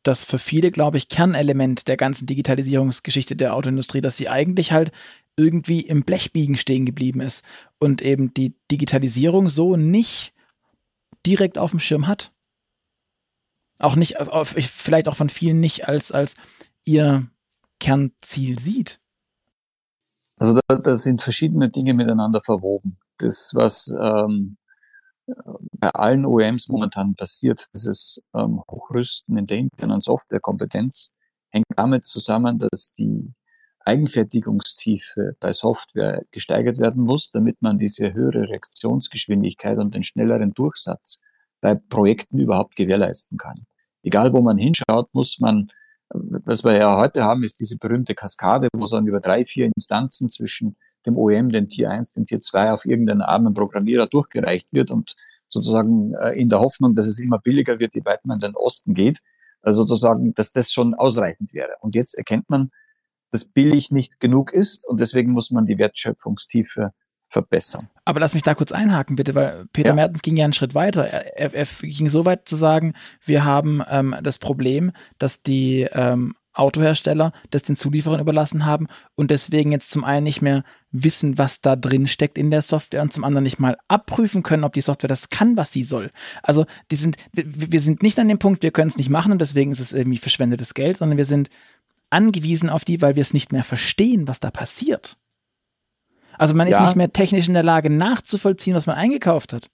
das 0.02 0.24
für 0.24 0.38
viele, 0.38 0.70
glaube 0.70 0.96
ich, 0.96 1.08
Kernelement 1.08 1.88
der 1.88 1.96
ganzen 1.96 2.26
Digitalisierungsgeschichte 2.26 3.36
der 3.36 3.54
Autoindustrie, 3.54 4.00
dass 4.00 4.16
sie 4.16 4.28
eigentlich 4.28 4.72
halt 4.72 4.92
irgendwie 5.36 5.80
im 5.80 6.02
Blechbiegen 6.02 6.56
stehen 6.56 6.86
geblieben 6.86 7.20
ist 7.20 7.44
und 7.78 8.02
eben 8.02 8.32
die 8.34 8.54
Digitalisierung 8.70 9.48
so 9.48 9.76
nicht 9.76 10.32
direkt 11.26 11.58
auf 11.58 11.70
dem 11.70 11.80
Schirm 11.80 12.06
hat. 12.06 12.32
Auch 13.78 13.96
nicht, 13.96 14.20
auf, 14.20 14.48
vielleicht 14.48 15.08
auch 15.08 15.16
von 15.16 15.30
vielen 15.30 15.60
nicht 15.60 15.88
als, 15.88 16.12
als 16.12 16.34
ihr 16.84 17.26
Kernziel 17.78 18.58
sieht. 18.58 19.00
Also 20.36 20.58
da, 20.68 20.76
da 20.76 20.96
sind 20.96 21.22
verschiedene 21.22 21.70
Dinge 21.70 21.94
miteinander 21.94 22.42
verwoben. 22.42 22.98
Das, 23.18 23.52
was 23.54 23.88
ähm, 23.88 24.56
bei 25.72 25.90
allen 25.90 26.26
OEMs 26.26 26.68
momentan 26.68 27.14
passiert, 27.14 27.66
dieses 27.74 28.22
ähm, 28.34 28.62
Hochrüsten 28.70 29.36
in 29.36 29.46
der 29.46 29.58
internen 29.58 30.00
Softwarekompetenz, 30.00 31.16
hängt 31.50 31.66
damit 31.76 32.04
zusammen, 32.04 32.58
dass 32.58 32.92
die 32.92 33.32
Eigenfertigungstiefe 33.84 35.36
bei 35.40 35.52
Software 35.52 36.22
gesteigert 36.30 36.78
werden 36.78 37.02
muss, 37.02 37.30
damit 37.30 37.62
man 37.62 37.78
diese 37.78 38.12
höhere 38.12 38.48
Reaktionsgeschwindigkeit 38.48 39.78
und 39.78 39.94
den 39.94 40.04
schnelleren 40.04 40.52
Durchsatz 40.52 41.20
bei 41.60 41.74
Projekten 41.74 42.38
überhaupt 42.38 42.76
gewährleisten 42.76 43.38
kann. 43.38 43.66
Egal 44.02 44.32
wo 44.32 44.42
man 44.42 44.58
hinschaut, 44.58 45.08
muss 45.12 45.40
man, 45.40 45.68
was 46.10 46.64
wir 46.64 46.76
ja 46.76 46.98
heute 46.98 47.24
haben, 47.24 47.42
ist 47.42 47.60
diese 47.60 47.78
berühmte 47.78 48.14
Kaskade, 48.14 48.68
wo 48.74 48.86
dann 48.86 49.06
über 49.06 49.20
drei, 49.20 49.44
vier 49.44 49.66
Instanzen 49.66 50.28
zwischen 50.28 50.76
dem 51.06 51.16
OEM, 51.16 51.50
den 51.50 51.68
Tier 51.68 51.90
1, 51.90 52.12
den 52.12 52.24
Tier 52.24 52.40
2 52.40 52.72
auf 52.72 52.84
irgendeinen 52.84 53.22
armen 53.22 53.54
Programmierer 53.54 54.06
durchgereicht 54.06 54.68
wird 54.70 54.90
und 54.90 55.16
sozusagen 55.46 56.14
äh, 56.14 56.32
in 56.32 56.48
der 56.48 56.60
Hoffnung, 56.60 56.94
dass 56.94 57.06
es 57.06 57.18
immer 57.18 57.38
billiger 57.38 57.78
wird, 57.78 57.94
je 57.94 58.04
weiter 58.04 58.22
man 58.24 58.36
in 58.36 58.52
den 58.52 58.56
Osten 58.56 58.94
geht, 58.94 59.20
also 59.62 59.84
sozusagen, 59.84 60.34
dass 60.34 60.52
das 60.52 60.72
schon 60.72 60.94
ausreichend 60.94 61.52
wäre. 61.52 61.76
Und 61.80 61.94
jetzt 61.94 62.14
erkennt 62.14 62.48
man, 62.48 62.70
dass 63.30 63.44
billig 63.44 63.90
nicht 63.90 64.20
genug 64.20 64.52
ist 64.52 64.88
und 64.88 65.00
deswegen 65.00 65.32
muss 65.32 65.50
man 65.50 65.66
die 65.66 65.78
Wertschöpfungstiefe 65.78 66.92
verbessern. 67.28 67.88
Aber 68.04 68.18
lass 68.18 68.34
mich 68.34 68.42
da 68.42 68.54
kurz 68.54 68.72
einhaken, 68.72 69.14
bitte, 69.14 69.34
weil 69.36 69.66
Peter 69.72 69.90
ja. 69.90 69.94
Mertens 69.94 70.22
ging 70.22 70.36
ja 70.36 70.44
einen 70.44 70.52
Schritt 70.52 70.74
weiter. 70.74 71.06
Er, 71.06 71.38
er, 71.38 71.54
er 71.54 71.66
ging 71.82 72.08
so 72.08 72.24
weit 72.24 72.48
zu 72.48 72.56
sagen, 72.56 72.94
wir 73.24 73.44
haben 73.44 73.82
ähm, 73.88 74.16
das 74.22 74.38
Problem, 74.38 74.90
dass 75.18 75.42
die 75.42 75.86
ähm, 75.92 76.34
Autohersteller 76.52 77.32
das 77.50 77.62
den 77.62 77.76
Zulieferern 77.76 78.20
überlassen 78.20 78.66
haben 78.66 78.86
und 79.14 79.30
deswegen 79.30 79.72
jetzt 79.72 79.90
zum 79.90 80.04
einen 80.04 80.24
nicht 80.24 80.42
mehr 80.42 80.64
wissen, 80.90 81.38
was 81.38 81.60
da 81.60 81.76
drin 81.76 82.06
steckt 82.06 82.38
in 82.38 82.50
der 82.50 82.62
Software 82.62 83.02
und 83.02 83.12
zum 83.12 83.24
anderen 83.24 83.44
nicht 83.44 83.60
mal 83.60 83.78
abprüfen 83.88 84.42
können, 84.42 84.64
ob 84.64 84.72
die 84.72 84.80
Software 84.80 85.08
das 85.08 85.28
kann, 85.28 85.56
was 85.56 85.72
sie 85.72 85.84
soll. 85.84 86.10
Also 86.42 86.66
die 86.90 86.96
sind, 86.96 87.16
wir, 87.32 87.80
sind 87.80 88.02
nicht 88.02 88.18
an 88.18 88.28
dem 88.28 88.38
Punkt, 88.38 88.62
wir 88.62 88.72
können 88.72 88.90
es 88.90 88.96
nicht 88.96 89.10
machen 89.10 89.32
und 89.32 89.40
deswegen 89.40 89.70
ist 89.70 89.80
es 89.80 89.92
irgendwie 89.92 90.18
verschwendetes 90.18 90.74
Geld, 90.74 90.96
sondern 90.96 91.18
wir 91.18 91.24
sind 91.24 91.50
angewiesen 92.10 92.68
auf 92.68 92.84
die, 92.84 93.00
weil 93.00 93.14
wir 93.14 93.22
es 93.22 93.32
nicht 93.32 93.52
mehr 93.52 93.64
verstehen, 93.64 94.26
was 94.26 94.40
da 94.40 94.50
passiert. 94.50 95.16
Also 96.36 96.54
man 96.54 96.66
ist 96.66 96.72
ja, 96.72 96.84
nicht 96.84 96.96
mehr 96.96 97.10
technisch 97.10 97.48
in 97.48 97.54
der 97.54 97.62
Lage 97.62 97.90
nachzuvollziehen, 97.90 98.74
was 98.74 98.86
man 98.86 98.96
eingekauft 98.96 99.52
hat. 99.52 99.70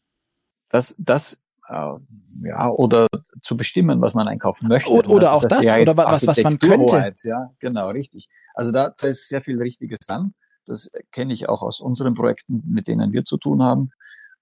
Das, 0.69 0.97
das, 0.99 1.43
ja, 1.69 2.69
oder 2.71 3.07
zu 3.41 3.57
bestimmen, 3.57 4.01
was 4.01 4.15
man 4.15 4.29
einkaufen 4.29 4.69
möchte. 4.69 4.91
Oder, 4.91 5.09
oder 5.09 5.33
auch 5.33 5.43
das, 5.43 5.65
das 5.65 5.79
oder 5.79 5.97
was, 5.97 6.27
was 6.27 6.43
man 6.43 6.59
könnte. 6.59 7.15
Ja, 7.25 7.51
genau, 7.59 7.89
richtig. 7.91 8.29
Also 8.55 8.73
da, 8.73 8.95
da 8.97 9.07
ist 9.07 9.29
sehr 9.29 9.41
viel 9.41 9.61
Richtiges 9.61 9.99
dran. 10.07 10.35
Das 10.65 10.93
kenne 11.13 11.33
ich 11.33 11.49
auch 11.49 11.63
aus 11.63 11.81
unseren 11.81 12.15
Projekten, 12.15 12.63
mit 12.69 12.89
denen 12.89 13.13
wir 13.13 13.25
zu 13.25 13.37
tun 13.37 13.63
haben. 13.63 13.91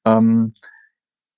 Ähm, 0.07 0.55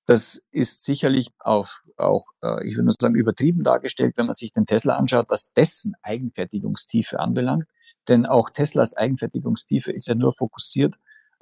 das 0.06 0.42
ist 0.52 0.84
sicherlich 0.84 1.30
auf, 1.40 1.82
auch, 1.96 2.26
äh, 2.42 2.66
ich 2.66 2.76
würde 2.76 2.84
nur 2.84 2.94
sagen, 2.98 3.16
übertrieben 3.16 3.64
dargestellt, 3.64 4.14
wenn 4.16 4.26
man 4.26 4.34
sich 4.34 4.52
den 4.52 4.66
Tesla 4.66 4.96
anschaut, 4.96 5.26
was 5.28 5.52
dessen 5.52 5.94
Eigenfertigungstiefe 6.02 7.18
anbelangt. 7.18 7.66
Denn 8.08 8.24
auch 8.24 8.50
Teslas 8.50 8.96
Eigenfertigungstiefe 8.96 9.92
ist 9.92 10.06
ja 10.06 10.14
nur 10.14 10.32
fokussiert 10.32 10.94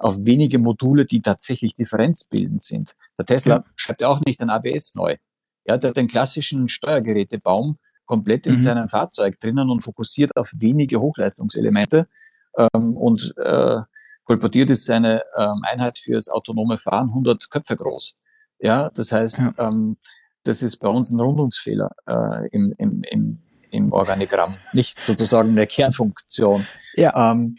auf 0.05 0.17
wenige 0.19 0.59
Module, 0.59 1.05
die 1.05 1.19
tatsächlich 1.19 1.73
differenzbildend 1.73 2.61
sind. 2.61 2.95
Der 3.17 3.25
Tesla 3.25 3.55
ja. 3.55 3.65
schreibt 3.75 4.01
ja 4.01 4.07
auch 4.07 4.21
nicht 4.21 4.39
ein 4.39 4.51
ABS 4.51 4.93
neu. 4.93 5.15
Er 5.63 5.73
hat 5.73 5.83
ja 5.83 5.91
den 5.93 6.07
klassischen 6.07 6.69
Steuergerätebaum 6.69 7.79
komplett 8.05 8.45
in 8.45 8.53
mhm. 8.53 8.57
seinem 8.59 8.87
Fahrzeug 8.87 9.39
drinnen 9.39 9.71
und 9.71 9.81
fokussiert 9.81 10.37
auf 10.37 10.51
wenige 10.55 11.01
Hochleistungselemente 11.01 12.07
ähm, 12.55 12.95
und 12.95 13.33
äh, 13.37 13.81
kolportiert 14.25 14.69
ist 14.69 14.85
seine 14.85 15.23
ähm, 15.39 15.61
Einheit 15.63 15.97
fürs 15.97 16.29
autonome 16.29 16.77
Fahren 16.77 17.07
100 17.07 17.49
Köpfe 17.49 17.75
groß. 17.75 18.15
Ja, 18.59 18.91
das 18.91 19.11
heißt, 19.11 19.39
ja. 19.39 19.53
Ähm, 19.57 19.97
das 20.43 20.61
ist 20.61 20.77
bei 20.77 20.87
uns 20.87 21.09
ein 21.09 21.19
Rundungsfehler 21.19 21.89
äh, 22.05 22.47
im, 22.51 22.75
im, 22.77 23.01
im, 23.09 23.39
im 23.71 23.91
Organigramm, 23.91 24.53
nicht 24.71 24.99
sozusagen 24.99 25.49
eine 25.49 25.65
Kernfunktion. 25.65 26.63
Ja. 26.93 27.31
Ähm, 27.31 27.55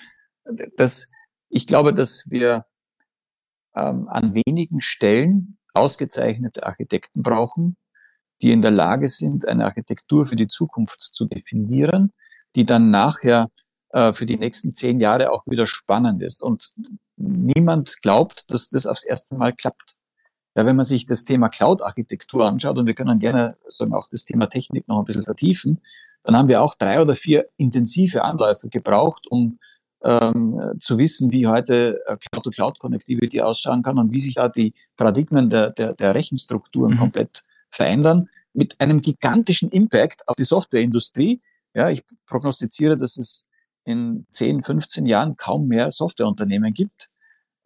das, 0.77 1.11
ich 1.49 1.67
glaube, 1.67 1.95
dass 1.95 2.31
wir 2.31 2.67
ähm, 3.75 4.09
an 4.09 4.35
wenigen 4.35 4.81
Stellen 4.81 5.59
ausgezeichnete 5.75 6.67
Architekten 6.67 7.23
brauchen, 7.23 7.77
die 8.43 8.53
in 8.53 8.63
der 8.63 8.71
Lage 8.71 9.09
sind, 9.09 9.47
eine 9.47 9.65
Architektur 9.65 10.27
für 10.27 10.37
die 10.37 10.49
Zukunft 10.49 11.01
zu 11.01 11.27
definieren, 11.27 12.13
die 12.55 12.65
dann 12.65 12.91
nachher 12.91 13.49
äh, 13.91 14.13
für 14.13 14.27
die 14.27 14.39
nächsten 14.39 14.73
zehn 14.73 15.01
Jahre 15.01 15.33
auch 15.33 15.47
wieder 15.47 15.67
spannend 15.67 16.23
ist. 16.23 16.43
Und 16.43 16.75
niemand 17.17 18.03
glaubt, 18.03 18.51
dass 18.51 18.71
das 18.71 18.87
aufs 18.87 19.05
erste 19.05 19.37
Mal 19.37 19.53
klappt. 19.53 19.95
Ja, 20.55 20.65
wenn 20.65 20.77
man 20.77 20.87
sich 20.87 21.07
das 21.07 21.25
Thema 21.25 21.49
Cloud-Architektur 21.51 22.47
anschaut, 22.47 22.79
und 22.79 22.87
wir 22.87 22.95
können 22.95 23.19
gerne 23.19 23.57
sagen, 23.69 23.95
auch 23.95 24.09
das 24.09 24.25
Thema 24.25 24.47
Technik 24.47 24.89
noch 24.89 24.99
ein 24.99 25.05
bisschen 25.05 25.25
vertiefen, 25.25 25.83
dann 26.23 26.37
haben 26.37 26.49
wir 26.49 26.63
auch 26.63 26.75
drei 26.75 27.01
oder 27.01 27.15
vier 27.15 27.49
intensive 27.57 28.25
Anläufe 28.25 28.69
gebraucht, 28.69 29.27
um 29.29 29.59
ähm, 30.05 30.73
zu 30.79 30.99
wissen, 30.99 31.31
wie 31.31 31.47
heute 31.47 32.01
äh, 32.07 32.17
Cloud-to-Cloud-Connectivity 32.17 33.41
ausschauen 33.41 33.83
kann 33.83 33.99
und 33.99 34.13
wie 34.13 34.21
sich 34.21 34.35
da 34.35 34.49
die 34.49 34.75
Paradigmen 34.97 35.51
der, 35.51 35.71
der, 35.71 35.95
der 35.95 36.15
Rechenstrukturen 36.15 36.95
mhm. 36.95 36.99
komplett 36.99 37.45
verändern, 37.71 38.29
mit 38.53 38.81
einem 38.81 39.01
gigantischen 39.03 39.71
Impact 39.71 40.27
auf 40.29 40.37
die 40.37 40.45
Softwareindustrie. 40.45 41.41
Ja, 41.75 41.91
ich 41.91 42.05
prognostiziere, 42.27 42.97
dass 42.97 43.19
es 43.19 43.47
in 43.85 44.27
10, 44.31 44.63
15 44.63 45.07
Jahren 45.07 45.37
kaum 45.37 45.69
mehr 45.69 45.91
Softwareunternehmen 45.91 46.73
gibt. 46.73 47.11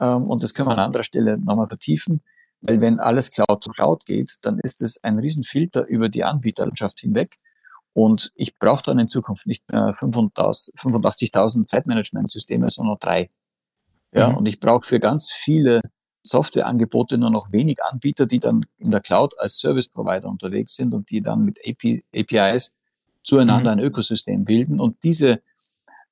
Ähm, 0.01 0.29
und 0.29 0.43
das 0.43 0.55
können 0.55 0.69
wir 0.69 0.73
an 0.73 0.79
anderer 0.79 1.05
Stelle 1.05 1.38
nochmal 1.38 1.69
vertiefen. 1.69 2.21
Weil 2.61 2.81
wenn 2.81 3.01
alles 3.01 3.31
Cloud 3.31 3.62
to 3.62 3.71
Cloud 3.71 4.05
geht, 4.05 4.38
dann 4.43 4.59
ist 4.59 4.83
es 4.83 5.03
ein 5.03 5.19
Riesenfilter 5.19 5.87
über 5.87 6.09
die 6.09 6.25
Anbieterlandschaft 6.25 7.01
hinweg. 7.01 7.37
Und 7.92 8.33
ich 8.35 8.59
brauche 8.59 8.83
dann 8.85 8.98
in 8.98 9.09
Zukunft 9.09 9.46
nicht 9.46 9.70
mehr 9.70 9.94
85.000 9.94 11.66
Zeitmanagementsysteme, 11.66 12.70
sondern 12.70 12.98
drei. 13.00 13.31
Ja, 14.12 14.31
mhm. 14.31 14.37
und 14.38 14.46
ich 14.46 14.61
brauche 14.61 14.87
für 14.87 15.00
ganz 15.00 15.31
viele 15.31 15.81
Softwareangebote 16.22 17.18
nur 17.18 17.31
noch 17.31 17.53
wenig 17.53 17.83
Anbieter, 17.83 18.26
die 18.26 18.38
dann 18.38 18.66
in 18.79 18.90
der 18.90 19.00
Cloud 19.00 19.38
als 19.38 19.59
Service 19.59 19.88
Provider 19.88 20.29
unterwegs 20.29 20.76
sind 20.76 20.94
und 20.94 21.11
die 21.11 21.22
dann 21.22 21.44
mit 21.44 21.59
AP, 21.66 22.03
APIs 22.14 22.76
zueinander 23.22 23.72
mhm. 23.74 23.81
ein 23.81 23.85
Ökosystem 23.85 24.44
bilden. 24.44 24.81
Und 24.81 25.03
diese 25.03 25.42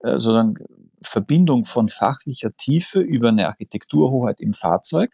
äh, 0.00 0.18
sozusagen 0.18 0.54
Verbindung 1.02 1.64
von 1.64 1.88
fachlicher 1.88 2.56
Tiefe 2.56 3.00
über 3.00 3.28
eine 3.28 3.48
Architekturhoheit 3.48 4.40
im 4.40 4.54
Fahrzeug 4.54 5.12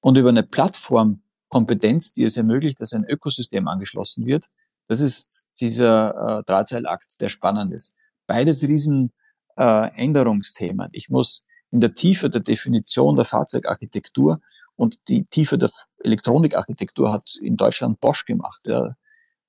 und 0.00 0.18
über 0.18 0.28
eine 0.30 0.42
Plattformkompetenz, 0.42 2.12
die 2.12 2.24
es 2.24 2.36
ermöglicht, 2.36 2.80
dass 2.80 2.92
ein 2.92 3.04
Ökosystem 3.04 3.68
angeschlossen 3.68 4.26
wird. 4.26 4.50
Das 4.86 5.00
ist 5.00 5.46
dieser 5.60 6.40
äh, 6.40 6.42
Drahtseilakt, 6.44 7.20
der 7.20 7.28
spannend 7.28 7.72
ist. 7.72 7.96
Beides 8.26 8.62
riesen 8.62 9.12
äh, 9.56 9.88
Änderungsthemen. 9.96 10.88
Ich 10.92 11.08
muss 11.08 11.46
in 11.70 11.80
der 11.80 11.94
Tiefe 11.94 12.30
der 12.30 12.40
Definition 12.40 13.16
der 13.16 13.24
Fahrzeugarchitektur 13.24 14.40
und 14.76 14.98
die 15.08 15.24
Tiefe 15.26 15.58
der 15.58 15.70
Elektronikarchitektur 16.00 17.12
hat 17.12 17.36
in 17.40 17.56
Deutschland 17.56 18.00
Bosch 18.00 18.24
gemacht. 18.24 18.60
Ja. 18.64 18.96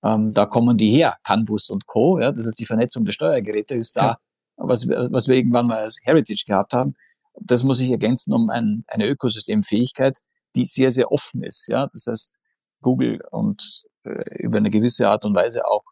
Ähm, 0.04 0.32
da 0.34 0.46
kommen 0.46 0.78
die 0.78 0.90
her, 0.90 1.18
Canbus 1.24 1.70
und 1.70 1.86
Co. 1.86 2.20
Ja. 2.20 2.32
Das 2.32 2.46
heißt, 2.46 2.60
die 2.60 2.66
Vernetzung 2.66 3.06
der 3.06 3.12
Steuergeräte 3.12 3.76
ist 3.76 3.98
da, 3.98 4.06
ja. 4.06 4.20
was, 4.58 4.88
wir, 4.88 5.10
was 5.12 5.28
wir 5.28 5.36
irgendwann 5.36 5.68
mal 5.68 5.80
als 5.80 6.00
Heritage 6.04 6.46
gehabt 6.48 6.74
haben. 6.74 6.96
Das 7.40 7.64
muss 7.64 7.80
ich 7.82 7.92
ergänzen 7.92 8.34
um 8.34 8.50
ein, 8.50 8.86
eine 8.88 9.08
Ökosystemfähigkeit, 9.08 10.20
die 10.56 10.66
sehr, 10.66 10.92
sehr 10.92 11.12
offen 11.12 11.44
ist. 11.44 11.68
Ja, 11.68 11.88
das 11.88 12.08
heißt, 12.08 12.34
Google 12.82 13.22
und 13.32 13.86
über 14.06 14.58
eine 14.58 14.70
gewisse 14.70 15.10
Art 15.10 15.26
und 15.26 15.36
Weise 15.36 15.66
auch 15.66 15.84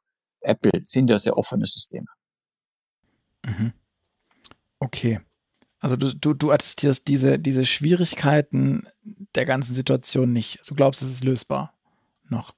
Apple 0.42 0.82
sind 0.84 1.10
ja 1.10 1.20
sehr 1.20 1.38
offene 1.38 1.66
Systeme. 1.66 2.08
Mhm. 3.46 3.74
Okay. 4.80 5.22
Also 5.80 5.96
du, 5.98 6.16
du, 6.16 6.34
du 6.34 6.52
attestierst 6.52 7.08
diese, 7.08 7.40
diese 7.40 7.66
Schwierigkeiten 7.66 8.88
der 9.36 9.46
ganzen 9.46 9.74
Situation 9.74 10.32
nicht. 10.32 10.60
Du 10.68 10.76
glaubst, 10.76 11.02
es 11.02 11.10
ist 11.10 11.24
lösbar 11.24 11.74
noch. 12.30 12.54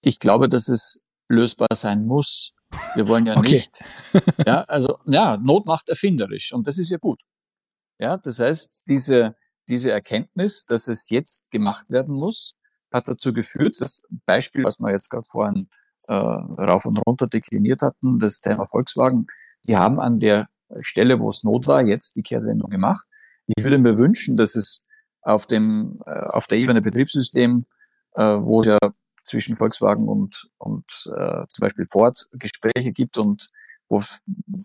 Ich 0.00 0.20
glaube, 0.20 0.48
dass 0.48 0.68
es 0.68 1.04
lösbar 1.28 1.74
sein 1.74 2.06
muss. 2.06 2.52
Wir 2.94 3.08
wollen 3.08 3.26
ja 3.26 3.36
okay. 3.36 3.54
nicht. 3.54 3.84
Ja, 4.46 4.62
also, 4.62 4.98
ja, 5.06 5.36
Not 5.36 5.66
macht 5.66 5.88
erfinderisch 5.88 6.52
und 6.52 6.66
das 6.68 6.78
ist 6.78 6.90
ja 6.90 6.98
gut. 6.98 7.20
Ja, 7.98 8.16
das 8.16 8.38
heißt, 8.38 8.84
diese, 8.86 9.34
diese 9.68 9.90
Erkenntnis, 9.90 10.64
dass 10.64 10.86
es 10.86 11.10
jetzt 11.10 11.50
gemacht 11.50 11.90
werden 11.90 12.14
muss, 12.14 12.56
hat 12.96 13.08
dazu 13.08 13.32
geführt, 13.32 13.76
das 13.80 14.02
Beispiel, 14.24 14.64
was 14.64 14.80
wir 14.80 14.90
jetzt 14.90 15.10
gerade 15.10 15.26
vorhin 15.26 15.68
äh, 16.08 16.14
rauf 16.14 16.84
und 16.86 17.00
runter 17.06 17.26
dekliniert 17.26 17.82
hatten, 17.82 18.18
das 18.18 18.40
Thema 18.40 18.66
Volkswagen, 18.66 19.26
die 19.66 19.76
haben 19.76 20.00
an 20.00 20.18
der 20.18 20.48
Stelle, 20.80 21.20
wo 21.20 21.28
es 21.28 21.44
Not 21.44 21.66
war, 21.66 21.82
jetzt 21.82 22.16
die 22.16 22.22
Kehrtwendung 22.22 22.70
gemacht. 22.70 23.06
Ich 23.46 23.62
würde 23.62 23.78
mir 23.78 23.96
wünschen, 23.98 24.36
dass 24.36 24.56
es 24.56 24.86
auf 25.22 25.46
dem 25.46 26.00
äh, 26.06 26.10
auf 26.10 26.46
der 26.46 26.58
Ebene 26.58 26.80
Betriebssystem, 26.80 27.66
äh, 28.14 28.22
wo 28.22 28.60
es 28.60 28.66
ja 28.66 28.78
zwischen 29.22 29.56
Volkswagen 29.56 30.08
und 30.08 30.48
und 30.58 30.84
äh, 31.16 31.44
zum 31.48 31.60
Beispiel 31.60 31.86
Ford 31.90 32.28
Gespräche 32.32 32.92
gibt 32.92 33.18
und 33.18 33.50
wo 33.88 34.02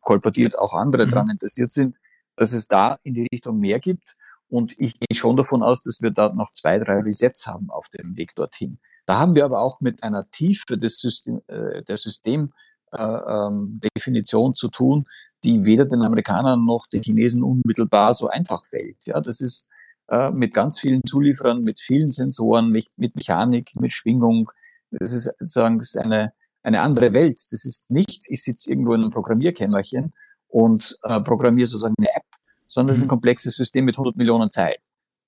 kolportiert 0.01 0.57
auch 0.57 0.73
andere 0.73 1.05
mhm. 1.05 1.11
dran 1.11 1.29
interessiert 1.29 1.71
sind, 1.71 1.97
dass 2.35 2.53
es 2.53 2.67
da 2.67 2.97
in 3.03 3.13
die 3.13 3.27
Richtung 3.31 3.59
mehr 3.59 3.79
gibt 3.79 4.17
und 4.51 4.75
ich 4.79 4.99
gehe 4.99 5.15
schon 5.15 5.37
davon 5.37 5.63
aus, 5.63 5.81
dass 5.81 6.01
wir 6.01 6.11
da 6.11 6.33
noch 6.33 6.51
zwei, 6.51 6.77
drei 6.77 6.99
Resets 6.99 7.47
haben 7.47 7.69
auf 7.69 7.87
dem 7.87 8.17
Weg 8.17 8.35
dorthin. 8.35 8.79
Da 9.05 9.17
haben 9.17 9.33
wir 9.33 9.45
aber 9.45 9.61
auch 9.61 9.79
mit 9.79 10.03
einer 10.03 10.29
Tiefe 10.29 10.77
des 10.77 10.99
System, 10.99 11.41
äh, 11.47 11.83
der 11.83 11.95
Systemdefinition 11.95 14.45
äh, 14.45 14.49
ähm, 14.49 14.53
zu 14.53 14.67
tun, 14.67 15.05
die 15.45 15.65
weder 15.65 15.85
den 15.85 16.01
Amerikanern 16.01 16.65
noch 16.65 16.85
den 16.87 17.01
Chinesen 17.01 17.43
unmittelbar 17.43 18.13
so 18.13 18.27
einfach 18.27 18.65
fällt. 18.65 19.05
Ja, 19.05 19.21
das 19.21 19.39
ist 19.39 19.69
äh, 20.09 20.31
mit 20.31 20.53
ganz 20.53 20.79
vielen 20.79 20.99
Zulieferern, 21.07 21.63
mit 21.63 21.79
vielen 21.79 22.09
Sensoren, 22.09 22.71
mit, 22.71 22.87
mit 22.97 23.15
Mechanik, 23.15 23.71
mit 23.79 23.93
Schwingung. 23.93 24.51
Das 24.91 25.13
ist 25.13 25.33
sozusagen 25.39 25.79
das 25.79 25.95
ist 25.95 26.01
eine, 26.01 26.33
eine 26.61 26.81
andere 26.81 27.13
Welt. 27.13 27.39
Das 27.51 27.63
ist 27.63 27.89
nicht, 27.89 28.25
ich 28.27 28.43
sitze 28.43 28.69
irgendwo 28.69 28.95
in 28.95 29.01
einem 29.01 29.11
Programmierkämmerchen 29.11 30.11
und 30.49 30.99
äh, 31.03 31.21
programmiere 31.21 31.67
sozusagen 31.67 31.95
eine 31.97 32.13
App, 32.13 32.25
sondern 32.71 32.91
es 32.91 32.97
ist 32.97 33.03
ein 33.03 33.07
mhm. 33.07 33.09
komplexes 33.09 33.55
System 33.55 33.85
mit 33.85 33.95
100 33.95 34.15
Millionen 34.15 34.49
Zeilen. 34.49 34.79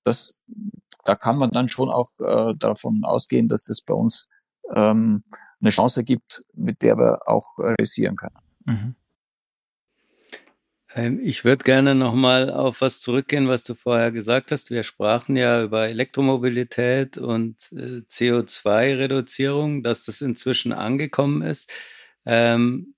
Das, 0.04 0.42
da 1.04 1.14
kann 1.14 1.36
man 1.36 1.50
dann 1.50 1.68
schon 1.68 1.90
auch 1.90 2.10
äh, 2.20 2.54
davon 2.56 3.04
ausgehen, 3.04 3.48
dass 3.48 3.64
das 3.64 3.82
bei 3.82 3.92
uns 3.92 4.30
ähm, 4.74 5.24
eine 5.60 5.70
Chance 5.70 6.04
gibt, 6.04 6.42
mit 6.54 6.82
der 6.82 6.96
wir 6.96 7.28
auch 7.28 7.58
realisieren 7.58 8.16
können. 8.16 8.36
Mhm. 8.64 8.94
Ähm, 10.94 11.20
ich 11.22 11.44
würde 11.44 11.64
gerne 11.64 11.94
nochmal 11.94 12.50
auf 12.50 12.80
was 12.80 13.00
zurückgehen, 13.02 13.46
was 13.46 13.62
du 13.62 13.74
vorher 13.74 14.10
gesagt 14.10 14.50
hast. 14.50 14.70
Wir 14.70 14.82
sprachen 14.82 15.36
ja 15.36 15.62
über 15.62 15.88
Elektromobilität 15.88 17.18
und 17.18 17.56
äh, 17.72 18.02
CO2-Reduzierung, 18.08 19.82
dass 19.82 20.06
das 20.06 20.22
inzwischen 20.22 20.72
angekommen 20.72 21.42
ist. 21.42 21.70
Ähm, 22.24 22.94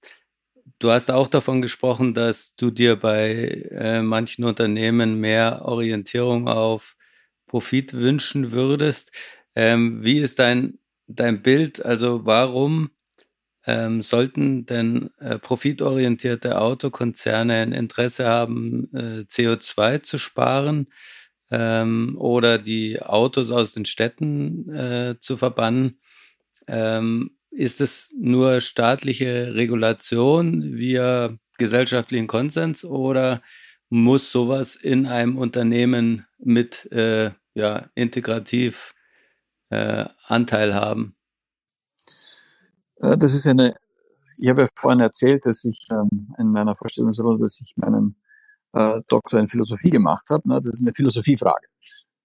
Du 0.78 0.90
hast 0.90 1.10
auch 1.10 1.28
davon 1.28 1.62
gesprochen, 1.62 2.12
dass 2.14 2.54
du 2.56 2.70
dir 2.70 2.96
bei 2.96 3.66
äh, 3.70 4.02
manchen 4.02 4.44
Unternehmen 4.44 5.18
mehr 5.20 5.62
Orientierung 5.64 6.48
auf 6.48 6.96
Profit 7.46 7.94
wünschen 7.94 8.52
würdest. 8.52 9.12
Ähm, 9.54 10.02
wie 10.04 10.18
ist 10.18 10.38
dein, 10.38 10.78
dein 11.06 11.42
Bild? 11.42 11.84
Also 11.84 12.26
warum 12.26 12.90
ähm, 13.66 14.02
sollten 14.02 14.66
denn 14.66 15.10
äh, 15.20 15.38
profitorientierte 15.38 16.60
Autokonzerne 16.60 17.54
ein 17.54 17.72
Interesse 17.72 18.26
haben, 18.26 18.88
äh, 18.94 19.24
CO2 19.28 19.98
zu 20.00 20.18
sparen 20.18 20.88
ähm, 21.50 22.16
oder 22.18 22.58
die 22.58 23.02
Autos 23.02 23.50
aus 23.52 23.72
den 23.74 23.86
Städten 23.86 24.70
äh, 24.74 25.16
zu 25.20 25.36
verbannen? 25.38 26.00
Ähm, 26.68 27.35
ist 27.56 27.80
es 27.80 28.10
nur 28.14 28.60
staatliche 28.60 29.54
Regulation 29.54 30.76
via 30.76 31.36
gesellschaftlichen 31.56 32.26
Konsens 32.26 32.84
oder 32.84 33.42
muss 33.88 34.30
sowas 34.30 34.76
in 34.76 35.06
einem 35.06 35.38
Unternehmen 35.38 36.26
mit 36.38 36.90
äh, 36.92 37.30
ja, 37.54 37.88
integrativ 37.94 38.94
äh, 39.70 40.04
Anteil 40.26 40.74
haben? 40.74 41.16
Äh, 42.96 43.16
das 43.16 43.32
ist 43.32 43.46
eine, 43.46 43.74
ich 44.38 44.50
habe 44.50 44.62
ja 44.62 44.68
vorhin 44.76 45.00
erzählt, 45.00 45.46
dass 45.46 45.64
ich 45.64 45.88
ähm, 45.90 46.34
in 46.38 46.52
meiner 46.52 46.76
Vorstellungsrunde, 46.76 47.42
dass 47.42 47.58
ich 47.62 47.72
meinen 47.76 48.20
äh, 48.74 49.00
Doktor 49.08 49.40
in 49.40 49.48
Philosophie 49.48 49.90
gemacht 49.90 50.26
habe. 50.28 50.46
Ne? 50.46 50.56
Das 50.56 50.74
ist 50.74 50.82
eine 50.82 50.92
Philosophiefrage. 50.92 51.68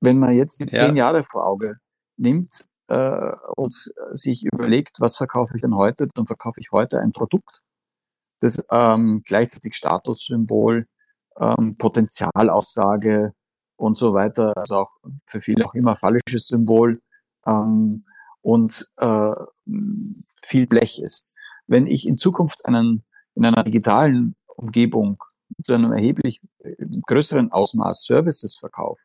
Wenn 0.02 0.20
man 0.20 0.32
jetzt 0.32 0.60
die 0.60 0.66
zehn 0.66 0.98
ja. 0.98 1.06
Jahre 1.06 1.24
vor 1.24 1.48
Auge 1.48 1.76
nimmt 2.18 2.71
äh, 2.92 3.32
und 3.56 3.74
sich 4.12 4.46
überlegt, 4.46 5.00
was 5.00 5.16
verkaufe 5.16 5.56
ich 5.56 5.62
denn 5.62 5.76
heute, 5.76 6.10
dann 6.14 6.26
verkaufe 6.26 6.60
ich 6.60 6.72
heute 6.72 7.00
ein 7.00 7.14
Produkt, 7.14 7.62
das 8.42 8.64
ähm, 8.70 9.22
gleichzeitig 9.26 9.76
Statussymbol, 9.76 10.88
ähm, 11.40 11.78
Potenzialaussage 11.78 13.34
und 13.78 13.96
so 13.96 14.14
weiter, 14.14 14.52
also 14.58 14.76
auch 14.76 14.92
für 15.26 15.40
viele 15.40 15.64
auch 15.64 15.74
immer 15.74 15.96
falsches 15.96 16.48
Symbol 16.48 17.02
ähm, 17.46 18.04
und 18.42 18.92
äh, 18.98 19.36
viel 20.44 20.68
Blech 20.68 21.02
ist. 21.02 21.34
Wenn 21.68 21.88
ich 21.88 22.06
in 22.06 22.18
Zukunft 22.18 22.66
einen, 22.66 23.06
in 23.36 23.46
einer 23.46 23.64
digitalen 23.64 24.36
Umgebung 24.48 25.24
zu 25.64 25.74
einem 25.74 25.94
erheblich 25.94 26.42
äh, 26.60 26.76
größeren 27.08 27.54
Ausmaß 27.54 28.04
Services 28.04 28.58
verkaufe, 28.58 29.04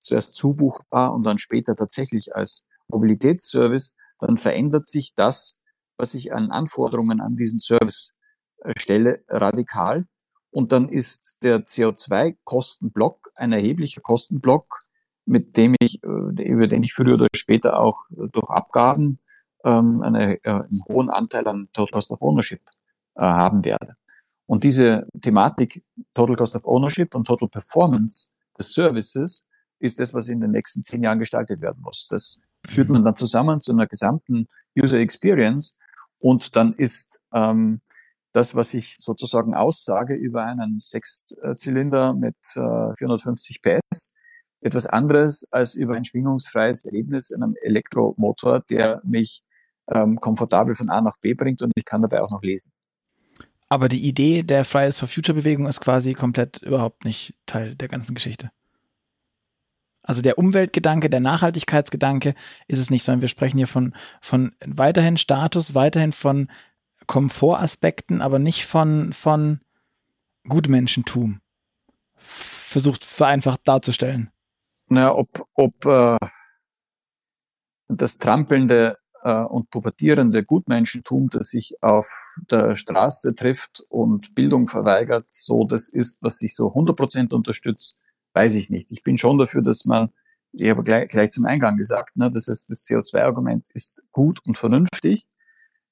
zuerst 0.00 0.34
zubuchbar 0.34 1.14
und 1.14 1.22
dann 1.22 1.38
später 1.38 1.76
tatsächlich 1.76 2.34
als 2.34 2.66
Mobilitätsservice, 2.88 3.96
dann 4.18 4.36
verändert 4.36 4.88
sich 4.88 5.14
das, 5.14 5.58
was 5.96 6.14
ich 6.14 6.32
an 6.32 6.50
Anforderungen 6.50 7.20
an 7.20 7.36
diesen 7.36 7.58
Service 7.58 8.14
äh, 8.58 8.72
stelle, 8.78 9.24
radikal. 9.28 10.06
Und 10.50 10.72
dann 10.72 10.88
ist 10.88 11.36
der 11.42 11.64
CO2-Kostenblock 11.64 13.32
ein 13.34 13.52
erheblicher 13.52 14.00
Kostenblock, 14.00 14.84
mit 15.26 15.56
dem 15.56 15.74
ich, 15.80 16.02
äh, 16.04 16.42
über 16.42 16.66
den 16.66 16.82
ich 16.82 16.94
früher 16.94 17.14
oder 17.14 17.28
später 17.34 17.80
auch 17.80 18.04
durch 18.10 18.50
Abgaben 18.50 19.18
ähm, 19.64 20.02
eine, 20.02 20.34
äh, 20.44 20.50
einen 20.50 20.82
hohen 20.88 21.10
Anteil 21.10 21.46
an 21.48 21.68
Total 21.72 21.92
Cost 21.92 22.10
of 22.10 22.22
Ownership 22.22 22.60
äh, 23.16 23.22
haben 23.22 23.64
werde. 23.64 23.96
Und 24.46 24.64
diese 24.64 25.08
Thematik 25.20 25.82
Total 26.12 26.36
Cost 26.36 26.56
of 26.56 26.66
Ownership 26.66 27.14
und 27.14 27.26
Total 27.26 27.48
Performance 27.48 28.30
des 28.58 28.72
Services 28.72 29.44
ist 29.78 29.98
das, 29.98 30.14
was 30.14 30.28
in 30.28 30.40
den 30.40 30.50
nächsten 30.50 30.82
zehn 30.82 31.02
Jahren 31.02 31.18
gestaltet 31.18 31.60
werden 31.60 31.82
muss. 31.82 32.06
Das 32.08 32.42
führt 32.66 32.88
man 32.88 33.04
dann 33.04 33.16
zusammen 33.16 33.60
zu 33.60 33.72
einer 33.72 33.86
gesamten 33.86 34.48
User 34.78 34.98
Experience 34.98 35.78
und 36.20 36.56
dann 36.56 36.74
ist 36.74 37.20
ähm, 37.32 37.80
das, 38.32 38.56
was 38.56 38.74
ich 38.74 38.96
sozusagen 38.98 39.54
aussage 39.54 40.14
über 40.14 40.44
einen 40.44 40.80
Sechszylinder 40.80 42.14
mit 42.14 42.36
äh, 42.56 42.94
450 42.96 43.62
PS, 43.62 44.12
etwas 44.60 44.86
anderes 44.86 45.46
als 45.52 45.74
über 45.74 45.94
ein 45.94 46.04
schwingungsfreies 46.04 46.82
Erlebnis 46.84 47.30
in 47.30 47.42
einem 47.42 47.54
Elektromotor, 47.62 48.60
der 48.68 49.00
mich 49.04 49.42
ähm, 49.88 50.18
komfortabel 50.18 50.74
von 50.74 50.88
A 50.88 51.00
nach 51.00 51.18
B 51.20 51.34
bringt 51.34 51.62
und 51.62 51.72
ich 51.76 51.84
kann 51.84 52.02
dabei 52.02 52.22
auch 52.22 52.30
noch 52.30 52.42
lesen. 52.42 52.72
Aber 53.68 53.88
die 53.88 54.06
Idee 54.06 54.42
der 54.42 54.64
Fridays 54.64 54.98
for 54.98 55.08
Future 55.08 55.36
Bewegung 55.36 55.66
ist 55.66 55.80
quasi 55.80 56.14
komplett 56.14 56.62
überhaupt 56.62 57.04
nicht 57.04 57.34
Teil 57.46 57.74
der 57.74 57.88
ganzen 57.88 58.14
Geschichte. 58.14 58.50
Also 60.04 60.20
der 60.20 60.38
Umweltgedanke, 60.38 61.08
der 61.08 61.20
Nachhaltigkeitsgedanke 61.20 62.34
ist 62.68 62.78
es 62.78 62.90
nicht, 62.90 63.04
sondern 63.04 63.22
wir 63.22 63.28
sprechen 63.28 63.56
hier 63.56 63.66
von, 63.66 63.94
von 64.20 64.54
weiterhin 64.64 65.16
Status, 65.16 65.74
weiterhin 65.74 66.12
von 66.12 66.50
Komfortaspekten, 67.06 68.20
aber 68.20 68.38
nicht 68.38 68.66
von, 68.66 69.14
von 69.14 69.60
Gutmenschentum. 70.46 71.40
Versucht 72.16 73.04
vereinfacht 73.04 73.66
darzustellen. 73.66 74.30
Naja, 74.88 75.14
ob, 75.14 75.46
ob 75.54 75.86
äh, 75.86 76.18
das 77.88 78.18
trampelnde 78.18 78.98
äh, 79.22 79.40
und 79.40 79.70
pubertierende 79.70 80.44
Gutmenschentum, 80.44 81.30
das 81.30 81.48
sich 81.48 81.82
auf 81.82 82.08
der 82.50 82.76
Straße 82.76 83.34
trifft 83.34 83.84
und 83.88 84.34
Bildung 84.34 84.68
verweigert, 84.68 85.26
so 85.30 85.64
das 85.64 85.88
ist, 85.88 86.22
was 86.22 86.38
sich 86.38 86.54
so 86.54 86.74
100% 86.74 87.32
unterstützt, 87.32 88.03
weiß 88.34 88.54
ich 88.54 88.70
nicht. 88.70 88.90
Ich 88.90 89.02
bin 89.02 89.16
schon 89.18 89.38
dafür, 89.38 89.62
dass 89.62 89.84
man, 89.86 90.10
ich 90.52 90.68
habe 90.68 90.82
gleich, 90.82 91.08
gleich 91.08 91.30
zum 91.30 91.46
Eingang 91.46 91.76
gesagt, 91.76 92.16
ne, 92.16 92.30
das, 92.30 92.48
ist, 92.48 92.68
das 92.68 92.84
CO2-Argument 92.84 93.68
ist 93.74 94.02
gut 94.12 94.40
und 94.44 94.58
vernünftig. 94.58 95.28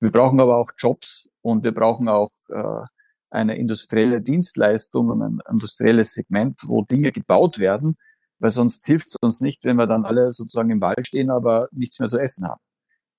Wir 0.00 0.10
brauchen 0.10 0.40
aber 0.40 0.56
auch 0.56 0.72
Jobs 0.76 1.30
und 1.40 1.64
wir 1.64 1.72
brauchen 1.72 2.08
auch 2.08 2.30
äh, 2.48 2.84
eine 3.30 3.56
industrielle 3.56 4.20
Dienstleistung 4.20 5.08
und 5.08 5.22
ein 5.22 5.38
industrielles 5.48 6.12
Segment, 6.12 6.60
wo 6.66 6.82
Dinge 6.82 7.12
gebaut 7.12 7.58
werden, 7.58 7.96
weil 8.38 8.50
sonst 8.50 8.84
hilft 8.86 9.08
es 9.08 9.16
uns 9.22 9.40
nicht, 9.40 9.64
wenn 9.64 9.76
wir 9.76 9.86
dann 9.86 10.04
alle 10.04 10.32
sozusagen 10.32 10.70
im 10.70 10.80
Wald 10.80 11.06
stehen, 11.06 11.30
aber 11.30 11.68
nichts 11.70 11.98
mehr 12.00 12.08
zu 12.08 12.18
essen 12.18 12.46
haben. 12.46 12.60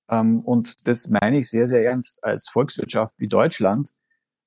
Ähm, 0.10 0.42
und 0.42 0.88
das 0.88 1.10
meine 1.10 1.40
ich 1.40 1.50
sehr, 1.50 1.66
sehr 1.66 1.86
ernst. 1.86 2.24
Als 2.24 2.50
Volkswirtschaft 2.50 3.16
wie 3.18 3.28
Deutschland 3.28 3.92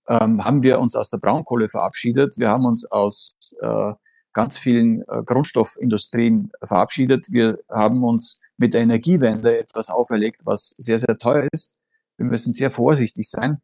ähm, 0.08 0.44
haben 0.44 0.62
wir 0.62 0.78
uns 0.78 0.94
aus 0.94 1.10
der 1.10 1.18
Braunkohle 1.18 1.68
verabschiedet. 1.68 2.38
Wir 2.38 2.50
haben 2.50 2.66
uns 2.66 2.90
aus 2.90 3.32
äh, 3.60 3.92
ganz 4.36 4.58
vielen 4.58 5.00
äh, 5.08 5.22
Grundstoffindustrien 5.24 6.52
verabschiedet. 6.62 7.28
Wir 7.30 7.58
haben 7.70 8.04
uns 8.04 8.42
mit 8.58 8.74
der 8.74 8.82
Energiewende 8.82 9.58
etwas 9.58 9.88
auferlegt, 9.88 10.42
was 10.44 10.68
sehr, 10.76 10.98
sehr 10.98 11.16
teuer 11.16 11.48
ist. 11.52 11.74
Wir 12.18 12.26
müssen 12.26 12.52
sehr 12.52 12.70
vorsichtig 12.70 13.30
sein, 13.30 13.62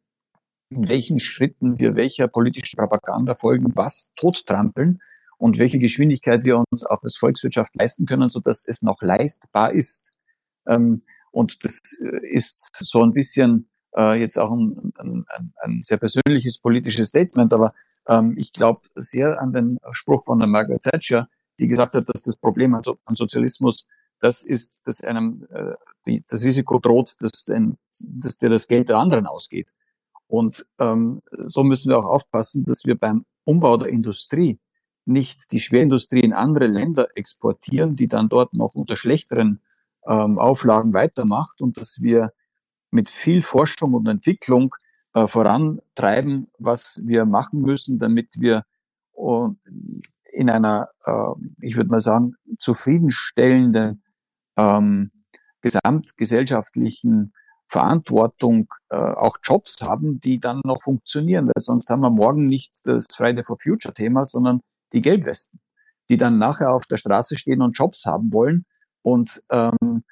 in 0.71 0.89
welchen 0.89 1.21
Schritten 1.21 1.79
wir 1.79 1.95
welcher 1.95 2.27
politischen 2.27 2.79
Propaganda 2.79 3.35
folgen, 3.35 3.67
was 3.75 4.15
tottrampeln 4.17 5.01
und 5.37 5.59
welche 5.59 5.79
Geschwindigkeit 5.79 6.47
wir 6.47 6.65
uns 6.71 6.87
auch 6.87 7.03
als 7.03 7.19
Volkswirtschaft 7.19 7.77
leisten 7.77 8.07
können, 8.07 8.31
so 8.31 8.41
dass 8.41 8.67
es 8.67 8.81
noch 8.81 9.03
leistbar 9.03 9.73
ist. 9.75 10.13
Ähm, 10.67 11.03
und 11.33 11.67
das 11.67 11.81
äh, 12.01 12.27
ist 12.35 12.71
so 12.73 13.03
ein 13.03 13.13
bisschen 13.13 13.69
äh, 13.95 14.19
jetzt 14.19 14.39
auch 14.39 14.53
ein, 14.53 14.95
ein, 14.97 15.27
ein, 15.57 15.83
sehr 15.83 15.99
persönliches 15.99 16.61
politisches 16.61 17.09
Statement, 17.09 17.53
aber 17.53 17.75
ähm, 18.09 18.35
ich 18.37 18.53
glaube 18.53 18.81
sehr 18.95 19.41
an 19.41 19.53
den 19.53 19.79
Spruch 19.93 20.25
von 20.25 20.39
der 20.39 20.49
Margaret 20.49 20.83
Thatcher, 20.83 21.29
die 21.59 21.69
gesagt 21.69 21.95
hat, 21.95 22.09
dass 22.09 22.23
das 22.23 22.37
Problem 22.37 22.75
an, 22.75 22.81
so 22.81 22.97
an 23.05 23.15
Sozialismus 23.15 23.87
das 24.21 24.45
ist, 24.45 24.87
dass 24.87 25.03
einem 25.03 25.47
äh, 25.51 25.75
die, 26.07 26.25
das 26.29 26.45
Risiko 26.45 26.79
droht, 26.79 27.17
dass, 27.21 27.45
den, 27.45 27.77
dass 28.01 28.39
dir 28.39 28.51
das 28.51 28.69
Geld 28.69 28.89
der 28.89 28.99
anderen 28.99 29.27
ausgeht. 29.27 29.75
Und 30.29 30.67
ähm, 30.79 31.23
so 31.31 31.65
müssen 31.65 31.91
wir 31.91 31.99
auch 31.99 32.07
aufpassen, 32.07 32.65
dass 32.65 32.87
wir 32.87 32.97
beim 32.97 33.25
Umbau 33.45 33.77
der 33.77 33.89
Industrie 33.89 34.59
nicht 35.05 35.51
die 35.51 35.61
Schwerindustrie 35.61 36.21
in 36.21 36.33
andere 36.33 36.69
Länder 36.69 37.09
exportieren, 37.17 37.97
die 37.97 38.07
dann 38.07 38.29
dort 38.29 38.55
noch 38.55 38.75
unter 38.75 38.97
schlechteren 38.97 39.61
ähm, 40.07 40.39
Auflagen 40.39 40.95
weitermacht 40.95 41.61
und 41.61 41.77
dass 41.77 42.01
wir 42.01 42.33
mit 42.93 43.11
viel 43.11 43.43
Forschung 43.43 43.95
und 43.95 44.07
Entwicklung 44.07 44.75
äh, 45.15 45.27
vorantreiben, 45.27 46.49
was 46.59 47.01
wir 47.05 47.25
machen 47.25 47.61
müssen, 47.61 47.99
damit 47.99 48.35
wir 48.39 48.65
uh, 49.15 49.55
in 50.33 50.49
einer, 50.51 50.89
äh, 51.05 51.33
ich 51.61 51.77
würde 51.77 51.91
mal 51.91 52.01
sagen, 52.01 52.35
zufriedenstellenden 52.59 54.03
ähm, 54.57 55.11
gesamtgesellschaftlichen 55.61 57.33
Verantwortung 57.69 58.69
äh, 58.91 58.97
auch 58.97 59.37
Jobs 59.43 59.77
haben, 59.83 60.21
die 60.21 60.41
dann 60.41 60.61
noch 60.65 60.83
funktionieren, 60.83 61.47
weil 61.47 61.63
sonst 61.63 61.89
haben 61.89 62.01
wir 62.01 62.11
morgen 62.11 62.49
nicht 62.49 62.81
das 62.85 63.07
Friday 63.15 63.45
for 63.45 63.59
Future 63.59 63.95
Thema, 63.95 64.25
sondern 64.25 64.61
die 64.93 65.03
Gelbwesten, 65.03 65.61
die 66.11 66.17
dann 66.17 66.39
nachher 66.39 66.73
auf 66.73 66.87
der 66.87 66.97
Straße 66.99 67.37
stehen 67.37 67.63
und 67.63 67.79
Jobs 67.79 68.05
haben 68.07 68.33
wollen 68.33 68.67
und 69.03 69.43
ähm, 69.51 70.05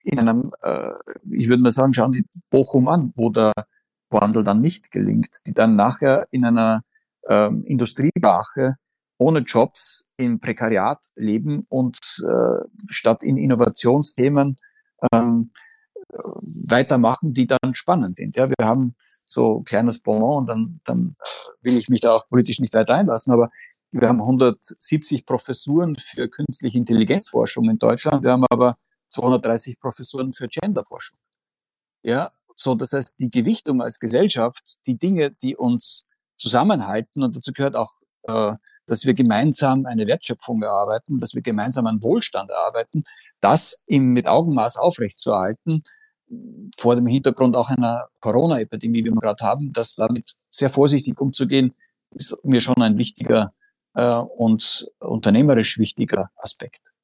in 0.00 0.18
einem, 0.18 0.52
äh, 0.62 0.92
ich 1.30 1.48
würde 1.48 1.62
mal 1.62 1.70
sagen, 1.70 1.92
schauen 1.92 2.12
Sie 2.12 2.24
Bochum 2.50 2.88
an, 2.88 3.12
wo 3.16 3.30
der 3.30 3.52
Wandel 4.10 4.44
dann 4.44 4.60
nicht 4.60 4.90
gelingt, 4.90 5.46
die 5.46 5.52
dann 5.52 5.76
nachher 5.76 6.26
in 6.30 6.44
einer 6.44 6.82
ähm, 7.28 7.64
Industriebrache 7.64 8.76
ohne 9.18 9.40
Jobs 9.40 10.12
im 10.16 10.40
Prekariat 10.40 11.04
leben 11.14 11.66
und 11.68 11.98
äh, 12.22 12.64
statt 12.88 13.22
in 13.22 13.36
Innovationsthemen 13.36 14.58
ähm, 15.12 15.50
weitermachen, 16.66 17.32
die 17.32 17.46
dann 17.46 17.74
spannend 17.74 18.16
sind. 18.16 18.36
Ja, 18.36 18.48
wir 18.48 18.66
haben 18.66 18.94
so 19.24 19.58
ein 19.58 19.64
kleines 19.64 20.00
Bonbon 20.00 20.46
dann, 20.46 20.80
dann 20.84 21.16
will 21.62 21.76
ich 21.76 21.88
mich 21.88 22.00
da 22.00 22.12
auch 22.12 22.28
politisch 22.28 22.60
nicht 22.60 22.74
weiter 22.74 22.94
einlassen, 22.94 23.32
aber 23.32 23.50
wir 23.90 24.08
haben 24.08 24.20
170 24.20 25.26
Professuren 25.26 25.96
für 25.96 26.28
künstliche 26.28 26.78
Intelligenzforschung 26.78 27.70
in 27.70 27.78
Deutschland. 27.78 28.22
Wir 28.22 28.32
haben 28.32 28.44
aber 28.50 28.76
230 29.08 29.80
Professuren 29.80 30.32
für 30.32 30.48
Genderforschung. 30.48 31.18
Ja, 32.02 32.32
So, 32.56 32.74
das 32.74 32.92
heißt, 32.92 33.18
die 33.18 33.30
Gewichtung 33.30 33.82
als 33.82 34.00
Gesellschaft, 34.00 34.78
die 34.86 34.98
Dinge, 34.98 35.30
die 35.30 35.56
uns 35.56 36.08
zusammenhalten, 36.36 37.22
und 37.22 37.36
dazu 37.36 37.52
gehört 37.52 37.76
auch, 37.76 37.92
äh, 38.24 38.54
dass 38.86 39.04
wir 39.04 39.14
gemeinsam 39.14 39.84
eine 39.84 40.06
Wertschöpfung 40.06 40.62
erarbeiten, 40.62 41.18
dass 41.18 41.34
wir 41.34 41.42
gemeinsam 41.42 41.86
einen 41.86 42.02
Wohlstand 42.02 42.50
erarbeiten, 42.50 43.04
das 43.40 43.82
im, 43.86 44.12
mit 44.12 44.26
Augenmaß 44.26 44.76
aufrechtzuerhalten, 44.76 45.82
vor 46.76 46.96
dem 46.96 47.06
Hintergrund 47.06 47.56
auch 47.56 47.70
einer 47.70 48.08
Corona-Epidemie, 48.20 49.04
wie 49.04 49.10
wir 49.10 49.20
gerade 49.20 49.44
haben, 49.44 49.72
dass 49.72 49.94
damit 49.94 50.36
sehr 50.50 50.70
vorsichtig 50.70 51.20
umzugehen, 51.20 51.74
ist 52.10 52.44
mir 52.44 52.60
schon 52.60 52.80
ein 52.82 52.98
wichtiger 52.98 53.52
äh, 53.94 54.14
und 54.14 54.88
unternehmerisch 54.98 55.78
wichtiger 55.78 56.30
Aspekt. 56.36 56.94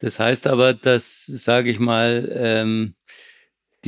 Das 0.00 0.20
heißt 0.20 0.46
aber, 0.46 0.74
dass, 0.74 1.26
sage 1.26 1.70
ich 1.70 1.78
mal, 1.78 2.30
ähm, 2.32 2.94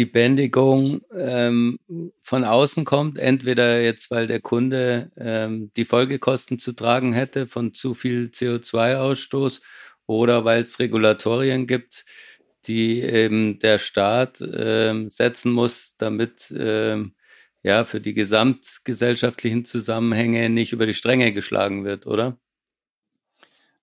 die 0.00 0.06
Bändigung 0.06 1.02
ähm, 1.14 1.78
von 2.22 2.44
außen 2.44 2.86
kommt, 2.86 3.18
entweder 3.18 3.82
jetzt, 3.82 4.10
weil 4.10 4.26
der 4.26 4.40
Kunde 4.40 5.12
ähm, 5.18 5.70
die 5.76 5.84
Folgekosten 5.84 6.58
zu 6.58 6.72
tragen 6.72 7.12
hätte 7.12 7.46
von 7.46 7.74
zu 7.74 7.92
viel 7.92 8.30
CO2-Ausstoß 8.32 9.60
oder 10.06 10.46
weil 10.46 10.62
es 10.62 10.78
Regulatorien 10.78 11.66
gibt, 11.66 12.06
die 12.66 13.02
eben 13.02 13.58
der 13.58 13.76
Staat 13.76 14.42
ähm, 14.54 15.10
setzen 15.10 15.52
muss, 15.52 15.96
damit 15.98 16.50
ähm, 16.56 17.14
ja 17.62 17.84
für 17.84 18.00
die 18.00 18.14
gesamtgesellschaftlichen 18.14 19.66
Zusammenhänge 19.66 20.48
nicht 20.48 20.72
über 20.72 20.86
die 20.86 20.94
Stränge 20.94 21.34
geschlagen 21.34 21.84
wird, 21.84 22.06
oder? 22.06 22.38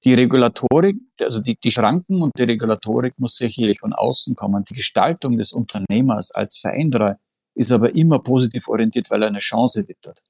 Die 0.04 0.14
Regulatorik, 0.14 0.98
also 1.20 1.42
die, 1.42 1.58
die 1.58 1.72
Schranken 1.72 2.22
und 2.22 2.32
die 2.38 2.44
Regulatorik 2.44 3.18
muss 3.18 3.36
sicherlich 3.38 3.80
von 3.80 3.94
außen 3.94 4.36
kommen. 4.36 4.64
Die 4.70 4.76
Gestaltung 4.76 5.38
des 5.38 5.54
Unternehmers 5.54 6.32
als 6.32 6.58
Veränderer 6.58 7.20
ist 7.56 7.72
aber 7.72 7.96
immer 7.96 8.20
positiv 8.20 8.68
orientiert, 8.68 9.10
weil 9.10 9.24
er 9.24 9.30
eine 9.30 9.40
Chance 9.40 9.88
wittert. 9.88 10.22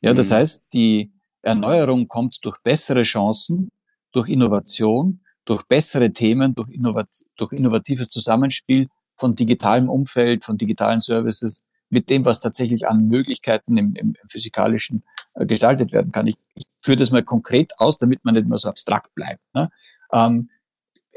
Ja, 0.00 0.14
das 0.14 0.30
mhm. 0.30 0.34
heißt, 0.34 0.72
die 0.72 1.12
Erneuerung 1.42 2.06
kommt 2.06 2.38
durch 2.42 2.58
bessere 2.62 3.02
Chancen, 3.02 3.70
durch 4.12 4.28
Innovation, 4.28 5.20
durch 5.44 5.64
bessere 5.64 6.12
Themen, 6.12 6.54
durch, 6.54 6.68
innovat 6.70 7.08
durch 7.36 7.52
innovatives 7.52 8.10
Zusammenspiel 8.10 8.88
von 9.16 9.34
digitalem 9.34 9.88
Umfeld, 9.88 10.44
von 10.44 10.56
digitalen 10.56 11.00
Services 11.00 11.64
mit 11.90 12.10
dem, 12.10 12.24
was 12.24 12.40
tatsächlich 12.40 12.86
an 12.86 13.08
Möglichkeiten 13.08 13.76
im, 13.76 13.94
im 13.94 14.14
physikalischen 14.26 15.04
äh, 15.34 15.46
gestaltet 15.46 15.92
werden 15.92 16.12
kann. 16.12 16.26
Ich, 16.26 16.36
ich 16.54 16.66
führe 16.78 16.98
das 16.98 17.10
mal 17.10 17.22
konkret 17.22 17.72
aus, 17.78 17.98
damit 17.98 18.24
man 18.24 18.34
nicht 18.34 18.46
mehr 18.46 18.58
so 18.58 18.68
abstrakt 18.68 19.14
bleibt. 19.14 19.42
Ne? 19.54 19.70
Ähm, 20.12 20.50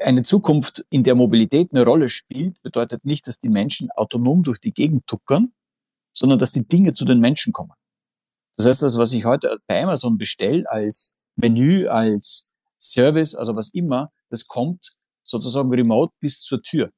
eine 0.01 0.24
Zukunft, 0.24 0.86
in 0.89 1.03
der 1.03 1.15
Mobilität 1.15 1.69
eine 1.72 1.86
Rolle 1.86 2.09
spielt, 2.09 2.61
bedeutet 2.61 3.05
nicht, 3.05 3.28
dass 3.28 3.39
die 3.39 3.49
Menschen 3.49 3.91
autonom 3.91 4.43
durch 4.43 4.59
die 4.59 4.74
Gegend 4.74 5.05
tuckern, 5.07 5.53
sondern 6.13 6.39
dass 6.39 6.51
die 6.51 6.67
Dinge 6.67 6.93
zu 6.93 7.05
den 7.05 7.19
Menschen 7.19 7.53
kommen. 7.53 7.74
Das 8.57 8.65
heißt, 8.65 8.82
das, 8.82 8.97
was 8.97 9.13
ich 9.13 9.26
heute 9.26 9.59
bei 9.67 9.82
Amazon 9.84 10.17
bestelle 10.17 10.69
als 10.69 11.17
Menü, 11.36 11.88
als 11.88 12.51
Service, 12.80 13.36
also 13.36 13.55
was 13.55 13.74
immer, 13.74 14.11
das 14.30 14.47
kommt 14.47 14.95
sozusagen 15.24 15.72
remote 15.72 16.13
bis 16.19 16.41
zur 16.41 16.61
Tür. 16.61 16.91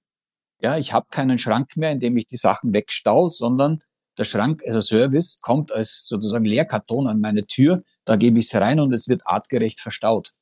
Ja, 0.64 0.78
ich 0.78 0.94
habe 0.94 1.08
keinen 1.10 1.38
Schrank 1.38 1.76
mehr, 1.76 1.92
in 1.92 2.00
dem 2.00 2.16
ich 2.16 2.26
die 2.26 2.38
Sachen 2.38 2.74
wegstau, 2.74 3.28
sondern 3.28 3.80
der 4.18 4.24
Schrank 4.24 4.64
als 4.66 4.86
Service 4.88 5.42
kommt 5.42 5.74
als 5.74 6.08
sozusagen 6.08 6.46
Leerkarton 6.46 7.08
an 7.08 7.20
meine 7.20 7.46
Tür. 7.46 7.84
Da 8.06 8.16
gebe 8.16 8.40
ich 8.40 8.46
es 8.46 8.62
rein 8.62 8.80
und 8.80 8.94
es 8.94 9.10
wird 9.10 9.28
artgerecht 9.28 9.82
verstaut. 9.82 10.34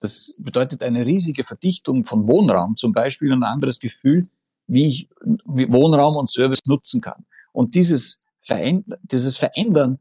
Das 0.00 0.36
bedeutet 0.40 0.82
eine 0.82 1.06
riesige 1.06 1.44
Verdichtung 1.44 2.04
von 2.04 2.28
Wohnraum 2.28 2.76
zum 2.76 2.92
Beispiel 2.92 3.32
und 3.32 3.44
ein 3.44 3.52
anderes 3.52 3.80
Gefühl, 3.80 4.28
wie 4.66 4.88
ich 4.88 5.08
Wohnraum 5.44 6.16
und 6.16 6.30
Service 6.30 6.66
nutzen 6.66 7.00
kann. 7.00 7.24
Und 7.52 7.74
dieses, 7.74 8.24
Verändern, 8.40 8.98
dieses 9.04 9.36
Verändern 9.36 10.00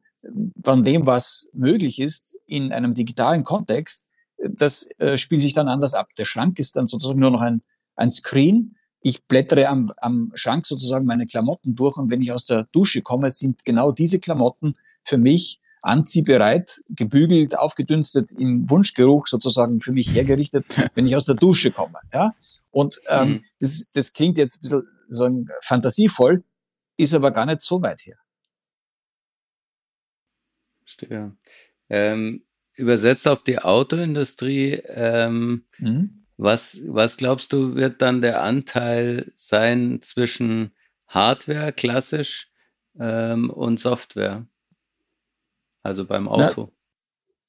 von 0.64 0.84
dem, 0.84 1.06
was 1.06 1.50
möglich 1.54 2.00
ist 2.00 2.36
in 2.46 2.74
einem 2.74 2.94
digitalen 2.94 3.44
Kontext, 3.44 4.10
das 4.38 4.90
äh, 5.00 5.18
spielt 5.18 5.44
sich 5.44 5.54
dann 5.54 5.70
anders 5.70 5.94
ab. 5.94 6.10
Der 6.18 6.26
Schrank 6.26 6.60
ist 6.60 6.76
dann 6.76 6.88
sozusagen 6.88 7.20
nur 7.20 7.32
noch 7.32 7.42
ein, 7.42 7.62
ein 7.96 8.12
Screen, 8.12 8.76
ich 9.02 9.26
blättere 9.26 9.68
am, 9.68 9.92
am 9.98 10.32
Schrank 10.36 10.66
sozusagen 10.66 11.06
meine 11.06 11.26
Klamotten 11.26 11.76
durch 11.76 11.98
und 11.98 12.10
wenn 12.12 12.22
ich 12.22 12.32
aus 12.32 12.46
der 12.46 12.64
Dusche 12.72 13.02
komme, 13.02 13.32
sind 13.32 13.66
genau 13.66 13.92
diese 13.92 14.20
Klamotten 14.20 14.76
für 15.04 15.18
mich 15.18 15.60
anziehbereit, 15.82 16.82
gebügelt, 16.90 17.58
aufgedünstet, 17.58 18.32
im 18.34 18.70
Wunschgeruch 18.70 19.28
sozusagen 19.28 19.82
für 19.82 19.92
mich 19.92 20.14
hergerichtet, 20.14 20.66
wenn 20.96 21.08
ich 21.08 21.16
aus 21.16 21.26
der 21.26 21.36
Dusche 21.36 21.72
komme. 21.72 22.00
Ja? 22.14 22.34
Und 22.70 23.02
ähm, 23.08 23.30
mhm. 23.30 23.46
das, 23.60 23.92
das 23.92 24.14
klingt 24.14 24.38
jetzt 24.38 24.58
ein 24.58 24.62
bisschen 24.62 24.88
so 25.10 25.26
ein 25.26 25.50
fantasievoll, 25.62 26.44
ist 26.98 27.14
aber 27.14 27.32
gar 27.32 27.46
nicht 27.46 27.62
so 27.62 27.82
weit 27.82 28.02
her. 28.02 28.18
Verstehe. 30.82 31.36
Ähm, 31.90 32.46
übersetzt 32.76 33.28
auf 33.28 33.44
die 33.44 33.60
Autoindustrie, 33.60 34.74
ähm, 34.86 35.66
mhm. 35.78 36.21
Was, 36.44 36.82
was 36.88 37.18
glaubst 37.18 37.54
du, 37.54 37.76
wird 37.76 38.02
dann 38.02 38.22
der 38.22 38.42
Anteil 38.42 39.32
sein 39.36 40.00
zwischen 40.02 40.72
Hardware 41.06 41.72
klassisch 41.72 42.50
ähm, 43.00 43.52
und 43.52 43.80
Software? 43.80 44.48
Also 45.84 46.04
beim 46.04 46.28
Auto. 46.28 46.72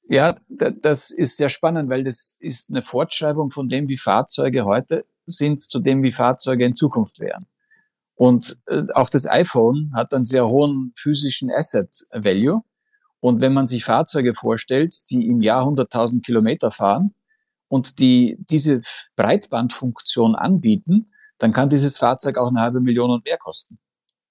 Na, 0.07 0.15
ja, 0.15 0.37
das 0.47 1.09
ist 1.09 1.37
sehr 1.37 1.49
spannend, 1.49 1.89
weil 1.89 2.03
das 2.03 2.37
ist 2.39 2.69
eine 2.69 2.83
Fortschreibung 2.83 3.49
von 3.49 3.67
dem, 3.67 3.87
wie 3.87 3.97
Fahrzeuge 3.97 4.63
heute 4.63 5.05
sind, 5.25 5.63
zu 5.63 5.79
dem, 5.79 6.03
wie 6.03 6.11
Fahrzeuge 6.11 6.63
in 6.63 6.75
Zukunft 6.75 7.19
wären. 7.19 7.47
Und 8.13 8.61
äh, 8.67 8.83
auch 8.93 9.09
das 9.09 9.27
iPhone 9.27 9.91
hat 9.95 10.13
einen 10.13 10.25
sehr 10.25 10.47
hohen 10.47 10.93
physischen 10.95 11.49
Asset 11.49 12.05
Value. 12.11 12.61
Und 13.21 13.41
wenn 13.41 13.53
man 13.53 13.65
sich 13.65 13.85
Fahrzeuge 13.85 14.35
vorstellt, 14.35 15.09
die 15.09 15.25
im 15.25 15.41
Jahr 15.41 15.65
100.000 15.65 16.21
Kilometer 16.21 16.69
fahren, 16.69 17.15
und 17.73 17.97
die 17.97 18.37
diese 18.51 18.83
Breitbandfunktion 19.15 20.35
anbieten, 20.35 21.11
dann 21.39 21.53
kann 21.53 21.69
dieses 21.69 21.97
Fahrzeug 21.97 22.37
auch 22.37 22.49
eine 22.49 22.59
halbe 22.59 22.81
Million 22.81 23.09
und 23.09 23.25
mehr 23.25 23.39
kosten. 23.39 23.79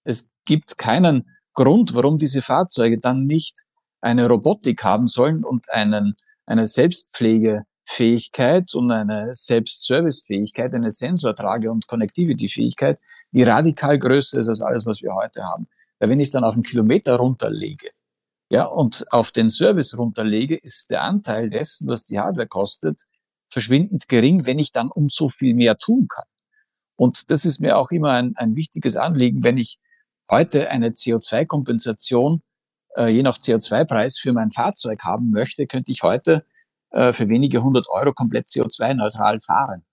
Es 0.04 0.30
gibt 0.44 0.78
keinen 0.78 1.28
Grund, 1.52 1.92
warum 1.92 2.18
diese 2.18 2.40
Fahrzeuge 2.40 3.00
dann 3.00 3.26
nicht 3.26 3.64
eine 4.00 4.28
Robotik 4.28 4.84
haben 4.84 5.08
sollen 5.08 5.44
und 5.44 5.68
einen, 5.70 6.14
eine 6.46 6.68
Selbstpflegefähigkeit 6.68 8.72
und 8.74 8.92
eine 8.92 9.30
Selbstservicefähigkeit, 9.32 10.72
eine 10.72 10.92
Sensortrage- 10.92 11.72
und 11.72 11.88
Connectivity-Fähigkeit, 11.88 13.00
die 13.32 13.42
radikal 13.42 13.98
größer 13.98 14.38
ist 14.38 14.48
als 14.48 14.60
alles, 14.60 14.86
was 14.86 15.02
wir 15.02 15.16
heute 15.16 15.42
haben. 15.42 15.66
Weil 15.98 16.10
wenn 16.10 16.20
ich 16.20 16.30
dann 16.30 16.44
auf 16.44 16.54
einen 16.54 16.62
Kilometer 16.62 17.16
runterlege, 17.16 17.90
ja, 18.50 18.66
und 18.66 19.04
auf 19.10 19.32
den 19.32 19.50
Service 19.50 19.98
runterlege, 19.98 20.56
ist 20.56 20.90
der 20.90 21.02
Anteil 21.02 21.50
dessen, 21.50 21.88
was 21.88 22.04
die 22.04 22.20
Hardware 22.20 22.46
kostet, 22.46 23.02
verschwindend 23.52 24.08
gering, 24.08 24.46
wenn 24.46 24.58
ich 24.58 24.72
dann 24.72 24.90
um 24.90 25.08
so 25.08 25.28
viel 25.28 25.54
mehr 25.54 25.76
tun 25.76 26.08
kann. 26.08 26.24
Und 26.96 27.30
das 27.30 27.44
ist 27.44 27.60
mir 27.60 27.78
auch 27.78 27.90
immer 27.90 28.12
ein, 28.12 28.34
ein 28.36 28.56
wichtiges 28.56 28.96
Anliegen, 28.96 29.44
wenn 29.44 29.58
ich 29.58 29.78
heute 30.30 30.70
eine 30.70 30.90
CO2-Kompensation 30.90 32.42
äh, 32.96 33.08
je 33.08 33.22
nach 33.22 33.38
CO2-Preis 33.38 34.18
für 34.18 34.32
mein 34.32 34.50
Fahrzeug 34.50 35.00
haben 35.02 35.30
möchte, 35.30 35.66
könnte 35.66 35.92
ich 35.92 36.02
heute 36.02 36.44
äh, 36.90 37.12
für 37.12 37.28
wenige 37.28 37.62
hundert 37.62 37.88
Euro 37.88 38.12
komplett 38.12 38.46
CO2-neutral 38.48 39.40
fahren 39.40 39.84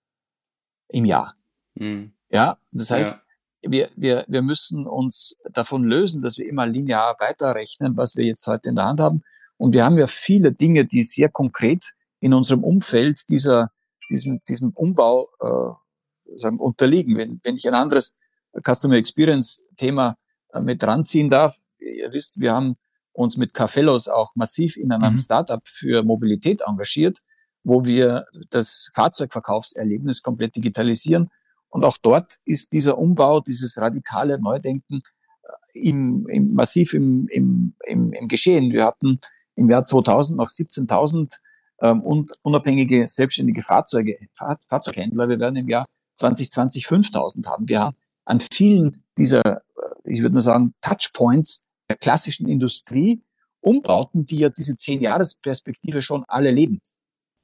im 0.88 1.04
Jahr. 1.04 1.34
Mhm. 1.74 2.12
Ja, 2.30 2.58
das 2.72 2.90
heißt, 2.90 3.18
ja. 3.62 3.70
wir, 3.70 3.90
wir, 3.96 4.24
wir 4.28 4.42
müssen 4.42 4.86
uns 4.86 5.42
davon 5.52 5.84
lösen, 5.84 6.22
dass 6.22 6.38
wir 6.38 6.48
immer 6.48 6.66
linear 6.66 7.16
weiterrechnen, 7.18 7.96
was 7.96 8.16
wir 8.16 8.24
jetzt 8.24 8.46
heute 8.46 8.68
in 8.68 8.76
der 8.76 8.84
Hand 8.84 9.00
haben. 9.00 9.22
Und 9.56 9.74
wir 9.74 9.84
haben 9.84 9.98
ja 9.98 10.06
viele 10.06 10.52
Dinge, 10.52 10.86
die 10.86 11.02
sehr 11.02 11.28
konkret 11.28 11.92
in 12.20 12.34
unserem 12.34 12.62
Umfeld 12.62 13.28
dieser, 13.28 13.70
diesem, 14.10 14.40
diesem 14.48 14.70
Umbau 14.70 15.28
äh, 15.40 16.36
sagen, 16.36 16.58
unterliegen. 16.58 17.16
Wenn, 17.16 17.40
wenn 17.42 17.56
ich 17.56 17.66
ein 17.66 17.74
anderes 17.74 18.18
Customer 18.64 18.96
Experience 18.96 19.66
Thema 19.76 20.16
äh, 20.52 20.60
mit 20.60 20.82
ranziehen 20.84 21.30
darf, 21.30 21.56
ihr 21.78 22.12
wisst, 22.12 22.40
wir 22.40 22.52
haben 22.52 22.76
uns 23.12 23.36
mit 23.36 23.54
Cafellos 23.54 24.08
auch 24.08 24.34
massiv 24.34 24.76
in 24.76 24.92
einem 24.92 25.14
mhm. 25.14 25.18
Startup 25.18 25.62
für 25.64 26.02
Mobilität 26.02 26.62
engagiert, 26.66 27.20
wo 27.64 27.84
wir 27.84 28.26
das 28.50 28.90
Fahrzeugverkaufserlebnis 28.94 30.22
komplett 30.22 30.56
digitalisieren. 30.56 31.30
Und 31.68 31.84
auch 31.84 31.98
dort 31.98 32.38
ist 32.44 32.72
dieser 32.72 32.98
Umbau, 32.98 33.40
dieses 33.40 33.78
radikale 33.78 34.40
Neudenken 34.40 35.02
äh, 35.42 35.88
im, 35.88 36.26
im, 36.28 36.54
massiv 36.54 36.94
im, 36.94 37.26
im, 37.30 37.74
im, 37.86 38.12
im 38.12 38.28
Geschehen. 38.28 38.72
Wir 38.72 38.84
hatten 38.84 39.20
im 39.54 39.70
Jahr 39.70 39.84
2000 39.84 40.38
noch 40.38 40.48
17.000 40.48 41.38
ähm, 41.80 42.02
und 42.02 42.32
unabhängige 42.42 43.08
selbstständige 43.08 43.62
Fahrzeuge, 43.62 44.18
Fahr 44.32 44.58
Fahrzeughändler. 44.68 45.28
Wir 45.28 45.38
werden 45.40 45.56
im 45.56 45.68
Jahr 45.68 45.86
2020 46.14 46.86
5000 46.86 47.46
haben. 47.46 47.68
Wir 47.68 47.80
haben 47.80 47.96
an 48.24 48.40
vielen 48.52 49.04
dieser, 49.16 49.44
äh, 49.44 49.60
ich 50.04 50.22
würde 50.22 50.34
mal 50.34 50.40
sagen, 50.40 50.74
Touchpoints 50.80 51.70
der 51.88 51.96
klassischen 51.96 52.48
Industrie 52.48 53.22
Umbauten, 53.62 54.24
die 54.24 54.38
ja 54.38 54.48
diese 54.48 54.76
zehn 54.76 55.02
Jahresperspektive 55.02 56.00
schon 56.00 56.24
alle 56.28 56.50
leben. 56.50 56.80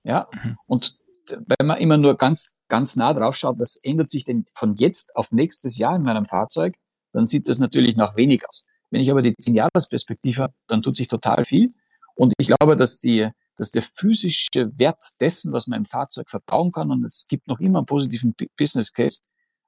Ja, 0.03 0.29
mhm. 0.33 0.57
und 0.67 0.99
wenn 1.29 1.67
man 1.67 1.79
immer 1.79 1.99
nur 1.99 2.17
ganz 2.17 2.57
ganz 2.69 2.97
nah 2.97 3.13
drauf 3.13 3.37
schaut, 3.37 3.59
was 3.59 3.77
ändert 3.77 4.11
sich 4.11 4.25
denn 4.25 4.45
von 4.55 4.75
jetzt 4.75 5.15
auf 5.17 5.31
nächstes 5.33 5.79
Jahr 5.79 5.97
in 5.97 6.03
meinem 6.03 6.25
Fahrzeug, 6.25 6.75
dann 7.13 7.27
sieht 7.27 7.49
das 7.49 7.59
natürlich 7.59 7.97
nach 7.97 8.17
wenig 8.17 8.47
aus. 8.49 8.67
Wenn 8.91 9.01
ich 9.01 9.11
aber 9.11 9.23
die 9.23 9.35
10-Jahres-Perspektive 9.35 10.43
habe, 10.43 10.55
dann 10.67 10.83
tut 10.83 10.97
sich 10.97 11.09
total 11.09 11.45
viel. 11.45 11.75
Und 12.15 12.33
ich 12.39 12.49
glaube, 12.49 12.77
dass 12.77 13.01
die, 13.01 13.29
dass 13.57 13.71
der 13.71 13.83
physische 13.83 14.71
Wert 14.77 15.03
dessen, 15.21 15.53
was 15.53 15.67
man 15.67 15.81
im 15.81 15.87
Fahrzeug 15.87 16.29
verbauen 16.29 16.71
kann, 16.71 16.91
und 16.91 17.05
es 17.05 17.27
gibt 17.29 17.49
noch 17.49 17.61
immer 17.61 17.79
einen 17.79 17.87
positiven 17.87 18.35
Business 18.57 18.93
Case, 18.93 19.21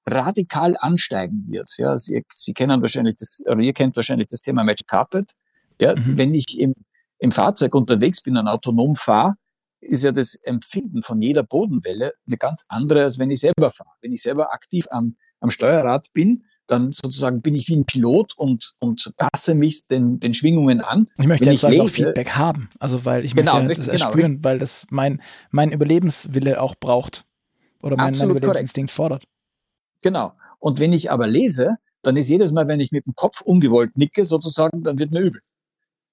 radikal 0.06 0.76
ansteigen 0.78 1.44
wird. 1.48 1.70
Ja, 1.78 1.96
Sie, 1.98 2.24
Sie 2.32 2.52
kennen 2.52 2.80
wahrscheinlich 2.80 3.16
das, 3.16 3.42
oder 3.46 3.60
ihr 3.60 3.72
kennt 3.72 3.96
wahrscheinlich 3.96 4.28
das 4.28 4.42
Thema 4.42 4.64
Magic 4.64 4.86
Carpet. 4.86 5.32
Ja, 5.80 5.94
mhm. 5.94 6.18
wenn 6.18 6.34
ich 6.34 6.58
im, 6.58 6.74
im 7.18 7.32
Fahrzeug 7.32 7.74
unterwegs 7.74 8.22
bin 8.22 8.36
und 8.36 8.48
autonom 8.48 8.96
fahre, 8.96 9.34
ist 9.80 10.02
ja 10.02 10.12
das 10.12 10.34
Empfinden 10.34 11.02
von 11.02 11.22
jeder 11.22 11.42
Bodenwelle 11.42 12.12
eine 12.26 12.36
ganz 12.36 12.64
andere, 12.68 13.04
als 13.04 13.18
wenn 13.18 13.30
ich 13.30 13.40
selber 13.40 13.70
fahre. 13.70 13.90
Wenn 14.00 14.12
ich 14.12 14.22
selber 14.22 14.52
aktiv 14.52 14.86
am, 14.90 15.16
am 15.40 15.50
Steuerrad 15.50 16.08
bin, 16.12 16.44
dann 16.68 16.92
sozusagen 16.92 17.40
bin 17.40 17.54
ich 17.54 17.68
wie 17.68 17.76
ein 17.76 17.86
Pilot 17.86 18.34
und, 18.36 18.74
und 18.78 19.12
passe 19.16 19.54
mich 19.54 19.88
den, 19.88 20.20
den 20.20 20.34
Schwingungen 20.34 20.80
an. 20.80 21.08
Ich 21.18 21.26
möchte 21.26 21.50
ja 21.50 21.82
auch 21.82 21.88
Feedback 21.88 22.30
haben, 22.36 22.68
also 22.78 23.04
weil 23.04 23.24
ich 23.24 23.34
genau, 23.34 23.62
möchte 23.62 23.86
das 23.86 23.90
genau, 23.90 24.06
erspüren, 24.06 24.44
weil 24.44 24.58
das 24.58 24.86
mein, 24.90 25.20
mein 25.50 25.72
Überlebenswille 25.72 26.60
auch 26.60 26.74
braucht 26.76 27.24
oder 27.82 27.96
mein, 27.96 28.16
mein 28.16 28.30
Überlebensinstinkt 28.30 28.90
fordert. 28.90 29.24
Genau. 30.02 30.32
Und 30.58 30.78
wenn 30.78 30.92
ich 30.92 31.10
aber 31.10 31.26
lese, 31.26 31.76
dann 32.02 32.16
ist 32.16 32.28
jedes 32.28 32.52
Mal, 32.52 32.68
wenn 32.68 32.80
ich 32.80 32.92
mit 32.92 33.06
dem 33.06 33.14
Kopf 33.14 33.40
ungewollt 33.40 33.96
nicke, 33.96 34.24
sozusagen, 34.24 34.84
dann 34.84 34.98
wird 34.98 35.10
mir 35.10 35.20
übel. 35.20 35.40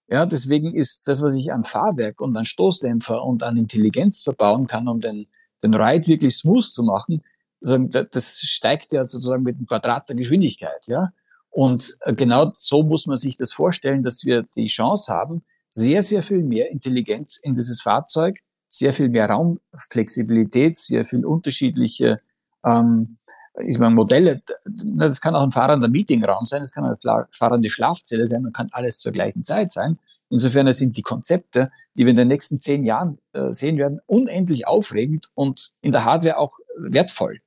Ja, 0.08 0.26
deswegen 0.26 0.74
ist 0.74 1.08
das, 1.08 1.22
was 1.22 1.36
ich 1.36 1.52
an 1.52 1.64
Fahrwerk 1.64 2.22
und 2.22 2.38
an 2.38 2.46
Stoßdämpfer 2.46 3.24
und 3.24 3.44
an 3.44 3.58
Intelligenz 3.58 4.22
verbauen 4.22 4.68
kann, 4.68 4.88
um 4.88 5.02
den, 5.02 5.28
den 5.64 5.74
Ride 5.74 6.08
wirklich 6.08 6.36
smooth 6.36 6.64
zu 6.64 6.84
machen, 6.84 7.24
das 7.62 8.40
steigt 8.42 8.92
ja 8.92 9.06
sozusagen 9.06 9.44
mit 9.44 9.58
dem 9.58 9.66
Quadrat 9.66 10.10
der 10.10 10.16
Geschwindigkeit, 10.16 10.88
ja. 10.88 11.12
Und 11.50 11.98
äh, 12.02 12.14
genau 12.14 12.52
so 12.54 12.84
muss 12.84 13.06
man 13.06 13.18
sich 13.18 13.38
das 13.38 13.54
vorstellen, 13.54 14.04
dass 14.04 14.26
wir 14.26 14.44
die 14.56 14.68
Chance 14.68 15.14
haben, 15.14 15.46
sehr, 15.70 16.02
sehr 16.02 16.22
viel 16.22 16.44
mehr 16.44 16.70
Intelligenz 16.70 17.38
in 17.38 17.56
dieses 17.56 17.82
Fahrzeug, 17.82 18.40
sehr 18.68 18.94
viel 18.94 19.10
mehr 19.10 19.30
Raumflexibilität, 19.30 20.78
sehr 20.78 21.06
viel 21.06 21.26
unterschiedliche 21.26 22.20
ähm, 22.66 23.18
ich 23.64 23.78
meine, 23.78 23.96
Modelle, 23.96 24.42
das 24.66 25.22
kann 25.22 25.36
auch 25.36 25.44
ein 25.44 25.52
fahrender 25.52 25.88
Meetingraum 25.88 26.46
sein, 26.46 26.62
das 26.62 26.72
kann 26.72 26.84
eine 26.84 26.98
fahrende 27.32 27.70
Schlafzelle 27.70 28.28
sein, 28.28 28.42
man 28.42 28.54
kann 28.54 28.70
alles 28.72 29.00
zur 29.00 29.12
gleichen 29.12 29.44
Zeit 29.44 29.72
sein. 29.72 29.98
Insofern 30.30 30.72
sind 30.74 30.98
die 30.98 31.02
Konzepte, 31.02 31.72
die 31.96 32.04
wir 32.04 32.10
in 32.10 32.18
den 32.18 32.28
nächsten 32.28 32.60
zehn 32.60 32.84
Jahren 32.84 33.20
äh, 33.34 33.52
sehen 33.52 33.78
werden, 33.78 34.02
unendlich 34.08 34.68
aufregend 34.68 35.30
und 35.36 35.74
in 35.82 35.92
der 35.92 36.04
Hardware 36.04 36.38
auch 36.38 36.58
wertvoll. 36.78 37.40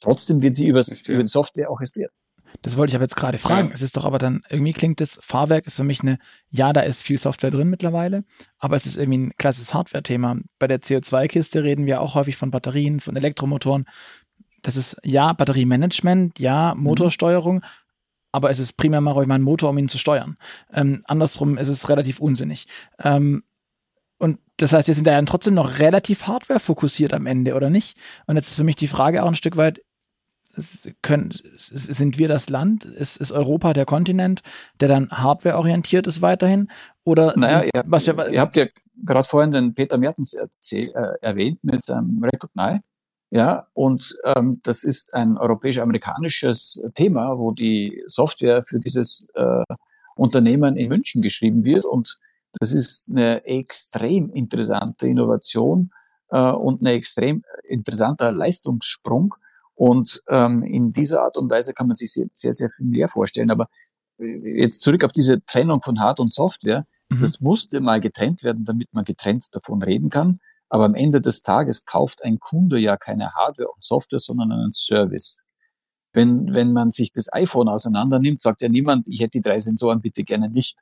Trotzdem 0.00 0.42
wird 0.42 0.54
sie 0.54 0.68
übers, 0.68 1.08
über 1.08 1.22
die 1.22 1.28
Software 1.28 1.70
orchestriert. 1.70 2.12
Das 2.62 2.76
wollte 2.76 2.90
ich 2.90 2.94
aber 2.96 3.04
jetzt 3.04 3.16
gerade 3.16 3.38
fragen. 3.38 3.68
Ja. 3.68 3.74
Es 3.74 3.82
ist 3.82 3.96
doch 3.96 4.04
aber 4.04 4.18
dann, 4.18 4.42
irgendwie 4.48 4.72
klingt 4.72 5.00
das, 5.00 5.18
Fahrwerk 5.22 5.66
ist 5.66 5.76
für 5.76 5.84
mich 5.84 6.00
eine, 6.00 6.18
ja, 6.50 6.72
da 6.72 6.80
ist 6.80 7.02
viel 7.02 7.18
Software 7.18 7.50
drin 7.50 7.68
mittlerweile, 7.68 8.24
aber 8.58 8.76
es 8.76 8.86
ist 8.86 8.96
irgendwie 8.96 9.18
ein 9.18 9.32
klassisches 9.36 9.74
Hardware-Thema. 9.74 10.36
Bei 10.58 10.66
der 10.66 10.80
CO2-Kiste 10.80 11.62
reden 11.62 11.86
wir 11.86 12.00
auch 12.00 12.14
häufig 12.14 12.36
von 12.36 12.50
Batterien, 12.50 13.00
von 13.00 13.16
Elektromotoren. 13.16 13.84
Das 14.62 14.76
ist 14.76 14.96
ja 15.04 15.32
Batteriemanagement, 15.32 16.38
ja 16.38 16.74
mhm. 16.74 16.82
Motorsteuerung, 16.82 17.56
mhm. 17.56 17.64
aber 18.32 18.50
es 18.50 18.58
ist 18.58 18.76
primär 18.76 19.00
mal 19.00 19.26
mein 19.26 19.42
Motor, 19.42 19.70
um 19.70 19.78
ihn 19.78 19.88
zu 19.88 19.98
steuern. 19.98 20.36
Ähm, 20.72 21.02
andersrum 21.06 21.58
ist 21.58 21.68
es 21.68 21.88
relativ 21.88 22.20
unsinnig. 22.20 22.66
Ähm, 22.98 23.42
und 24.18 24.38
das 24.56 24.72
heißt, 24.72 24.88
wir 24.88 24.94
sind 24.94 25.06
da 25.06 25.12
ja 25.12 25.22
trotzdem 25.22 25.54
noch 25.54 25.78
relativ 25.78 26.26
Hardware 26.26 26.60
fokussiert 26.60 27.12
am 27.12 27.26
Ende, 27.26 27.54
oder 27.54 27.68
nicht? 27.68 27.98
Und 28.26 28.36
jetzt 28.36 28.48
ist 28.48 28.56
für 28.56 28.64
mich 28.64 28.76
die 28.76 28.88
Frage 28.88 29.22
auch 29.22 29.28
ein 29.28 29.34
Stück 29.34 29.58
weit, 29.58 29.82
können, 31.02 31.30
sind 31.56 32.18
wir 32.18 32.28
das 32.28 32.48
Land? 32.48 32.84
Ist, 32.84 33.16
ist 33.18 33.32
Europa 33.32 33.72
der 33.72 33.84
Kontinent, 33.84 34.42
der 34.80 34.88
dann 34.88 35.10
Hardware-orientiert 35.10 36.06
ist 36.06 36.22
weiterhin? 36.22 36.70
Oder 37.04 37.34
naja, 37.36 37.60
sind, 37.60 37.70
ihr, 37.74 37.82
was 37.86 38.06
ja, 38.06 38.26
ihr 38.28 38.40
habt 38.40 38.56
ja 38.56 38.66
gerade 39.04 39.28
vorhin 39.28 39.52
den 39.52 39.74
Peter 39.74 39.98
Mertens 39.98 40.34
erzähl, 40.34 40.90
äh, 40.94 41.14
erwähnt 41.20 41.62
mit 41.62 41.82
seinem 41.82 42.22
Recognize. 42.22 42.80
Ja, 43.30 43.66
und 43.74 44.16
ähm, 44.24 44.60
das 44.62 44.84
ist 44.84 45.12
ein 45.12 45.36
europäisch-amerikanisches 45.36 46.88
Thema, 46.94 47.38
wo 47.38 47.50
die 47.50 48.02
Software 48.06 48.62
für 48.64 48.78
dieses 48.78 49.28
äh, 49.34 49.64
Unternehmen 50.14 50.76
in 50.76 50.88
München 50.88 51.22
geschrieben 51.22 51.64
wird. 51.64 51.84
Und 51.84 52.18
das 52.58 52.72
ist 52.72 53.10
eine 53.10 53.44
extrem 53.44 54.30
interessante 54.30 55.08
Innovation 55.08 55.90
äh, 56.30 56.50
und 56.52 56.82
ein 56.82 56.86
extrem 56.86 57.42
interessanter 57.64 58.32
Leistungssprung. 58.32 59.34
Und 59.76 60.22
ähm, 60.28 60.62
in 60.62 60.92
dieser 60.92 61.22
Art 61.22 61.36
und 61.36 61.50
Weise 61.50 61.74
kann 61.74 61.86
man 61.86 61.96
sich 61.96 62.12
sehr, 62.12 62.26
sehr, 62.32 62.54
sehr 62.54 62.70
viel 62.70 62.86
mehr 62.86 63.08
vorstellen. 63.08 63.50
Aber 63.50 63.68
äh, 64.18 64.60
jetzt 64.60 64.80
zurück 64.80 65.04
auf 65.04 65.12
diese 65.12 65.44
Trennung 65.44 65.82
von 65.82 66.00
Hard- 66.00 66.18
und 66.18 66.32
Software. 66.32 66.86
Mhm. 67.10 67.20
Das 67.20 67.40
musste 67.40 67.80
mal 67.80 68.00
getrennt 68.00 68.42
werden, 68.42 68.64
damit 68.64 68.92
man 68.92 69.04
getrennt 69.04 69.54
davon 69.54 69.82
reden 69.82 70.08
kann. 70.08 70.40
Aber 70.68 70.86
am 70.86 70.94
Ende 70.94 71.20
des 71.20 71.42
Tages 71.42 71.84
kauft 71.84 72.24
ein 72.24 72.40
Kunde 72.40 72.78
ja 72.78 72.96
keine 72.96 73.32
Hardware 73.34 73.68
und 73.68 73.84
Software, 73.84 74.18
sondern 74.18 74.50
einen 74.50 74.72
Service. 74.72 75.42
Wenn, 76.12 76.54
wenn 76.54 76.72
man 76.72 76.90
sich 76.90 77.12
das 77.12 77.30
iPhone 77.32 77.68
auseinander 77.68 78.18
nimmt, 78.18 78.40
sagt 78.40 78.62
ja 78.62 78.70
niemand, 78.70 79.06
ich 79.06 79.20
hätte 79.20 79.38
die 79.38 79.42
drei 79.42 79.60
Sensoren 79.60 80.00
bitte 80.00 80.24
gerne 80.24 80.48
nicht. 80.48 80.78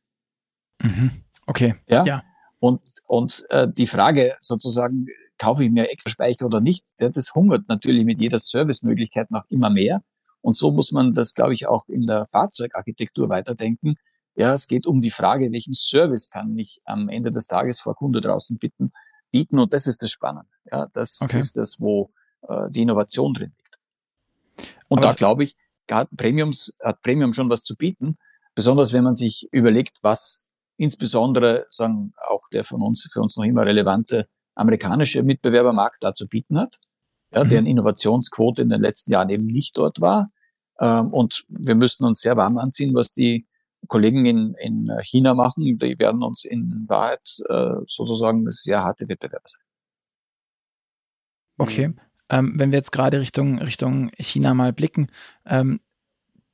Mhm. 0.81 1.11
Okay. 1.47 1.75
Ja. 1.89 2.05
ja. 2.05 2.23
Und, 2.61 2.81
und 3.07 3.45
äh, 3.51 3.69
die 3.71 3.89
Frage 3.89 4.37
sozusagen, 4.41 5.09
kaufe 5.45 5.65
ich 5.65 5.71
mir 5.71 5.91
extra 5.91 6.11
Speicher 6.11 6.47
oder 6.47 6.61
nicht, 6.61 6.85
das 6.99 7.35
hungert 7.35 7.69
natürlich 7.69 8.05
mit 8.05 8.21
jeder 8.21 8.39
Servicemöglichkeit 8.39 9.31
noch 9.31 9.45
immer 9.49 9.71
mehr. 9.71 10.03
Und 10.41 10.57
so 10.57 10.73
muss 10.73 10.93
man 10.93 11.15
das, 11.15 11.35
glaube 11.35 11.55
ich, 11.55 11.67
auch 11.67 11.89
in 11.89 12.07
der 12.07 12.27
Fahrzeugarchitektur 12.27 13.29
weiterdenken. 13.29 13.97
Ja, 14.37 14.53
es 14.53 14.67
geht 14.67 14.87
um 14.87 15.01
die 15.01 15.11
Frage, 15.11 15.51
welchen 15.53 15.75
Service 15.75 16.29
kann 16.29 16.59
ich 16.59 16.81
am 16.85 17.09
Ende 17.09 17.31
des 17.31 17.47
Tages 17.47 17.81
vor 17.81 17.95
Kunde 17.95 18.21
draußen 18.21 18.59
bitten, 18.59 18.93
bieten. 19.31 19.59
Und 19.59 19.73
das 19.73 19.87
ist 19.87 20.03
das 20.03 20.11
Spannende. 20.11 20.51
Ja, 20.71 20.89
das 20.93 21.21
okay. 21.23 21.39
ist 21.39 21.57
das, 21.57 21.81
wo 21.81 22.11
äh, 22.49 22.71
die 22.71 22.83
Innovation 22.83 23.33
drin 23.33 23.53
liegt. 23.57 23.79
Und 24.89 24.99
Aber 24.99 25.09
da 25.09 25.15
glaube 25.15 25.45
ich, 25.45 25.57
hat 25.91 26.09
Premiums, 26.17 26.77
hat 26.83 27.01
Premium 27.03 27.33
schon 27.33 27.49
was 27.49 27.63
zu 27.63 27.77
bieten. 27.77 28.19
Besonders 28.55 28.93
wenn 28.93 29.05
man 29.05 29.15
sich 29.15 29.49
überlegt, 29.51 29.99
was 30.03 30.51
insbesondere 30.77 31.67
sagen 31.71 32.13
auch 32.29 32.49
der 32.51 32.65
von 32.65 32.83
uns, 32.83 33.09
für 33.13 33.21
uns 33.21 33.37
noch 33.37 33.45
immer 33.45 33.65
relevante 33.65 34.29
amerikanische 34.55 35.23
Mitbewerbermarkt 35.23 36.03
da 36.03 36.13
zu 36.13 36.29
bieten 36.29 36.59
hat, 36.59 36.79
ja, 37.33 37.45
mhm. 37.45 37.49
deren 37.51 37.67
Innovationsquote 37.67 38.63
in 38.63 38.69
den 38.69 38.81
letzten 38.81 39.13
Jahren 39.13 39.31
eben 39.31 39.47
nicht 39.47 39.77
dort 39.77 40.01
war. 40.01 40.31
Ähm, 40.79 41.13
und 41.13 41.45
wir 41.49 41.75
müssten 41.75 42.05
uns 42.05 42.21
sehr 42.21 42.37
warm 42.37 42.59
anziehen, 42.59 42.95
was 42.95 43.13
die 43.13 43.47
Kollegen 43.87 44.25
in, 44.25 44.55
in 44.55 44.91
China 45.03 45.35
machen, 45.35 45.79
die 45.79 45.99
werden 45.99 46.23
uns 46.23 46.45
in 46.45 46.85
Wahrheit 46.89 47.43
äh, 47.49 47.85
sozusagen 47.87 48.51
sehr 48.51 48.83
harte 48.83 49.09
Wettbewerber 49.09 49.47
sein. 49.47 49.65
Okay. 51.59 51.89
Mhm. 51.89 52.01
Ähm, 52.31 52.53
wenn 52.57 52.73
wir 52.73 52.79
jetzt 52.79 52.93
gerade 52.93 53.21
Richtung, 53.21 53.59
Richtung 53.59 54.11
China 54.19 54.55
mal 54.55 54.73
blicken, 54.73 55.09
ähm, 55.45 55.81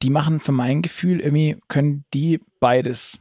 die 0.03 0.11
machen 0.11 0.41
für 0.41 0.53
mein 0.53 0.83
Gefühl 0.83 1.21
irgendwie, 1.21 1.61
können 1.69 2.05
die 2.13 2.41
beides. 2.59 3.21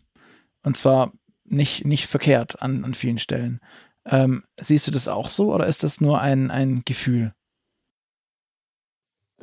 Und 0.63 0.77
zwar 0.77 1.13
nicht, 1.43 1.85
nicht 1.85 2.07
verkehrt 2.07 2.61
an, 2.61 2.83
an 2.83 2.93
vielen 2.93 3.19
Stellen. 3.19 3.59
Ähm, 4.09 4.43
siehst 4.59 4.87
du 4.87 4.91
das 4.91 5.07
auch 5.07 5.29
so 5.29 5.53
oder 5.53 5.67
ist 5.67 5.83
das 5.83 6.01
nur 6.01 6.19
ein, 6.19 6.51
ein 6.51 6.83
Gefühl? 6.85 7.33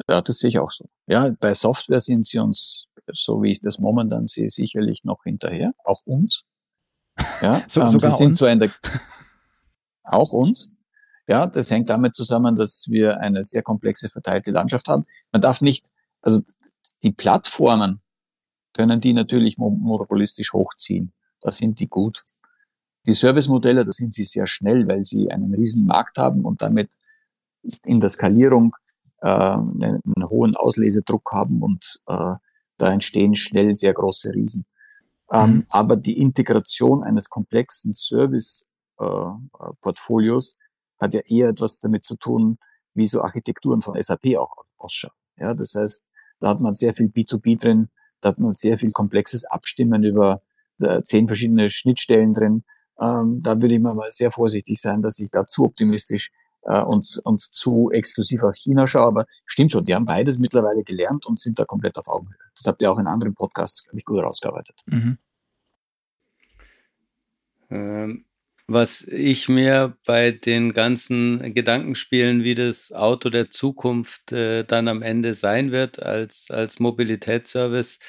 Ja, 0.08 0.20
das 0.20 0.38
sehe 0.38 0.48
ich 0.48 0.58
auch 0.58 0.70
so. 0.70 0.88
Ja, 1.06 1.30
bei 1.40 1.54
Software 1.54 2.00
sind 2.00 2.26
sie 2.26 2.38
uns 2.38 2.88
so 3.12 3.42
wie 3.42 3.50
ich 3.50 3.60
das 3.60 3.78
momentan 3.78 4.26
sehe, 4.26 4.50
sicherlich 4.50 5.04
noch 5.04 5.22
hinterher, 5.24 5.72
auch 5.84 6.02
uns. 6.04 6.42
Ja, 7.42 7.62
so, 7.68 7.82
ähm, 7.82 7.88
sogar 7.88 8.10
sie 8.10 8.18
sind 8.18 8.28
uns. 8.28 8.38
zwar 8.38 8.50
in 8.50 8.60
der, 8.60 8.70
auch 10.04 10.32
uns. 10.32 10.74
Ja, 11.28 11.46
das 11.46 11.70
hängt 11.70 11.90
damit 11.90 12.14
zusammen, 12.14 12.54
dass 12.56 12.86
wir 12.88 13.18
eine 13.18 13.44
sehr 13.44 13.62
komplexe 13.62 14.08
verteilte 14.08 14.52
Landschaft 14.52 14.88
haben. 14.88 15.06
Man 15.32 15.42
darf 15.42 15.60
nicht, 15.60 15.90
also 16.22 16.40
die 17.02 17.12
Plattformen 17.12 18.00
können 18.72 19.00
die 19.00 19.12
natürlich 19.12 19.58
monopolistisch 19.58 20.52
hochziehen. 20.52 21.12
Da 21.40 21.50
sind 21.50 21.80
die 21.80 21.88
gut. 21.88 22.22
Die 23.07 23.12
Servicemodelle, 23.12 23.84
da 23.84 23.92
sind 23.92 24.14
sie 24.14 24.24
sehr 24.24 24.46
schnell, 24.46 24.88
weil 24.88 25.02
sie 25.02 25.30
einen 25.30 25.54
riesen 25.54 25.86
Markt 25.86 26.18
haben 26.18 26.44
und 26.44 26.62
damit 26.62 26.90
in 27.84 28.00
der 28.00 28.09
Skalierung 28.09 28.74
äh, 29.20 29.28
einen, 29.28 30.00
einen 30.04 30.28
hohen 30.28 30.57
Auslesedruck 30.57 31.30
haben 31.32 31.62
und 31.62 32.00
äh, 32.07 32.34
da 32.78 32.92
entstehen 32.92 33.34
schnell 33.34 33.74
sehr 33.74 33.94
große 33.94 34.34
Riesen. 34.34 34.66
Ähm, 35.32 35.50
mhm. 35.50 35.66
aber 35.70 35.96
die 35.96 36.20
Integration 36.20 37.02
eines 37.02 37.28
komplexen 37.28 37.92
Service-Portfolios 37.92 40.54
äh, 40.54 40.59
hat 41.02 41.14
ja 41.14 41.20
eher 41.26 41.48
etwas 41.48 41.80
damit 41.80 42.04
zu 42.04 42.14
tun, 42.16 42.59
wie 42.94 43.09
so 43.09 43.22
Architekturen 43.22 43.82
von 43.82 44.00
SAP 44.00 44.36
auch 44.38 44.54
ausschauen. 44.76 45.11
Ja, 45.36 45.52
das 45.54 45.74
heißt, 45.74 46.04
da 46.38 46.50
hat 46.50 46.61
man 46.61 46.74
sehr 46.74 46.94
viel 46.94 47.09
B2B 47.09 47.61
drin, 47.61 47.88
da 48.20 48.28
hat 48.28 48.38
man 48.38 48.52
sehr 48.52 48.78
viel 48.78 48.92
komplexes 48.92 49.46
Abstimmen 49.46 50.04
über 50.04 50.42
äh, 50.78 51.02
zehn 51.02 51.26
verschiedene 51.26 51.70
Schnittstellen 51.70 52.32
drin. 52.32 52.62
Ähm, 53.01 53.40
da 53.42 53.61
würde 53.61 53.74
ich 53.74 53.80
mal 53.80 53.97
sehr 54.11 54.30
vorsichtig 54.30 54.80
sein, 54.80 55.03
dass 55.03 55.18
ich 55.18 55.30
da 55.30 55.47
zu 55.47 55.64
optimistisch 55.64 56.30
äh, 56.62 56.80
und, 56.80 57.20
und 57.24 57.40
zu 57.40 57.90
exklusiv 57.92 58.42
auf 58.42 58.55
China 58.55 58.86
schaue. 58.86 59.07
Aber 59.07 59.26
stimmt 59.47 59.72
schon, 59.72 59.84
die 59.84 59.94
haben 59.94 60.07
beides 60.07 60.38
mittlerweile 60.38 60.82
gelernt 60.82 61.26
und 61.26 61.38
sind 61.38 61.59
da 61.59 61.64
komplett 61.64 61.97
auf 61.99 62.09
Augenhöhe. 62.09 62.36
Das 62.55 62.66
habt 62.66 62.82
ihr 62.82 62.90
auch 62.90 62.99
in 62.99 63.07
anderen 63.07 63.34
Podcasts, 63.34 63.84
glaube 63.84 63.99
ich, 63.99 64.05
gut 64.05 64.18
herausgearbeitet. 64.18 64.80
Mhm. 64.86 65.18
Ähm, 67.70 68.24
was 68.68 69.03
ich 69.03 69.49
mir 69.49 69.97
bei 70.05 70.32
den 70.32 70.72
ganzen 70.72 71.55
Gedankenspielen, 71.55 72.42
wie 72.42 72.57
das 72.57 72.92
Auto 72.92 73.30
der 73.30 73.49
Zukunft 73.49 74.32
äh, 74.32 74.64
dann 74.64 74.88
am 74.88 75.03
Ende 75.03 75.34
sein 75.34 75.70
wird 75.70 76.03
als, 76.03 76.51
als 76.51 76.80
Mobilitätsservice, 76.80 78.01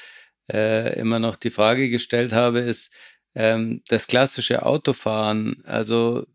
äh, 0.50 0.98
immer 0.98 1.20
noch 1.20 1.36
die 1.36 1.50
Frage 1.50 1.90
gestellt 1.90 2.32
habe, 2.32 2.60
ist 2.60 2.92
ähm, 3.34 3.82
das 3.88 4.06
klassische 4.06 4.64
Autofahren, 4.66 5.62
also 5.64 6.26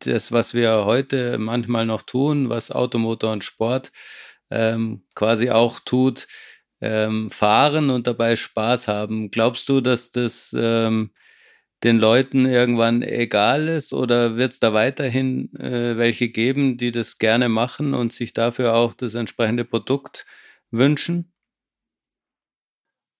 das, 0.00 0.32
was 0.32 0.54
wir 0.54 0.84
heute 0.86 1.38
manchmal 1.38 1.86
noch 1.86 2.02
tun, 2.02 2.48
was 2.48 2.70
Automotor 2.70 3.32
und 3.32 3.44
Sport 3.44 3.92
ähm, 4.50 5.04
quasi 5.14 5.50
auch 5.50 5.80
tut, 5.80 6.26
ähm, 6.80 7.30
fahren 7.30 7.90
und 7.90 8.06
dabei 8.06 8.36
Spaß 8.36 8.88
haben. 8.88 9.30
Glaubst 9.30 9.68
du, 9.68 9.80
dass 9.80 10.10
das 10.10 10.54
ähm, 10.58 11.12
den 11.84 11.98
Leuten 11.98 12.46
irgendwann 12.46 13.02
egal 13.02 13.68
ist 13.68 13.92
oder 13.92 14.36
wird 14.36 14.52
es 14.52 14.60
da 14.60 14.72
weiterhin 14.74 15.54
äh, 15.56 15.96
welche 15.96 16.28
geben, 16.28 16.76
die 16.76 16.90
das 16.92 17.18
gerne 17.18 17.48
machen 17.48 17.94
und 17.94 18.12
sich 18.12 18.32
dafür 18.32 18.74
auch 18.74 18.94
das 18.94 19.14
entsprechende 19.14 19.64
Produkt 19.64 20.26
wünschen? 20.70 21.32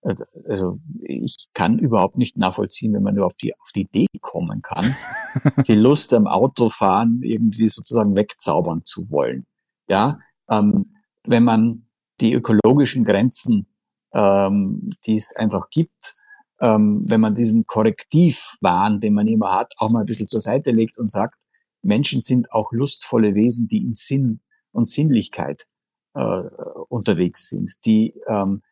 Also, 0.02 0.24
also 0.48 0.80
ich 1.02 1.48
kann 1.52 1.78
überhaupt 1.78 2.16
nicht 2.16 2.38
nachvollziehen, 2.38 2.94
wenn 2.94 3.02
man 3.02 3.14
nur 3.14 3.26
auf 3.26 3.36
die, 3.36 3.52
auf 3.54 3.70
die 3.74 3.82
Idee 3.82 4.06
kommen 4.20 4.62
kann, 4.62 4.94
die 5.66 5.74
Lust 5.74 6.14
am 6.14 6.26
Autofahren 6.26 7.20
irgendwie 7.22 7.68
sozusagen 7.68 8.14
wegzaubern 8.14 8.82
zu 8.84 9.10
wollen. 9.10 9.46
Ja, 9.88 10.18
ähm, 10.48 10.94
wenn 11.26 11.44
man 11.44 11.86
die 12.20 12.32
ökologischen 12.32 13.04
Grenzen, 13.04 13.66
ähm, 14.14 14.90
die 15.06 15.16
es 15.16 15.36
einfach 15.36 15.68
gibt, 15.70 16.14
ähm, 16.60 17.02
wenn 17.08 17.20
man 17.20 17.34
diesen 17.34 17.66
Korrektivwahn, 17.66 19.00
den 19.00 19.14
man 19.14 19.26
immer 19.26 19.52
hat, 19.54 19.74
auch 19.78 19.90
mal 19.90 20.00
ein 20.00 20.06
bisschen 20.06 20.28
zur 20.28 20.40
Seite 20.40 20.70
legt 20.70 20.98
und 20.98 21.10
sagt, 21.10 21.36
Menschen 21.82 22.20
sind 22.20 22.52
auch 22.52 22.72
lustvolle 22.72 23.34
Wesen, 23.34 23.68
die 23.68 23.82
in 23.82 23.92
Sinn 23.92 24.40
und 24.72 24.88
Sinnlichkeit 24.88 25.66
äh, 26.14 26.42
unterwegs 26.88 27.48
sind, 27.48 27.72
die 27.84 28.14
ähm, 28.28 28.62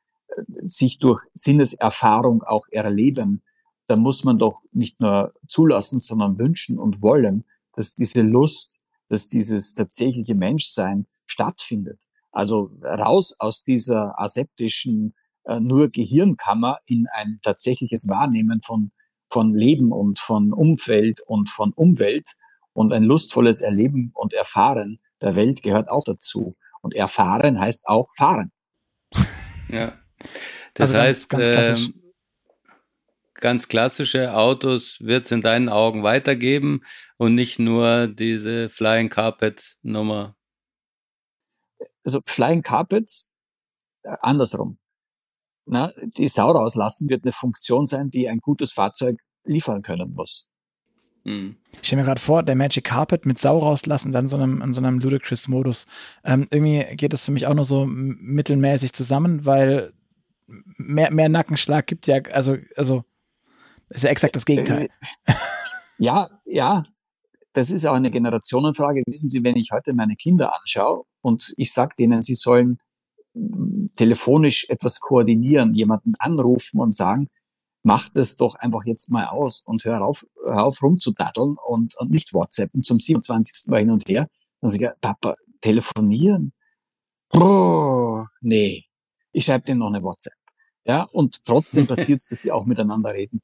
sich 0.62 0.98
durch 0.98 1.22
Sinneserfahrung 1.34 2.42
auch 2.42 2.66
erleben, 2.70 3.42
da 3.86 3.96
muss 3.96 4.24
man 4.24 4.38
doch 4.38 4.60
nicht 4.72 5.00
nur 5.00 5.32
zulassen, 5.46 6.00
sondern 6.00 6.38
wünschen 6.38 6.78
und 6.78 7.00
wollen, 7.02 7.44
dass 7.74 7.94
diese 7.94 8.22
Lust, 8.22 8.78
dass 9.08 9.28
dieses 9.28 9.74
tatsächliche 9.74 10.34
Menschsein 10.34 11.06
stattfindet. 11.26 11.98
Also 12.30 12.70
raus 12.82 13.36
aus 13.38 13.62
dieser 13.62 14.18
aseptischen 14.20 15.14
äh, 15.44 15.60
nur 15.60 15.88
Gehirnkammer 15.88 16.78
in 16.84 17.06
ein 17.12 17.38
tatsächliches 17.42 18.08
Wahrnehmen 18.08 18.60
von, 18.62 18.92
von 19.30 19.54
Leben 19.54 19.92
und 19.92 20.18
von 20.18 20.52
Umfeld 20.52 21.20
und 21.26 21.48
von 21.48 21.72
Umwelt 21.72 22.36
und 22.74 22.92
ein 22.92 23.04
lustvolles 23.04 23.62
Erleben 23.62 24.12
und 24.14 24.34
Erfahren 24.34 25.00
der 25.20 25.34
Welt 25.36 25.62
gehört 25.62 25.90
auch 25.90 26.04
dazu. 26.04 26.56
Und 26.80 26.94
erfahren 26.94 27.58
heißt 27.58 27.88
auch 27.88 28.08
fahren. 28.14 28.52
Ja. 29.68 29.98
Das 30.74 30.90
also 30.90 30.98
heißt, 30.98 31.28
ganz, 31.28 31.44
ganz, 31.46 31.56
klassisch. 31.56 31.88
äh, 31.88 31.92
ganz 33.34 33.68
klassische 33.68 34.34
Autos 34.34 35.00
wird 35.00 35.24
es 35.26 35.32
in 35.32 35.42
deinen 35.42 35.68
Augen 35.68 36.02
weitergeben 36.02 36.82
und 37.16 37.34
nicht 37.34 37.58
nur 37.58 38.08
diese 38.08 38.68
Flying 38.68 39.08
Carpet 39.08 39.76
Nummer. 39.82 40.36
Also 42.04 42.20
Flying 42.26 42.62
Carpets, 42.62 43.32
äh, 44.02 44.16
andersrum. 44.20 44.78
Na, 45.66 45.92
die 46.02 46.28
Sau 46.28 46.50
rauslassen 46.50 47.08
wird 47.10 47.24
eine 47.24 47.32
Funktion 47.32 47.84
sein, 47.84 48.10
die 48.10 48.28
ein 48.28 48.38
gutes 48.38 48.72
Fahrzeug 48.72 49.18
liefern 49.44 49.82
können 49.82 50.14
muss. 50.14 50.48
Hm. 51.24 51.56
Ich 51.80 51.86
stelle 51.86 52.02
mir 52.02 52.06
gerade 52.06 52.20
vor, 52.20 52.42
der 52.42 52.54
Magic 52.54 52.84
Carpet 52.84 53.26
mit 53.26 53.38
Sau 53.38 53.58
rauslassen, 53.58 54.12
dann 54.12 54.28
so 54.28 54.36
einem, 54.36 54.62
in 54.62 54.72
so 54.72 54.80
einem 54.80 54.98
Ludicrous-Modus. 54.98 55.86
Ähm, 56.24 56.46
irgendwie 56.50 56.96
geht 56.96 57.12
das 57.12 57.24
für 57.24 57.32
mich 57.32 57.46
auch 57.46 57.54
nur 57.54 57.66
so 57.66 57.84
mittelmäßig 57.86 58.94
zusammen, 58.94 59.44
weil 59.44 59.92
mehr, 60.48 61.12
mehr 61.12 61.28
Nackenschlag 61.28 61.86
gibt 61.86 62.06
ja, 62.06 62.20
also, 62.32 62.56
also, 62.76 63.04
ist 63.90 64.04
ja 64.04 64.10
exakt 64.10 64.36
das 64.36 64.44
Gegenteil. 64.44 64.88
Äh, 65.26 65.34
ja, 65.98 66.30
ja, 66.44 66.82
das 67.52 67.70
ist 67.70 67.86
auch 67.86 67.94
eine 67.94 68.10
Generationenfrage. 68.10 69.02
Wissen 69.06 69.28
Sie, 69.28 69.42
wenn 69.44 69.56
ich 69.56 69.70
heute 69.72 69.94
meine 69.94 70.16
Kinder 70.16 70.54
anschaue 70.58 71.04
und 71.22 71.54
ich 71.56 71.72
sage 71.72 71.94
denen, 71.98 72.22
sie 72.22 72.34
sollen 72.34 72.78
telefonisch 73.96 74.68
etwas 74.68 75.00
koordinieren, 75.00 75.74
jemanden 75.74 76.14
anrufen 76.18 76.80
und 76.80 76.94
sagen, 76.94 77.28
mach 77.82 78.08
das 78.08 78.36
doch 78.36 78.54
einfach 78.56 78.84
jetzt 78.84 79.10
mal 79.10 79.26
aus 79.26 79.62
und 79.64 79.84
hör 79.84 80.02
auf, 80.02 80.26
hör 80.44 80.64
auf 80.64 80.82
rumzudaddeln 80.82 81.56
und, 81.66 81.96
und 81.98 82.10
nicht 82.10 82.34
WhatsAppen 82.34 82.82
zum 82.82 83.00
27. 83.00 83.68
Mal 83.68 83.80
hin 83.80 83.90
und 83.90 84.08
her. 84.08 84.28
Dann 84.60 84.70
sage 84.70 84.92
ich, 84.94 85.00
Papa, 85.00 85.36
telefonieren? 85.60 86.52
Oh, 87.32 88.24
nee, 88.40 88.87
ich 89.32 89.44
schreibe 89.44 89.64
denen 89.64 89.80
noch 89.80 89.88
eine 89.88 90.02
WhatsApp. 90.02 90.34
Ja, 90.84 91.02
und 91.12 91.44
trotzdem 91.44 91.86
passiert 91.86 92.20
es, 92.20 92.28
dass 92.28 92.40
die 92.40 92.52
auch 92.52 92.64
miteinander 92.64 93.12
reden. 93.12 93.40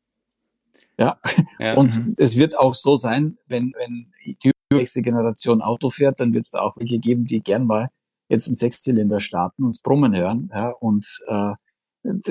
Ja, 0.99 1.19
ja. 1.59 1.75
und 1.75 1.97
mhm. 1.97 2.15
es 2.19 2.37
wird 2.37 2.57
auch 2.57 2.75
so 2.75 2.97
sein, 2.97 3.39
wenn, 3.47 3.73
wenn 3.77 4.13
die 4.25 4.53
nächste 4.73 5.03
Generation 5.03 5.61
Auto 5.61 5.91
fährt, 5.91 6.21
dann 6.21 6.33
wird 6.33 6.45
es 6.45 6.51
da 6.51 6.61
auch 6.61 6.77
welche 6.77 6.99
geben, 6.99 7.25
die 7.25 7.43
gern 7.43 7.67
mal 7.67 7.91
jetzt 8.29 8.47
einen 8.47 8.57
Sechszylinder 8.57 9.21
starten 9.21 9.65
und 9.65 9.83
Brummen 9.83 10.17
hören. 10.17 10.51
Ja, 10.53 10.71
und 10.71 11.07
äh, 11.27 11.53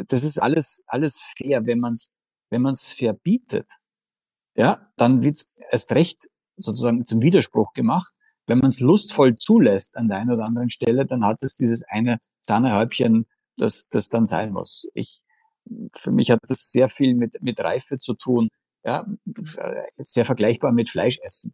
das 0.08 0.24
ist 0.24 0.42
alles, 0.42 0.84
alles 0.88 1.20
fair, 1.38 1.66
wenn 1.66 1.80
man 1.80 1.94
es 1.94 2.16
wenn 2.54 2.62
man's 2.62 2.92
verbietet. 2.92 3.70
Ja, 4.56 4.88
dann 4.96 5.24
wird's 5.24 5.58
erst 5.72 5.92
recht 5.94 6.30
sozusagen 6.56 7.04
zum 7.04 7.22
Widerspruch 7.22 7.74
gemacht. 7.74 8.14
Wenn 8.46 8.60
man 8.60 8.68
es 8.68 8.80
lustvoll 8.80 9.36
zulässt 9.36 9.98
an 9.98 10.08
der 10.08 10.20
einen 10.20 10.32
oder 10.32 10.46
anderen 10.46 10.70
Stelle, 10.70 11.06
dann 11.06 11.26
hat 11.26 11.42
es 11.42 11.56
dieses 11.56 11.84
eine 11.84 12.20
Sahnehäubchen, 12.42 13.26
das, 13.58 13.88
das 13.88 14.10
dann 14.10 14.26
sein 14.26 14.52
muss. 14.52 14.88
Ich, 14.94 15.22
für 15.96 16.12
mich 16.12 16.32
hat 16.32 16.40
das 16.48 16.72
sehr 16.72 16.90
viel 16.90 17.16
mit, 17.16 17.42
mit 17.42 17.60
Reife 17.60 17.98
zu 17.98 18.14
tun. 18.14 18.50
Ja, 18.84 19.06
sehr 19.98 20.26
vergleichbar 20.26 20.72
mit 20.72 20.90
Fleischessen. 20.90 21.54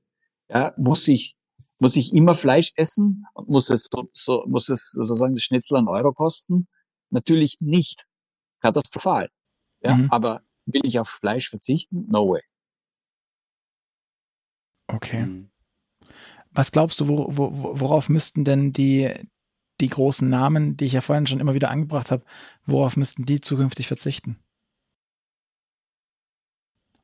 Ja, 0.50 0.74
muss 0.78 1.08
ich 1.08 1.36
muss 1.80 1.96
ich 1.96 2.14
immer 2.14 2.36
Fleisch 2.36 2.72
essen? 2.76 3.26
Muss 3.48 3.70
es, 3.70 3.88
so, 3.92 4.08
so, 4.14 4.44
muss 4.48 4.70
es 4.70 4.92
sozusagen 4.92 5.34
das 5.34 5.44
Schnitzel 5.44 5.78
einen 5.78 5.88
Euro 5.88 6.14
kosten? 6.14 6.68
Natürlich 7.10 7.58
nicht. 7.60 8.06
Katastrophal. 8.62 9.30
Ja, 9.82 9.96
mhm. 9.96 10.12
aber 10.12 10.42
will 10.66 10.82
ich 10.84 11.00
auf 11.00 11.10
Fleisch 11.10 11.50
verzichten? 11.50 12.06
No 12.10 12.30
way. 12.30 12.42
Okay. 14.88 15.26
Mhm. 15.26 15.52
Was 16.52 16.72
glaubst 16.72 17.00
du, 17.00 17.08
wo, 17.08 17.28
wo, 17.30 17.80
worauf 17.80 18.10
müssten 18.10 18.44
denn 18.44 18.74
die, 18.74 19.14
die 19.82 19.90
großen 19.90 20.30
Namen, 20.30 20.78
die 20.78 20.86
ich 20.86 20.94
ja 20.94 21.02
vorhin 21.02 21.28
schon 21.28 21.40
immer 21.40 21.54
wieder 21.54 21.72
angebracht 21.72 22.12
habe, 22.12 22.24
worauf 22.66 22.98
müssten 22.98 23.26
die 23.26 23.42
zukünftig 23.42 23.88
verzichten? 23.88 24.40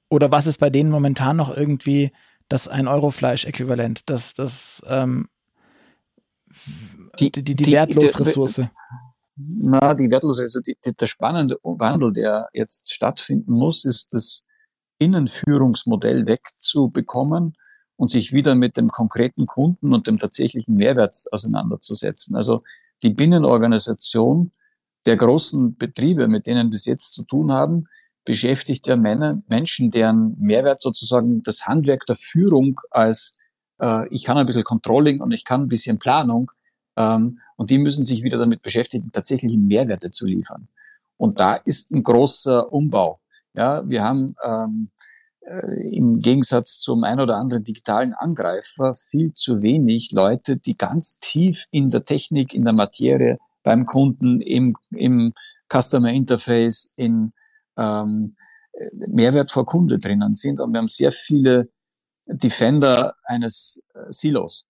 Oder 0.10 0.32
was 0.32 0.48
ist 0.48 0.60
bei 0.60 0.70
denen 0.70 0.90
momentan 0.90 1.38
noch 1.38 1.56
irgendwie 1.56 2.12
das 2.48 2.68
ein 2.68 2.88
Euro 2.88 3.10
Fleisch-Äquivalent, 3.10 4.10
das, 4.10 4.34
das 4.34 4.84
ähm, 4.88 5.28
die, 7.20 7.32
die, 7.32 7.44
die, 7.44 7.56
die 7.56 7.72
wertlose 7.72 8.20
Ressource. 8.20 8.70
Na, 9.36 9.94
die 9.94 10.10
wertlose, 10.10 10.44
also 10.44 10.62
die, 10.62 10.78
der 10.86 11.08
spannende 11.08 11.58
Wandel, 11.64 12.14
der 12.14 12.48
jetzt 12.54 12.94
stattfinden 12.94 13.52
muss, 13.52 13.84
ist 13.84 14.14
das 14.14 14.46
Innenführungsmodell 15.00 16.26
wegzubekommen 16.26 17.56
und 17.98 18.10
sich 18.10 18.34
wieder 18.34 18.56
mit 18.56 18.78
dem 18.78 18.90
konkreten 18.90 19.46
Kunden 19.46 19.94
und 19.94 20.08
dem 20.08 20.20
tatsächlichen 20.20 20.76
Mehrwert 20.76 21.16
auseinanderzusetzen. 21.32 22.36
Also 22.36 22.64
die 23.04 23.10
Binnenorganisation 23.10 24.52
der 25.06 25.18
großen 25.18 25.76
Betriebe, 25.78 26.28
mit 26.28 26.48
denen 26.48 26.68
wir 26.68 26.72
bis 26.72 26.86
jetzt 26.86 27.14
zu 27.14 27.24
tun 27.26 27.52
haben, 27.52 27.86
beschäftigt 28.26 28.88
ja 28.88 28.96
Männer, 28.96 29.42
Menschen, 29.48 29.92
deren 29.92 30.36
Mehrwert 30.40 30.82
sozusagen 30.82 31.42
das 31.44 31.68
Handwerk 31.68 32.06
der 32.08 32.16
Führung 32.16 32.82
als 32.90 33.40
äh, 33.80 34.08
ich 34.10 34.24
kann 34.24 34.38
ein 34.38 34.46
bisschen 34.46 34.64
Controlling 34.64 35.22
und 35.22 35.32
ich 35.32 35.46
kann 35.46 35.62
ein 35.62 35.68
bisschen 35.68 36.00
Planung 36.00 36.52
ähm, 36.98 37.40
und 37.56 37.70
die 37.70 37.78
müssen 37.78 38.04
sich 38.04 38.24
wieder 38.24 38.38
damit 38.38 38.62
beschäftigen, 38.62 39.12
tatsächlich 39.12 39.56
Mehrwerte 39.56 40.12
zu 40.12 40.26
liefern. 40.26 40.68
Und 41.18 41.40
da 41.40 41.56
ist 41.56 41.92
ein 41.92 42.04
großer 42.04 42.72
Umbau. 42.72 43.20
Ja, 43.54 43.88
wir 43.88 44.04
haben 44.04 44.36
ähm, 44.44 44.90
äh, 44.98 45.15
im 45.92 46.20
Gegensatz 46.22 46.80
zum 46.80 47.04
ein 47.04 47.20
oder 47.20 47.38
anderen 47.38 47.64
digitalen 47.64 48.14
Angreifer 48.14 48.96
viel 48.96 49.32
zu 49.34 49.62
wenig 49.62 50.12
Leute, 50.12 50.58
die 50.58 50.76
ganz 50.76 51.20
tief 51.20 51.66
in 51.72 51.92
der 51.92 52.04
Technik, 52.04 52.54
in 52.54 52.64
der 52.64 52.74
Materie, 52.74 53.38
beim 53.64 53.86
Kunden, 53.86 54.42
im, 54.42 54.76
im 54.92 55.34
Customer 55.72 56.12
Interface, 56.12 56.94
in 56.96 57.34
ähm, 57.78 58.36
Mehrwert 58.94 59.52
vor 59.52 59.66
Kunde 59.66 60.00
drinnen 60.00 60.34
sind. 60.34 60.60
Und 60.60 60.74
wir 60.74 60.80
haben 60.80 60.88
sehr 60.88 61.12
viele 61.12 61.70
Defender 62.26 63.16
eines 63.24 63.84
äh, 63.94 64.00
Silos. 64.10 64.66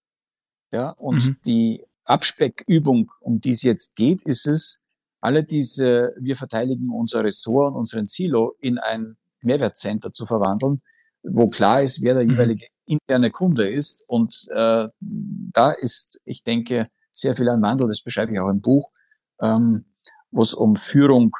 Ja, 0.71 0.89
und 0.91 1.25
mhm. 1.25 1.37
die 1.45 1.85
Abspeckübung, 2.03 3.11
um 3.21 3.39
die 3.39 3.51
es 3.51 3.63
jetzt 3.63 3.95
geht, 3.95 4.21
ist 4.23 4.45
es, 4.45 4.79
alle 5.21 5.43
diese, 5.43 6.13
wir 6.19 6.35
verteidigen 6.35 6.89
unser 6.89 7.23
Ressort 7.23 7.73
und 7.73 7.79
unseren 7.79 8.05
Silo 8.05 8.55
in 8.59 8.77
ein 8.77 9.17
Mehrwertcenter 9.45 10.11
zu 10.11 10.25
verwandeln, 10.25 10.81
wo 11.23 11.47
klar 11.47 11.81
ist, 11.81 12.03
wer 12.03 12.13
der 12.13 12.23
mhm. 12.23 12.31
jeweilige 12.31 12.67
interne 12.85 13.31
Kunde 13.31 13.69
ist. 13.69 14.03
Und 14.07 14.47
äh, 14.53 14.87
da 14.99 15.71
ist, 15.71 16.19
ich 16.25 16.43
denke, 16.43 16.87
sehr 17.11 17.35
viel 17.35 17.49
ein 17.49 17.61
Wandel, 17.61 17.87
das 17.87 18.01
beschreibe 18.01 18.33
ich 18.33 18.39
auch 18.39 18.49
im 18.49 18.61
Buch, 18.61 18.91
ähm, 19.41 19.85
wo 20.31 20.41
es 20.41 20.53
um 20.53 20.75
Führung 20.75 21.35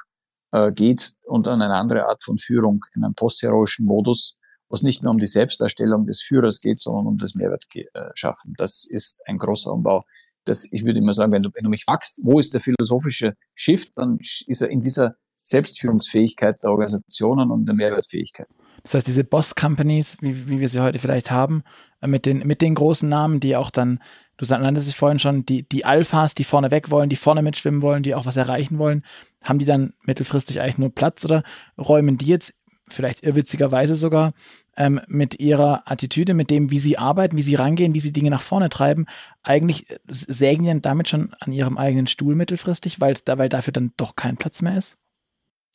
äh, 0.52 0.72
geht 0.72 1.16
und 1.26 1.48
an 1.48 1.62
eine 1.62 1.76
andere 1.76 2.06
Art 2.06 2.24
von 2.24 2.38
Führung 2.38 2.86
in 2.96 3.04
einem 3.04 3.14
postheroischen 3.14 3.86
Modus, 3.86 4.38
wo 4.70 4.76
es 4.76 4.84
nicht 4.84 5.04
mehr 5.04 5.12
um 5.12 5.20
die 5.20 5.28
Selbstdarstellung 5.28 6.06
des 6.06 6.22
Führers 6.22 6.62
geht, 6.62 6.80
sondern 6.80 7.08
um 7.08 7.18
das 7.18 7.36
Mehrwert 7.36 7.66
äh, 7.74 7.86
schaffen. 8.14 8.54
Das 8.58 8.88
ist 8.90 9.22
ein 9.26 9.38
großer 9.38 9.72
Umbau. 9.72 10.04
Das, 10.46 10.72
ich 10.72 10.86
würde 10.86 11.00
immer 11.00 11.14
sagen, 11.14 11.32
wenn 11.32 11.44
du, 11.44 11.50
wenn 11.54 11.64
du 11.64 11.70
mich 11.70 11.84
fragst, 11.86 12.20
wo 12.24 12.40
ist 12.40 12.54
der 12.54 12.62
philosophische 12.62 13.36
Shift, 13.56 13.92
dann 13.96 14.18
ist 14.20 14.62
er 14.62 14.70
in 14.70 14.82
dieser 14.82 15.16
Selbstführungsfähigkeit 15.46 16.62
der 16.62 16.72
Organisationen 16.72 17.52
und 17.52 17.66
der 17.66 17.76
Mehrwertfähigkeit. 17.76 18.48
Das 18.84 18.94
heißt, 18.94 19.08
diese 19.08 19.24
Boss-Companies, 19.24 20.18
wie, 20.22 20.50
wie 20.50 20.60
wir 20.60 20.70
sie 20.70 20.82
heute 20.82 21.00
vielleicht 21.00 21.32
haben, 21.32 21.64
äh, 22.02 22.08
mit 22.08 22.26
den, 22.26 22.40
mit 22.46 22.62
den 22.62 22.76
großen 22.76 23.08
Namen, 23.08 23.40
die 23.40 23.56
auch 23.56 23.70
dann, 23.70 24.00
du 24.38 24.46
nanntest 24.46 24.88
es 24.88 24.94
vorhin 24.94 25.20
schon, 25.20 25.46
die, 25.46 25.68
die 25.68 25.86
Alphas, 25.86 26.36
die 26.36 26.44
vorne 26.44 26.72
weg 26.72 26.92
wollen, 26.92 27.10
die 27.10 27.16
vorne 27.16 27.42
mitschwimmen 27.42 27.82
wollen, 27.82 28.04
die 28.04 28.16
auch 28.16 28.26
was 28.26 28.38
erreichen 28.38 28.78
wollen, 28.78 29.04
haben 29.44 29.60
die 29.60 29.66
dann 29.66 29.94
mittelfristig 30.04 30.62
eigentlich 30.62 30.78
nur 30.78 30.94
Platz 30.94 31.26
oder 31.26 31.44
räumen 31.78 32.18
die 32.18 32.28
jetzt 32.28 32.56
vielleicht 32.88 33.24
irrwitzigerweise 33.24 33.96
sogar 33.96 34.34
ähm, 34.78 35.02
mit 35.08 35.40
ihrer 35.40 35.90
Attitüde, 35.90 36.34
mit 36.34 36.52
dem, 36.52 36.70
wie 36.70 36.80
sie 36.80 36.98
arbeiten, 36.98 37.38
wie 37.38 37.42
sie 37.42 37.56
rangehen, 37.56 37.96
wie 37.96 38.00
sie 38.00 38.14
Dinge 38.14 38.30
nach 38.30 38.44
vorne 38.44 38.70
treiben, 38.70 39.06
eigentlich 39.42 39.90
äh, 39.90 39.98
sägen 40.08 40.64
die 40.64 40.82
damit 40.82 41.10
schon 41.10 41.34
an 41.40 41.52
ihrem 41.52 41.78
eigenen 41.78 42.08
Stuhl 42.08 42.36
mittelfristig, 42.36 43.02
weil, 43.02 43.16
weil 43.26 43.50
dafür 43.50 43.74
dann 43.74 43.94
doch 43.98 44.16
kein 44.16 44.38
Platz 44.38 44.62
mehr 44.62 44.78
ist? 44.78 44.98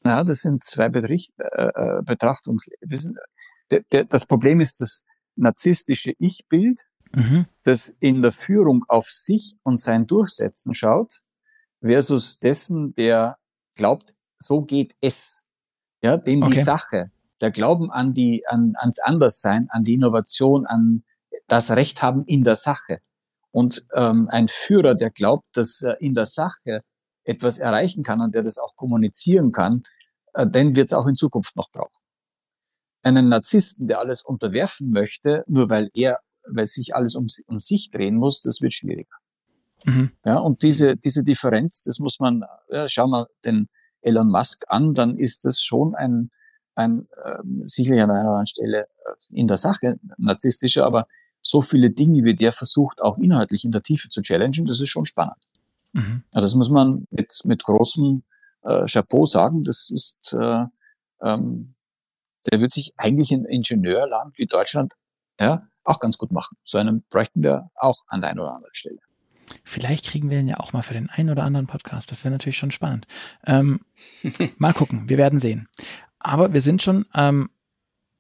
Ja, 0.05 0.25
das 0.25 0.41
sind 0.41 0.65
zwei 0.65 0.89
Bericht, 0.89 1.33
äh, 1.39 1.67
äh 1.67 2.03
Betrachtungsweisen. 2.03 3.17
Das 3.91 4.27
Problem 4.27 4.61
ist 4.61 4.81
das 4.81 5.05
narzisstische 5.37 6.13
Ich-Bild, 6.19 6.89
mhm. 7.15 7.47
das 7.63 7.89
in 7.89 8.23
der 8.23 8.33
Führung 8.33 8.85
auf 8.89 9.09
sich 9.11 9.57
und 9.63 9.79
sein 9.79 10.07
Durchsetzen 10.07 10.75
schaut, 10.75 11.23
versus 11.81 12.39
dessen, 12.39 12.95
der 12.95 13.37
glaubt, 13.77 14.15
so 14.39 14.65
geht 14.65 14.95
es. 15.01 15.47
Ja, 16.03 16.17
dem 16.17 16.43
okay. 16.43 16.55
die 16.55 16.63
Sache, 16.63 17.11
der 17.41 17.51
Glauben 17.51 17.91
an 17.91 18.15
die, 18.15 18.45
an, 18.49 18.73
ans 18.77 18.99
Anderssein, 19.01 19.69
an 19.71 19.85
die 19.85 19.95
Innovation, 19.95 20.67
an 20.67 21.05
das 21.47 21.71
Recht 21.73 22.03
haben 22.03 22.25
in 22.25 22.43
der 22.43 22.57
Sache. 22.57 23.01
Und 23.51 23.87
ähm, 23.95 24.29
ein 24.31 24.49
Führer, 24.49 24.95
der 24.95 25.11
glaubt, 25.11 25.47
dass 25.55 25.83
er 25.83 26.01
in 26.01 26.15
der 26.15 26.27
Sache 26.27 26.83
etwas 27.31 27.59
erreichen 27.59 28.03
kann 28.03 28.21
und 28.21 28.35
der 28.35 28.43
das 28.43 28.59
auch 28.59 28.77
kommunizieren 28.77 29.53
kann, 29.53 29.83
äh, 30.35 30.47
den 30.47 30.75
wird 30.77 30.89
es 30.89 30.93
auch 30.93 31.07
in 31.07 31.15
Zukunft 31.15 31.57
noch 31.57 31.71
brauchen. 31.71 31.97
Einen 33.03 33.29
Narzissten, 33.29 33.89
der 33.89 34.01
alles 34.01 34.23
unterwerfen 34.23 34.91
möchte, 34.91 35.45
nur 35.47 35.71
weil 35.71 35.91
er, 35.95 36.19
weil 36.47 36.67
sich 36.67 36.95
alles 36.95 37.15
um, 37.15 37.27
um 37.47 37.59
sich 37.61 37.91
drehen 37.91 38.17
muss, 38.17 38.43
das 38.43 38.61
wird 38.61 38.75
schwieriger. 38.75 39.17
Mhm. 39.85 40.13
Ja, 40.25 40.39
und 40.39 40.63
diese, 40.63 40.97
diese 40.97 41.23
Differenz, 41.23 41.83
das 41.83 41.99
muss 42.01 42.21
man, 42.21 42.45
ja, 42.69 42.89
schauen 42.89 43.11
wir 43.11 43.29
den 43.45 43.69
Elon 44.03 44.29
Musk 44.29 44.65
an, 44.69 44.93
dann 44.93 45.17
ist 45.17 45.45
das 45.45 45.63
schon 45.63 45.95
ein, 45.95 46.31
ein 46.75 47.07
äh, 47.25 47.39
sicherlich 47.65 48.03
an 48.03 48.11
einer 48.11 48.29
anderen 48.29 48.47
Stelle 48.47 48.83
äh, 48.83 49.41
in 49.41 49.47
der 49.47 49.57
Sache 49.57 49.99
narzisstischer, 50.19 50.85
aber 50.85 51.07
so 51.41 51.63
viele 51.63 51.91
Dinge, 51.91 52.25
wie 52.25 52.35
der 52.35 52.53
versucht, 52.53 53.01
auch 53.01 53.17
inhaltlich 53.17 53.65
in 53.65 53.71
der 53.71 53.83
Tiefe 53.83 54.09
zu 54.09 54.21
challengen, 54.21 54.67
das 54.67 54.81
ist 54.81 54.91
schon 54.91 55.07
spannend. 55.07 55.39
Mhm. 55.93 56.25
Ja, 56.33 56.41
das 56.41 56.55
muss 56.55 56.71
man 56.71 57.07
mit, 57.11 57.41
mit 57.45 57.65
großem 57.65 58.23
äh, 58.63 58.87
Chapeau 58.87 59.25
sagen. 59.27 59.65
Das 59.65 59.91
ist, 59.91 60.33
äh, 60.33 60.65
ähm, 61.23 61.75
der 62.51 62.61
wird 62.61 62.73
sich 62.73 62.95
eigentlich 62.97 63.33
in 63.33 63.45
Ingenieurland 63.45 64.39
wie 64.39 64.47
Deutschland 64.47 64.95
ja, 65.39 65.67
auch 65.85 66.01
ganz 66.01 66.19
gut 66.19 66.33
machen. 66.33 66.57
So 66.65 66.79
einen 66.79 67.05
bräuchten 67.09 67.43
wir 67.43 67.71
auch 67.75 68.03
an 68.09 68.21
der 68.21 68.31
einen 68.31 68.41
oder 68.41 68.55
anderen 68.55 68.75
Stelle. 68.75 68.99
Vielleicht 69.65 70.07
kriegen 70.07 70.31
wir 70.31 70.39
ihn 70.39 70.49
ja 70.49 70.59
auch 70.59 70.73
mal 70.73 70.83
für 70.83 70.95
den 70.95 71.11
einen 71.11 71.31
oder 71.31 71.43
anderen 71.43 71.67
Podcast. 71.67 72.13
Das 72.13 72.25
wäre 72.25 72.33
natürlich 72.33 72.59
schon 72.59 72.71
spannend. 72.71 73.07
Ähm, 73.47 73.81
mal 74.59 74.73
gucken, 74.73 75.09
wir 75.09 75.19
werden 75.19 75.39
sehen. 75.39 75.69
Aber 76.19 76.53
wir 76.53 76.61
sind 76.61 76.83
schon 76.83 77.07
ähm, 77.15 77.51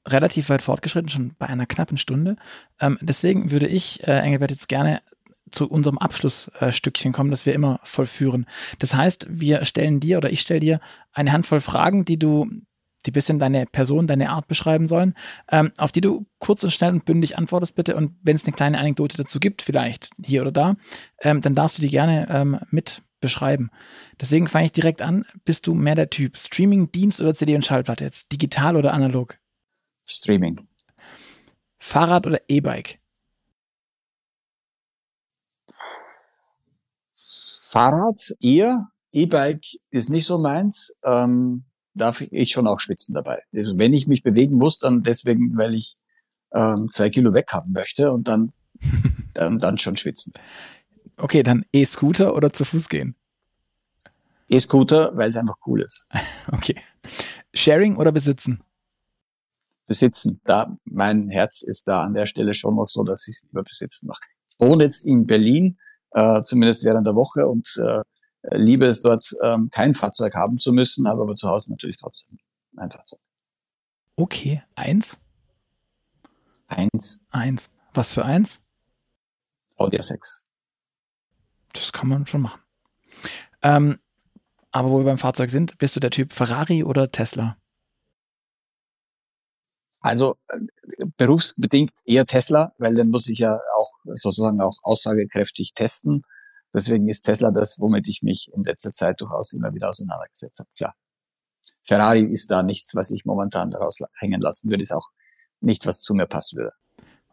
relativ 0.06 0.48
weit 0.48 0.62
fortgeschritten, 0.62 1.08
schon 1.08 1.34
bei 1.38 1.46
einer 1.46 1.66
knappen 1.66 1.98
Stunde. 1.98 2.36
Ähm, 2.80 2.98
deswegen 3.00 3.50
würde 3.50 3.68
ich, 3.68 4.06
äh, 4.06 4.18
Engelbert, 4.18 4.50
jetzt 4.50 4.68
gerne 4.68 5.02
zu 5.50 5.68
unserem 5.68 5.98
Abschlussstückchen 5.98 7.12
kommen, 7.12 7.30
das 7.30 7.46
wir 7.46 7.54
immer 7.54 7.80
vollführen. 7.82 8.46
Das 8.78 8.94
heißt, 8.94 9.26
wir 9.28 9.64
stellen 9.64 10.00
dir 10.00 10.18
oder 10.18 10.30
ich 10.30 10.40
stelle 10.40 10.60
dir 10.60 10.80
eine 11.12 11.32
Handvoll 11.32 11.60
Fragen, 11.60 12.04
die 12.04 12.18
du, 12.18 12.48
die 13.06 13.10
bisschen 13.10 13.38
deine 13.38 13.66
Person, 13.66 14.06
deine 14.06 14.30
Art 14.30 14.48
beschreiben 14.48 14.86
sollen, 14.86 15.14
ähm, 15.50 15.72
auf 15.78 15.92
die 15.92 16.00
du 16.00 16.26
kurz 16.38 16.64
und 16.64 16.70
schnell 16.70 16.92
und 16.92 17.04
bündig 17.04 17.38
antwortest 17.38 17.74
bitte. 17.74 17.96
Und 17.96 18.12
wenn 18.22 18.36
es 18.36 18.44
eine 18.44 18.54
kleine 18.54 18.78
Anekdote 18.78 19.16
dazu 19.16 19.40
gibt, 19.40 19.62
vielleicht 19.62 20.10
hier 20.24 20.42
oder 20.42 20.52
da, 20.52 20.76
ähm, 21.20 21.40
dann 21.40 21.54
darfst 21.54 21.78
du 21.78 21.82
die 21.82 21.90
gerne 21.90 22.28
ähm, 22.30 22.58
mit 22.70 23.02
beschreiben. 23.20 23.70
Deswegen 24.20 24.48
fange 24.48 24.66
ich 24.66 24.72
direkt 24.72 25.02
an. 25.02 25.24
Bist 25.44 25.66
du 25.66 25.74
mehr 25.74 25.94
der 25.94 26.10
Typ 26.10 26.36
Streaming, 26.36 26.90
Dienst 26.90 27.20
oder 27.20 27.34
CD 27.34 27.54
und 27.54 27.64
Schallplatte 27.64 28.04
jetzt? 28.04 28.32
Digital 28.32 28.76
oder 28.76 28.92
analog? 28.92 29.38
Streaming. 30.06 30.60
Fahrrad 31.78 32.26
oder 32.26 32.40
E-Bike? 32.48 32.99
Fahrrad 37.70 38.34
eher, 38.40 38.88
E-Bike 39.12 39.64
ist 39.90 40.10
nicht 40.10 40.24
so 40.24 40.38
meins. 40.38 40.96
Ähm, 41.04 41.64
darf 41.94 42.20
ich 42.20 42.50
schon 42.50 42.66
auch 42.66 42.80
schwitzen 42.80 43.14
dabei. 43.14 43.42
Also 43.54 43.78
wenn 43.78 43.92
ich 43.92 44.08
mich 44.08 44.24
bewegen 44.24 44.56
muss, 44.56 44.78
dann 44.78 45.02
deswegen, 45.04 45.56
weil 45.56 45.74
ich 45.74 45.96
ähm, 46.52 46.88
zwei 46.90 47.10
Kilo 47.10 47.32
weghaben 47.32 47.72
möchte 47.72 48.10
und 48.10 48.26
dann, 48.26 48.52
dann, 49.34 49.60
dann 49.60 49.78
schon 49.78 49.96
schwitzen. 49.96 50.32
Okay, 51.16 51.44
dann 51.44 51.64
E-Scooter 51.72 52.34
oder 52.34 52.52
zu 52.52 52.64
Fuß 52.64 52.88
gehen? 52.88 53.14
E-Scooter, 54.48 55.16
weil 55.16 55.28
es 55.28 55.36
einfach 55.36 55.56
cool 55.66 55.82
ist. 55.82 56.06
Okay. 56.52 56.74
Sharing 57.54 57.96
oder 57.96 58.10
besitzen? 58.10 58.64
Besitzen. 59.86 60.40
Da, 60.44 60.76
mein 60.84 61.28
Herz 61.28 61.62
ist 61.62 61.86
da 61.86 62.02
an 62.02 62.14
der 62.14 62.26
Stelle 62.26 62.54
schon 62.54 62.74
noch 62.74 62.88
so, 62.88 63.04
dass 63.04 63.28
ich 63.28 63.36
es 63.36 63.42
lieber 63.44 63.62
besitzen 63.62 64.08
mache. 64.08 64.24
Ich 64.48 64.58
wohne 64.58 64.82
jetzt 64.82 65.06
in 65.06 65.26
Berlin 65.26 65.78
äh, 66.12 66.42
zumindest 66.42 66.84
während 66.84 67.06
der 67.06 67.14
Woche 67.14 67.46
und 67.46 67.76
äh, 67.82 68.02
liebe 68.56 68.86
es 68.86 69.02
dort, 69.02 69.30
ähm, 69.42 69.68
kein 69.70 69.94
Fahrzeug 69.94 70.34
haben 70.34 70.58
zu 70.58 70.72
müssen, 70.72 71.06
habe 71.08 71.22
aber 71.22 71.34
zu 71.34 71.48
Hause 71.48 71.70
natürlich 71.70 71.98
trotzdem 71.98 72.38
ein 72.76 72.90
Fahrzeug. 72.90 73.20
Okay, 74.16 74.62
eins? 74.74 75.22
Eins. 76.68 77.26
Eins. 77.30 77.74
Was 77.92 78.12
für 78.12 78.24
eins? 78.24 78.66
Audi 79.76 79.98
A6. 79.98 80.42
Das 81.72 81.92
kann 81.92 82.08
man 82.08 82.26
schon 82.26 82.42
machen. 82.42 82.60
Ähm, 83.62 83.98
aber 84.70 84.90
wo 84.90 84.98
wir 84.98 85.04
beim 85.04 85.18
Fahrzeug 85.18 85.50
sind, 85.50 85.78
bist 85.78 85.96
du 85.96 86.00
der 86.00 86.10
Typ 86.10 86.32
Ferrari 86.32 86.84
oder 86.84 87.10
Tesla? 87.10 87.56
Also 90.00 90.36
äh, 90.48 90.58
berufsbedingt 91.16 91.92
eher 92.04 92.26
Tesla, 92.26 92.72
weil 92.78 92.94
dann 92.94 93.08
muss 93.08 93.28
ich 93.28 93.38
ja 93.38 93.60
auch 93.80 93.92
sozusagen 94.14 94.60
auch 94.60 94.78
aussagekräftig 94.82 95.72
testen. 95.74 96.22
Deswegen 96.72 97.08
ist 97.08 97.22
Tesla 97.22 97.50
das, 97.50 97.80
womit 97.80 98.06
ich 98.08 98.22
mich 98.22 98.50
in 98.54 98.62
letzter 98.62 98.92
Zeit 98.92 99.20
durchaus 99.20 99.52
immer 99.52 99.74
wieder 99.74 99.88
auseinandergesetzt 99.88 100.60
habe. 100.60 100.70
Klar. 100.76 100.94
Ferrari 101.84 102.24
ist 102.24 102.50
da 102.50 102.62
nichts, 102.62 102.94
was 102.94 103.10
ich 103.10 103.24
momentan 103.24 103.70
daraus 103.70 103.98
hängen 104.18 104.40
lassen 104.40 104.70
würde, 104.70 104.82
ist 104.82 104.92
auch 104.92 105.08
nicht, 105.60 105.86
was 105.86 106.00
zu 106.00 106.14
mir 106.14 106.26
passen 106.26 106.58
würde. 106.58 106.72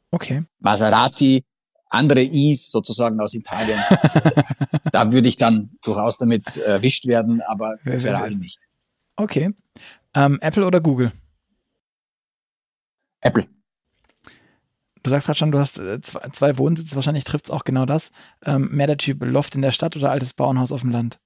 Okay. 0.09 0.43
Maserati, 0.59 1.45
andere 1.89 2.23
Is 2.23 2.71
sozusagen 2.71 3.19
aus 3.19 3.33
Italien. 3.33 3.79
da 4.91 5.11
würde 5.11 5.27
ich 5.27 5.37
dann 5.37 5.77
durchaus 5.83 6.17
damit 6.17 6.57
erwischt 6.57 7.05
werden, 7.05 7.41
aber 7.41 7.77
Ferrari 7.83 8.35
nicht. 8.35 8.59
Okay. 9.15 9.51
Ähm, 10.13 10.39
Apple 10.41 10.65
oder 10.65 10.81
Google? 10.81 11.11
Apple. 13.21 13.45
Du 15.07 15.11
sagst 15.11 15.27
gerade 15.27 15.37
schon, 15.37 15.51
du 15.53 15.59
hast 15.59 15.79
äh, 15.79 16.01
zwei, 16.01 16.27
zwei 16.31 16.57
Wohnsitze, 16.57 16.93
wahrscheinlich 16.95 17.23
trifft 17.23 17.45
es 17.45 17.51
auch 17.51 17.63
genau 17.63 17.85
das. 17.85 18.11
Ähm, 18.43 18.67
mehr 18.73 18.87
der 18.87 18.97
Typ 18.97 19.23
Loft 19.23 19.55
in 19.55 19.61
der 19.61 19.71
Stadt 19.71 19.95
oder 19.95 20.11
altes 20.11 20.33
Bauernhaus 20.33 20.73
auf 20.73 20.81
dem 20.81 20.89
Land? 20.89 21.21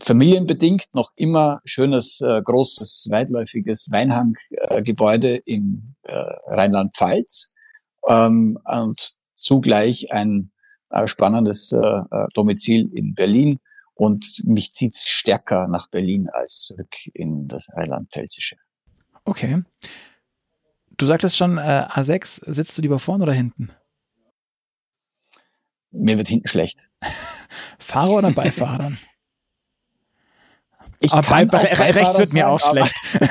Familienbedingt 0.00 0.86
noch 0.94 1.10
immer 1.14 1.60
schönes, 1.66 2.22
äh, 2.22 2.40
großes, 2.42 3.08
weitläufiges 3.10 3.90
Weinhanggebäude 3.90 5.46
äh, 5.46 5.60
äh, 6.04 6.12
Rheinland-Pfalz 6.46 7.52
ähm, 8.08 8.58
und 8.64 9.12
zugleich 9.34 10.10
ein 10.10 10.52
äh, 10.88 11.06
spannendes 11.06 11.70
äh, 11.72 12.00
Domizil 12.32 12.90
in 12.94 13.14
Berlin 13.14 13.58
und 13.92 14.42
mich 14.42 14.72
zieht's 14.72 15.06
stärker 15.06 15.68
nach 15.68 15.90
Berlin 15.90 16.30
als 16.32 16.62
zurück 16.62 16.94
in 17.12 17.46
das 17.46 17.68
Rheinland-Pfälzische. 17.76 18.56
Okay. 19.26 19.62
Du 20.96 21.06
sagtest 21.06 21.36
schon, 21.36 21.58
äh, 21.58 21.86
A6, 21.90 22.50
sitzt 22.50 22.76
du 22.78 22.82
lieber 22.82 22.98
vorne 22.98 23.24
oder 23.24 23.32
hinten? 23.32 23.70
Mir 25.90 26.16
wird 26.18 26.28
hinten 26.28 26.48
schlecht. 26.48 26.88
Fahrer 27.78 28.12
oder 28.12 28.30
Beifahrer? 28.30 28.92
Ich 31.00 31.12
Aber 31.12 31.28
bei, 31.28 31.44
bei, 31.44 31.58
rechts 31.58 32.18
wird 32.18 32.32
mir 32.32 32.48
auch 32.48 32.60
schlecht. 32.60 32.94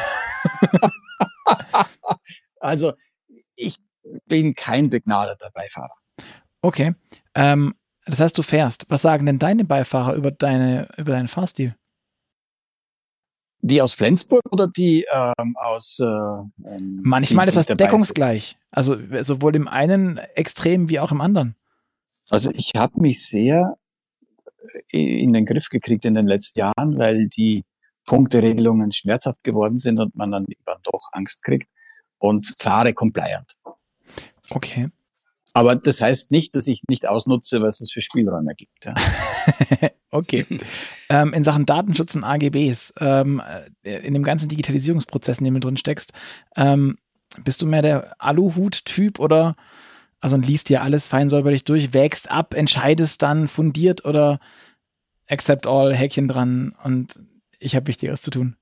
also 2.60 2.94
ich 3.56 3.78
bin 4.26 4.54
kein 4.54 4.90
begnadeter 4.90 5.50
Beifahrer. 5.52 5.96
Okay. 6.62 6.94
Ähm, 7.34 7.74
das 8.06 8.20
heißt, 8.20 8.38
du 8.38 8.44
fährst. 8.44 8.86
Was 8.90 9.02
sagen 9.02 9.26
denn 9.26 9.40
deine 9.40 9.66
Beifahrer 9.66 10.14
über 10.14 10.32
deine 10.32 10.88
über 10.98 11.14
deinen 11.14 11.28
Fahrstil? 11.28 11.76
Die 13.68 13.82
aus 13.82 13.94
Flensburg 13.94 14.44
oder 14.52 14.68
die 14.68 15.08
ähm, 15.12 15.56
aus? 15.58 15.98
Äh, 16.00 16.06
ähm, 16.06 17.02
Manchmal 17.04 17.48
ist 17.48 17.58
das 17.58 17.66
deckungsgleich. 17.66 18.58
Also 18.70 18.96
sowohl 19.22 19.56
im 19.56 19.68
einen 19.68 20.20
Extrem 20.36 20.88
wie 20.90 21.00
auch 21.00 21.12
im 21.12 21.20
anderen. 21.20 21.56
Also 22.30 22.52
ich 22.52 22.74
habe 22.78 23.02
mich 23.02 23.26
sehr 23.26 23.78
in 24.90 25.34
den 25.34 25.48
Griff 25.48 25.70
gekriegt 25.70 26.06
in 26.06 26.14
den 26.14 26.28
letzten 26.28 26.60
Jahren, 26.60 27.00
weil 27.00 27.28
die 27.28 27.66
Punkteregelungen 28.06 28.92
schmerzhaft 28.94 29.44
geworden 29.44 29.80
sind 29.80 30.00
und 30.00 30.16
man 30.16 30.32
dann 30.32 30.46
doch 30.84 31.10
Angst 31.12 31.44
kriegt 31.44 31.68
und 32.20 32.56
fahre 32.60 32.94
compliant. 32.94 33.52
Okay. 34.52 34.90
Aber 35.56 35.78
das 35.78 36.02
heißt 36.02 36.32
nicht, 36.32 36.54
dass 36.54 36.68
ich 36.68 36.82
nicht 36.90 37.08
ausnutze, 37.08 37.62
was 37.62 37.80
es 37.80 37.90
für 37.90 38.02
Spielräume 38.02 38.56
gibt. 38.56 38.84
Ja. 38.84 38.94
okay. 40.12 40.46
ähm, 41.08 41.34
in 41.34 41.46
Sachen 41.46 41.66
Datenschutz 41.66 42.14
und 42.14 42.26
AGBs, 42.26 42.94
ähm, 43.00 43.42
äh, 43.84 44.06
in 44.06 44.14
dem 44.14 44.24
ganzen 44.24 44.50
Digitalisierungsprozess, 44.50 45.40
in 45.40 45.46
dem 45.46 45.54
du 45.54 45.62
drin 45.62 45.78
steckst, 45.78 46.12
ähm, 46.58 46.98
bist 47.46 47.62
du 47.62 47.68
mehr 47.68 47.82
der 47.82 48.22
Aluhut-Typ 48.22 49.18
oder 49.18 49.56
also 50.20 50.36
und 50.36 50.46
liest 50.46 50.68
dir 50.68 50.82
alles 50.82 51.08
fein 51.08 51.30
säuberlich 51.30 51.64
durch, 51.64 51.94
wägst 51.94 52.30
ab, 52.30 52.54
entscheidest 52.54 53.22
dann 53.22 53.48
fundiert 53.48 54.04
oder 54.04 54.40
accept 55.28 55.68
all, 55.68 55.96
Häkchen 55.96 56.28
dran 56.28 56.76
und 56.84 57.22
ich 57.60 57.78
habe 57.78 57.88
Wichtigeres 57.88 58.22
zu 58.22 58.30
tun? 58.30 58.58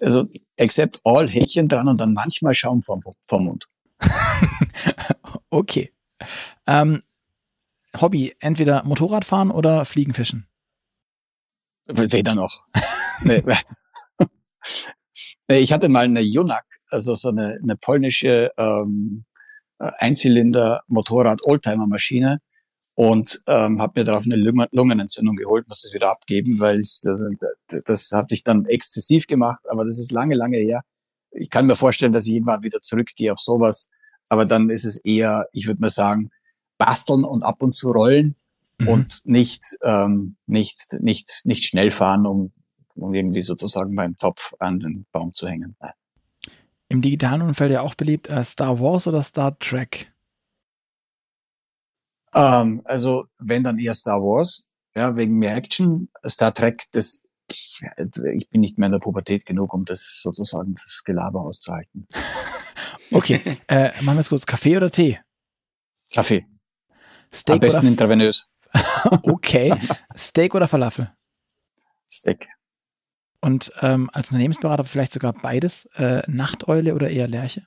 Also 0.00 0.26
accept 0.58 1.02
all, 1.04 1.28
Häkchen 1.28 1.68
dran 1.68 1.86
und 1.86 1.98
dann 1.98 2.14
manchmal 2.14 2.54
Schaum 2.54 2.82
vom, 2.82 3.00
vom 3.28 3.44
Mund. 3.44 3.68
okay. 5.50 5.92
Ähm, 6.66 7.02
Hobby, 8.00 8.34
entweder 8.40 8.82
Motorradfahren 8.84 9.50
oder 9.50 9.84
Fliegenfischen? 9.84 10.46
Weder 11.86 12.34
noch. 12.34 12.64
nee. 13.22 13.42
ich 15.48 15.72
hatte 15.72 15.88
mal 15.88 16.04
eine 16.04 16.20
Junak, 16.20 16.64
also 16.88 17.16
so 17.16 17.28
eine, 17.28 17.58
eine 17.62 17.76
polnische 17.76 18.50
ähm, 18.56 19.24
Einzylinder-Motorrad-Oldtimer-Maschine 19.78 22.40
und 22.94 23.42
ähm, 23.46 23.80
habe 23.80 24.00
mir 24.00 24.04
darauf 24.04 24.24
eine 24.24 24.36
Lungenentzündung 24.70 25.36
geholt, 25.36 25.68
muss 25.68 25.84
es 25.84 25.92
wieder 25.92 26.10
abgeben, 26.10 26.58
weil 26.60 26.80
ich, 26.80 27.00
das, 27.68 27.82
das 27.84 28.10
hatte 28.12 28.34
ich 28.34 28.44
dann 28.44 28.64
exzessiv 28.66 29.26
gemacht, 29.26 29.62
aber 29.68 29.84
das 29.84 29.98
ist 29.98 30.12
lange, 30.12 30.34
lange 30.34 30.58
her. 30.58 30.82
Ich 31.30 31.50
kann 31.50 31.66
mir 31.66 31.74
vorstellen, 31.74 32.12
dass 32.12 32.26
ich 32.26 32.34
irgendwann 32.34 32.62
wieder 32.62 32.80
zurückgehe 32.80 33.32
auf 33.32 33.40
sowas, 33.40 33.90
aber 34.32 34.46
dann 34.46 34.70
ist 34.70 34.86
es 34.86 34.96
eher, 34.96 35.46
ich 35.52 35.66
würde 35.66 35.82
mal 35.82 35.90
sagen, 35.90 36.30
basteln 36.78 37.22
und 37.22 37.42
ab 37.42 37.62
und 37.62 37.76
zu 37.76 37.90
rollen 37.90 38.34
mhm. 38.78 38.88
und 38.88 39.26
nicht, 39.26 39.62
ähm, 39.82 40.36
nicht, 40.46 40.96
nicht, 41.00 41.42
nicht 41.44 41.66
schnell 41.66 41.90
fahren, 41.90 42.24
um, 42.24 42.50
um 42.94 43.12
irgendwie 43.12 43.42
sozusagen 43.42 43.94
beim 43.94 44.16
Topf 44.16 44.54
an 44.58 44.80
den 44.80 45.04
Baum 45.12 45.34
zu 45.34 45.46
hängen. 45.46 45.76
Nein. 45.80 45.92
Im 46.88 47.02
digitalen 47.02 47.42
Umfeld 47.42 47.72
ja 47.72 47.82
auch 47.82 47.94
beliebt, 47.94 48.30
äh, 48.30 48.42
Star 48.42 48.80
Wars 48.80 49.06
oder 49.06 49.20
Star 49.20 49.58
Trek? 49.58 50.10
Ähm, 52.32 52.80
also, 52.86 53.26
wenn 53.38 53.62
dann 53.62 53.78
eher 53.78 53.92
Star 53.92 54.22
Wars, 54.22 54.70
ja, 54.96 55.14
wegen 55.14 55.36
mehr 55.36 55.54
Action. 55.54 56.08
Star 56.26 56.54
Trek, 56.54 56.84
das, 56.92 57.22
ich, 57.50 57.82
ich 58.34 58.48
bin 58.48 58.62
nicht 58.62 58.78
mehr 58.78 58.86
in 58.86 58.92
der 58.92 58.98
Pubertät 58.98 59.44
genug, 59.44 59.74
um 59.74 59.84
das 59.84 60.20
sozusagen 60.22 60.76
das 60.76 61.02
Gelaber 61.04 61.42
auszuhalten. 61.42 62.08
okay, 63.12 63.40
äh, 63.68 63.90
machen 64.02 64.16
wir 64.16 64.20
es 64.20 64.28
kurz. 64.28 64.46
Kaffee 64.46 64.76
oder 64.76 64.90
Tee? 64.90 65.20
Kaffee. 66.12 66.46
Steak 67.32 67.54
Am 67.54 67.60
besten 67.60 67.86
intravenös. 67.86 68.48
okay. 69.22 69.74
Steak 70.16 70.54
oder 70.54 70.68
Falafel? 70.68 71.12
Steak. 72.10 72.48
Und 73.40 73.72
ähm, 73.80 74.08
als 74.12 74.28
Unternehmensberater 74.28 74.84
vielleicht 74.84 75.12
sogar 75.12 75.32
beides, 75.32 75.86
äh, 75.96 76.22
Nachteule 76.28 76.94
oder 76.94 77.10
eher 77.10 77.26
Lerche? 77.26 77.66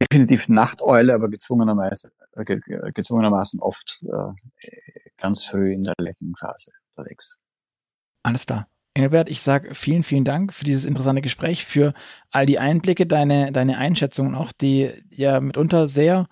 Definitiv 0.00 0.48
Nachteule, 0.48 1.14
aber 1.14 1.28
gezwungenermaßen, 1.28 2.10
äh, 2.36 2.44
gezwungenermaßen 2.92 3.60
oft 3.60 4.00
äh, 4.04 4.70
ganz 5.16 5.44
früh 5.44 5.72
in 5.72 5.82
der 5.82 5.94
Lerchenphase 5.98 6.70
unterwegs. 6.94 7.40
Alles 8.22 8.46
klar. 8.46 8.68
Engelbert, 8.94 9.28
ich 9.28 9.42
sage 9.42 9.74
vielen, 9.74 10.02
vielen 10.02 10.24
Dank 10.24 10.52
für 10.52 10.64
dieses 10.64 10.84
interessante 10.84 11.22
Gespräch, 11.22 11.64
für 11.64 11.94
all 12.30 12.46
die 12.46 12.58
Einblicke, 12.58 13.06
deine, 13.06 13.52
deine 13.52 13.78
Einschätzungen 13.78 14.34
auch, 14.34 14.52
die 14.52 14.90
ja 15.10 15.40
mitunter 15.40 15.86
sehr 15.86 16.26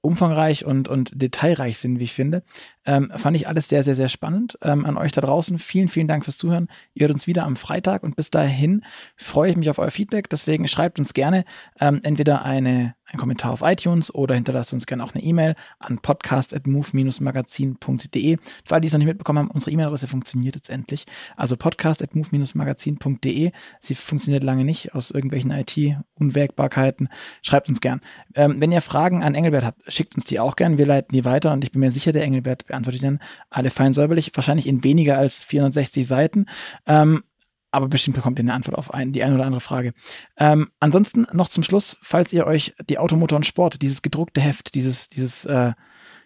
umfangreich 0.00 0.64
und, 0.64 0.88
und 0.88 1.10
detailreich 1.20 1.78
sind, 1.78 1.98
wie 2.00 2.04
ich 2.04 2.14
finde. 2.14 2.42
Ähm, 2.88 3.12
fand 3.14 3.36
ich 3.36 3.46
alles 3.46 3.68
sehr, 3.68 3.84
sehr, 3.84 3.94
sehr 3.94 4.08
spannend. 4.08 4.58
Ähm, 4.62 4.86
an 4.86 4.96
euch 4.96 5.12
da 5.12 5.20
draußen 5.20 5.58
vielen, 5.58 5.88
vielen 5.88 6.08
Dank 6.08 6.24
fürs 6.24 6.38
Zuhören. 6.38 6.68
Ihr 6.94 7.02
hört 7.02 7.12
uns 7.12 7.26
wieder 7.26 7.44
am 7.44 7.54
Freitag 7.54 8.02
und 8.02 8.16
bis 8.16 8.30
dahin 8.30 8.82
freue 9.14 9.50
ich 9.50 9.58
mich 9.58 9.68
auf 9.68 9.78
euer 9.78 9.90
Feedback. 9.90 10.30
Deswegen 10.30 10.66
schreibt 10.68 10.98
uns 10.98 11.12
gerne 11.12 11.44
ähm, 11.78 12.00
entweder 12.02 12.46
eine 12.46 12.94
einen 13.10 13.18
Kommentar 13.18 13.52
auf 13.52 13.62
iTunes 13.62 14.14
oder 14.14 14.34
hinterlasst 14.34 14.74
uns 14.74 14.86
gerne 14.86 15.02
auch 15.02 15.14
eine 15.14 15.24
E-Mail 15.24 15.54
an 15.78 15.98
podcast.move-magazin.de. 15.98 18.36
Für 18.64 18.74
alle, 18.74 18.82
die 18.82 18.88
es 18.88 18.92
noch 18.92 18.98
nicht 18.98 19.08
mitbekommen 19.08 19.38
haben, 19.38 19.50
unsere 19.50 19.70
E-Mail-Adresse 19.70 20.08
funktioniert 20.08 20.56
jetzt 20.56 20.68
endlich. 20.68 21.06
Also 21.36 21.56
podcast.move-magazin.de. 21.56 23.52
Sie 23.80 23.94
funktioniert 23.94 24.44
lange 24.44 24.66
nicht 24.66 24.94
aus 24.94 25.10
irgendwelchen 25.10 25.52
IT-Unwägbarkeiten. 25.52 27.08
Schreibt 27.42 27.70
uns 27.70 27.80
gern. 27.80 28.02
Ähm, 28.34 28.60
wenn 28.60 28.72
ihr 28.72 28.82
Fragen 28.82 29.24
an 29.24 29.34
Engelbert 29.34 29.64
habt, 29.64 29.90
schickt 29.90 30.16
uns 30.16 30.26
die 30.26 30.38
auch 30.38 30.56
gern. 30.56 30.76
Wir 30.76 30.84
leiten 30.84 31.14
die 31.14 31.24
weiter 31.24 31.50
und 31.52 31.64
ich 31.64 31.72
bin 31.72 31.80
mir 31.80 31.92
sicher, 31.92 32.12
der 32.12 32.24
Engelbert 32.24 32.66
beantwortet 32.66 32.77
dann 32.82 33.20
alle 33.50 33.70
fein 33.70 33.92
säuberlich. 33.92 34.32
Wahrscheinlich 34.34 34.66
in 34.66 34.84
weniger 34.84 35.18
als 35.18 35.40
460 35.40 36.06
Seiten. 36.06 36.46
Ähm, 36.86 37.22
aber 37.70 37.88
bestimmt 37.88 38.16
bekommt 38.16 38.38
ihr 38.38 38.44
eine 38.44 38.54
Antwort 38.54 38.78
auf 38.78 38.94
ein, 38.94 39.12
die 39.12 39.22
eine 39.22 39.34
oder 39.34 39.44
andere 39.44 39.60
Frage. 39.60 39.92
Ähm, 40.38 40.70
ansonsten 40.80 41.26
noch 41.32 41.48
zum 41.48 41.62
Schluss, 41.62 41.98
falls 42.00 42.32
ihr 42.32 42.46
euch 42.46 42.74
die 42.88 42.96
Automotor 42.98 43.36
und 43.36 43.44
Sport, 43.44 43.82
dieses 43.82 44.00
gedruckte 44.02 44.40
Heft, 44.40 44.74
dieses, 44.74 45.10
dieses, 45.10 45.44
äh, 45.44 45.72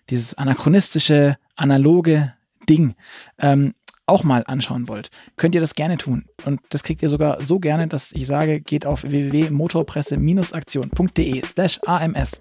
dieses 0.09 0.35
anachronistische, 0.35 1.37
analoge 1.57 2.33
Ding, 2.69 2.95
ähm, 3.39 3.75
auch 4.07 4.23
mal 4.25 4.43
anschauen 4.47 4.89
wollt, 4.89 5.11
könnt 5.37 5.55
ihr 5.55 5.61
das 5.61 5.75
gerne 5.75 5.97
tun. 5.97 6.25
Und 6.45 6.61
das 6.71 6.83
kriegt 6.83 7.03
ihr 7.03 7.09
sogar 7.09 7.45
so 7.45 7.61
gerne, 7.61 7.87
dass 7.89 8.13
ich 8.13 8.27
sage, 8.27 8.61
geht 8.61 8.87
auf 8.87 9.05
www.motorpresse-aktion.de 9.05 11.47
slash 11.47 11.81
AMS 11.87 12.41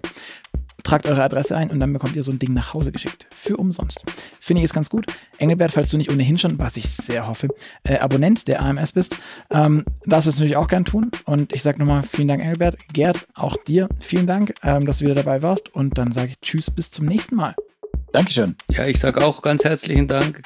tragt 0.82 1.06
eure 1.06 1.22
Adresse 1.22 1.56
ein 1.56 1.70
und 1.70 1.80
dann 1.80 1.92
bekommt 1.92 2.16
ihr 2.16 2.22
so 2.22 2.32
ein 2.32 2.38
Ding 2.38 2.52
nach 2.52 2.74
Hause 2.74 2.92
geschickt. 2.92 3.26
Für 3.30 3.56
umsonst. 3.56 4.02
Finde 4.40 4.62
ich 4.62 4.66
es 4.66 4.74
ganz 4.74 4.90
gut. 4.90 5.06
Engelbert, 5.38 5.72
falls 5.72 5.90
du 5.90 5.96
nicht 5.96 6.10
ohnehin 6.10 6.38
schon, 6.38 6.58
was 6.58 6.76
ich 6.76 6.88
sehr 6.88 7.26
hoffe, 7.26 7.48
äh, 7.84 7.98
Abonnent 7.98 8.48
der 8.48 8.62
AMS 8.62 8.92
bist, 8.92 9.16
ähm, 9.50 9.84
darfst 10.04 10.26
du 10.26 10.30
es 10.30 10.36
natürlich 10.36 10.56
auch 10.56 10.68
gern 10.68 10.84
tun. 10.84 11.10
Und 11.24 11.52
ich 11.52 11.62
sage 11.62 11.78
nochmal 11.78 12.02
vielen 12.02 12.28
Dank, 12.28 12.42
Engelbert. 12.42 12.76
Gerd, 12.92 13.26
auch 13.34 13.56
dir 13.56 13.88
vielen 14.00 14.26
Dank, 14.26 14.54
ähm, 14.62 14.86
dass 14.86 14.98
du 14.98 15.04
wieder 15.04 15.14
dabei 15.14 15.42
warst. 15.42 15.74
Und 15.74 15.98
dann 15.98 16.12
sage 16.12 16.28
ich 16.30 16.40
Tschüss, 16.40 16.70
bis 16.70 16.90
zum 16.90 17.06
nächsten 17.06 17.36
Mal. 17.36 17.54
Dankeschön. 18.12 18.56
Ja, 18.68 18.86
ich 18.86 18.98
sage 18.98 19.24
auch 19.24 19.42
ganz 19.42 19.64
herzlichen 19.64 20.06
Dank. 20.06 20.42